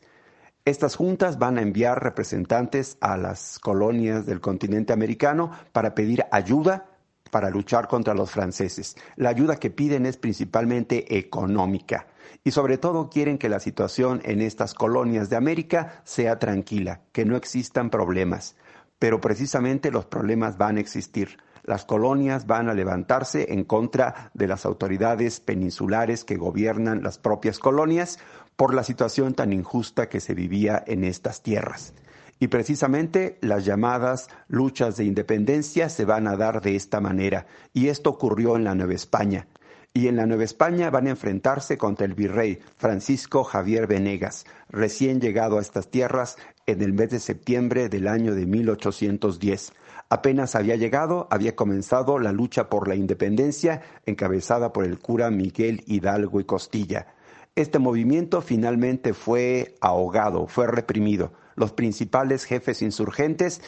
Estas 0.66 0.96
juntas 0.96 1.40
van 1.40 1.58
a 1.58 1.62
enviar 1.62 2.02
representantes 2.02 2.98
a 3.02 3.18
las 3.18 3.60
colonias 3.60 4.26
del 4.26 4.40
continente 4.40 4.94
americano 4.94 5.52
para 5.74 5.94
pedir 5.94 6.24
ayuda 6.32 6.86
para 7.32 7.50
luchar 7.50 7.88
contra 7.88 8.14
los 8.14 8.32
franceses. 8.32 8.96
La 9.16 9.30
ayuda 9.30 9.58
que 9.58 9.72
piden 9.72 10.06
es 10.06 10.18
principalmente 10.18 11.18
económica 11.18 12.06
y 12.44 12.52
sobre 12.52 12.78
todo 12.78 13.10
quieren 13.10 13.40
que 13.40 13.50
la 13.50 13.60
situación 13.60 14.22
en 14.24 14.40
estas 14.40 14.76
colonias 14.76 15.30
de 15.30 15.36
América 15.36 16.02
sea 16.04 16.38
tranquila, 16.38 17.02
que 17.12 17.26
no 17.26 17.36
existan 17.36 17.90
problemas. 17.90 18.56
Pero 19.00 19.20
precisamente 19.20 19.92
los 19.92 20.06
problemas 20.06 20.58
van 20.58 20.78
a 20.78 20.80
existir 20.80 21.40
las 21.64 21.85
colonias 21.85 22.45
van 22.45 22.69
a 22.69 22.73
levantarse 22.73 23.53
en 23.53 23.64
contra 23.64 24.31
de 24.34 24.48
las 24.48 24.65
autoridades 24.65 25.40
peninsulares 25.40 26.23
que 26.23 26.38
gobiernan 26.38 27.03
las 27.03 27.18
propias 27.18 27.60
colonias 27.60 28.19
por 28.56 28.73
la 28.73 28.84
situación 28.84 29.34
tan 29.34 29.53
injusta 29.53 30.10
que 30.10 30.19
se 30.19 30.34
vivía 30.34 30.84
en 30.85 31.03
estas 31.03 31.41
tierras. 31.41 31.94
Y 32.40 32.48
precisamente 32.48 33.38
las 33.41 33.64
llamadas 33.64 34.30
luchas 34.48 34.98
de 34.98 35.06
independencia 35.06 35.88
se 35.90 36.03
van 36.03 36.27
a 36.27 36.35
dar 36.35 36.61
de 36.61 36.76
esta 36.76 36.99
manera. 36.99 37.45
Y 37.73 37.88
esto 37.88 38.10
ocurrió 38.10 38.57
en 38.57 38.65
la 38.65 38.76
Nueva 38.76 38.94
España. 38.94 39.48
Y 39.94 40.07
en 40.07 40.15
la 40.15 40.26
Nueva 40.26 40.44
España 40.44 40.90
van 40.90 41.07
a 41.07 41.11
enfrentarse 41.11 41.77
contra 41.77 42.06
el 42.06 42.15
virrey 42.15 42.60
Francisco 42.77 43.44
Javier 43.44 43.85
Venegas, 43.85 44.45
recién 44.68 45.22
llegado 45.22 45.57
a 45.57 45.61
estas 45.61 45.90
tierras 45.90 46.35
en 46.65 46.81
el 46.81 46.94
mes 46.94 47.11
de 47.11 47.19
septiembre 47.19 47.90
del 47.90 48.07
año 48.07 48.34
de 48.34 48.48
1810. 48.48 49.72
Apenas 50.14 50.53
había 50.53 50.76
llegado, 50.76 51.27
había 51.31 51.56
comenzado 51.56 52.19
la 52.19 52.31
lucha 52.31 52.69
por 52.69 52.88
la 52.88 52.94
independencia 52.94 53.81
encabezada 54.06 54.72
por 54.72 54.85
el 54.85 54.99
cura 54.99 55.31
Miguel 55.31 55.84
Hidalgo 55.88 56.40
y 56.40 56.44
Costilla. 56.44 57.15
Este 57.56 57.80
movimiento 57.80 58.44
finalmente 58.44 59.15
fue 59.15 59.73
ahogado, 59.81 60.45
fue 60.45 60.68
reprimido. 60.68 61.34
Los 61.56 61.73
principales 61.73 62.44
jefes 62.44 62.84
insurgentes, 62.84 63.64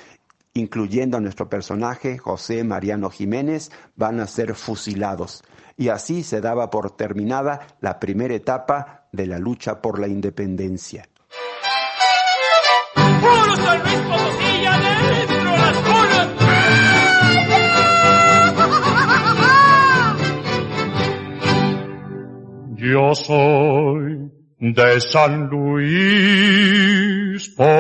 incluyendo 0.54 1.18
a 1.18 1.20
nuestro 1.20 1.50
personaje 1.50 2.20
José 2.20 2.64
Mariano 2.64 3.10
Jiménez, 3.10 3.72
van 3.96 4.20
a 4.20 4.28
ser 4.28 4.54
fusilados. 4.54 5.44
Y 5.78 5.90
así 5.90 6.22
se 6.22 6.42
daba 6.42 6.70
por 6.70 6.92
terminada 6.92 7.76
la 7.82 8.00
primera 8.00 8.36
etapa 8.36 9.08
de 9.12 9.26
la 9.26 9.40
lucha 9.40 9.82
por 9.82 9.98
la 9.98 10.08
independencia. 10.08 11.10
Yo 22.86 23.16
soy 23.16 24.30
de 24.60 25.02
San 25.02 25.48
Luis 25.48 27.50
Potosí. 27.58 27.74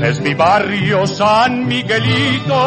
Es 0.00 0.20
mi 0.20 0.34
barrio 0.34 1.06
San 1.06 1.68
Miguelito. 1.68 2.60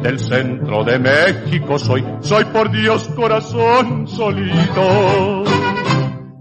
Del 0.00 0.20
centro 0.20 0.84
de 0.84 1.00
México 1.00 1.76
soy, 1.76 2.04
soy 2.20 2.44
por 2.44 2.70
Dios 2.70 3.08
corazón 3.16 4.06
solito. 4.06 5.42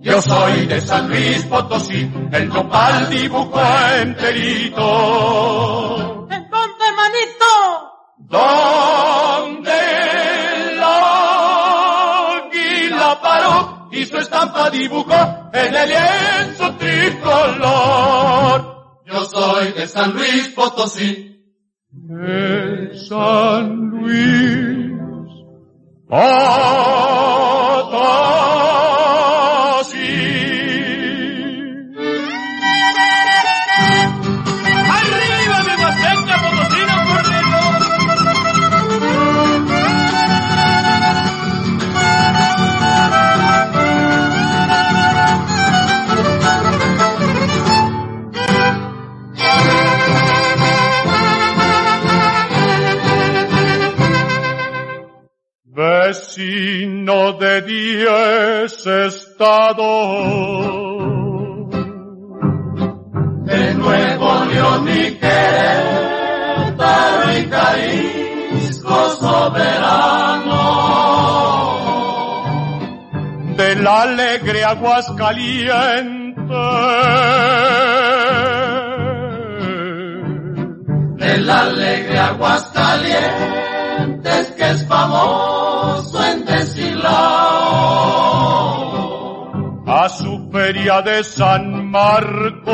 Yo 0.02 0.22
soy 0.22 0.68
de 0.68 0.80
San 0.80 1.10
Luis 1.10 1.44
Potosí, 1.46 2.08
el 2.32 2.50
nopal 2.50 3.10
dibujo 3.10 3.60
enterito. 4.00 5.38
Donde 8.30 9.72
la 10.76 12.36
águila 12.36 13.20
paró 13.22 13.88
y 13.92 14.06
su 14.06 14.18
estampa 14.18 14.70
dibujó 14.70 15.50
en 15.54 15.76
el 15.76 15.90
lienzo 15.90 16.76
tricolor. 16.76 17.98
Yo 19.06 19.24
soy 19.26 19.72
de 19.72 19.88
San 19.88 20.14
Luis 20.14 20.50
Potosí. 20.50 21.42
De 21.90 22.98
San 23.08 23.76
Luis 23.92 24.92
Potosí. 26.08 27.07
Vecino 56.38 57.34
de 57.34 57.62
diez 57.64 58.86
estados. 58.86 59.78
De 63.46 63.74
Nuevo 63.74 64.46
León 64.46 64.88
y 64.88 65.12
Querétaro 65.16 66.14
y 67.34 67.50
Jalisco 67.50 69.10
soberano. 69.20 70.68
del 73.58 73.88
alegre 73.88 74.64
aguas 74.64 75.12
calientes. 75.18 76.48
Del 81.18 81.50
alegre 81.50 82.20
aguas 82.20 82.66
calientes 82.68 84.52
que 84.52 84.70
es 84.70 84.86
famoso 84.88 85.57
A 90.08 90.10
su 90.10 90.50
feria 90.54 91.02
de 91.02 91.22
San 91.22 91.92
Marcos. 91.92 92.74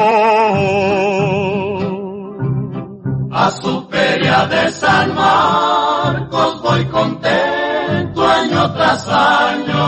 A 3.32 3.50
su 3.60 3.88
feria 3.90 4.46
de 4.46 4.72
San 4.72 5.16
Marcos 5.16 6.62
voy 6.62 6.86
contento 6.86 8.28
año 8.28 8.72
tras 8.74 9.10
año. 9.10 9.84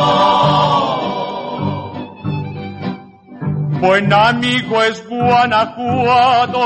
Buen 3.80 4.12
amigo 4.12 4.82
es 4.82 5.08
Guanajuato. 5.08 6.66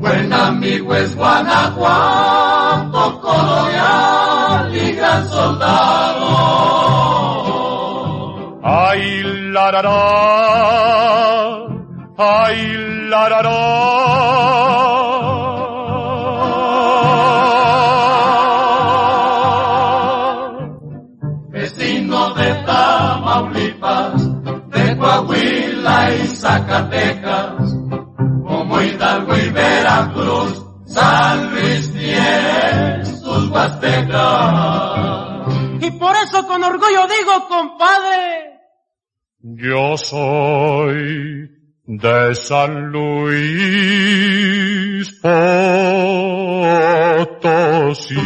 Buen 0.00 0.32
amigo 0.32 0.94
es 0.96 1.14
Guanajuato, 1.14 3.20
colonial 3.20 4.35
y 4.72 4.92
gran 4.92 5.28
soldado. 5.28 6.26
Ay, 8.62 9.22
la, 9.52 9.72
la, 9.72 9.82
la. 9.82 9.96
Ay, 12.18 12.76
la, 13.10 13.28
la, 13.28 13.42
la. 13.42 13.56
Vecino 21.52 22.34
de 22.34 22.54
Tamaulipas, 22.66 24.22
de 24.70 24.96
Coahuila 24.98 26.10
y 26.14 26.26
Zacatecas, 26.28 27.76
como 28.46 28.80
Hidalgo 28.80 29.36
y 29.36 29.48
Veracruz, 29.50 30.62
San 30.86 31.50
Luis 31.50 31.85
Y 35.80 35.90
por 35.92 36.14
eso 36.16 36.46
con 36.46 36.62
orgullo 36.62 37.06
digo, 37.06 37.48
compadre, 37.48 38.60
Yo 39.40 39.96
soy 39.96 41.50
de 41.84 42.34
San 42.34 42.90
Luis 42.90 43.50
Potosí. 47.22 48.16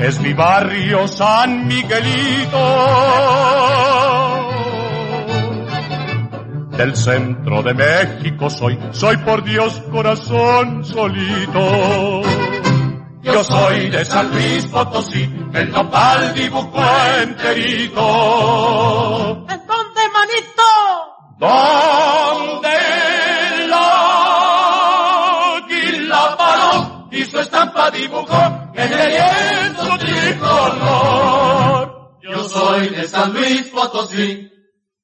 Es 0.00 0.20
mi 0.20 0.34
barrio 0.34 1.08
San 1.08 1.66
Miguelito. 1.66 2.58
Del 6.76 6.96
centro 6.96 7.62
de 7.62 7.72
México 7.72 8.50
soy, 8.50 8.76
soy 8.90 9.16
por 9.18 9.44
Dios 9.44 9.80
corazón 9.92 10.84
solito. 10.84 12.22
Yo 13.22 13.44
soy 13.44 13.90
de 13.90 14.04
San 14.04 14.30
Luis 14.32 14.66
Potosí, 14.66 15.22
el 15.54 15.70
nopal 15.70 16.34
dibujó 16.34 16.82
enterito. 17.22 18.00
¿en 19.48 19.66
dónde, 19.66 20.00
manito? 20.12 20.62
Donde 21.38 22.78
la 23.68 25.56
águila 25.56 26.36
paró 26.36 27.08
y 27.12 27.24
su 27.24 27.38
estampa 27.38 27.90
dibujó 27.92 28.42
en 28.74 28.92
el 28.92 29.08
lienzo 29.10 29.98
tricolor. 29.98 31.14
Yo 32.20 32.44
soy 32.44 32.88
de 32.88 33.08
San 33.08 33.32
Luis 33.32 33.68
Potosí, 33.68 34.50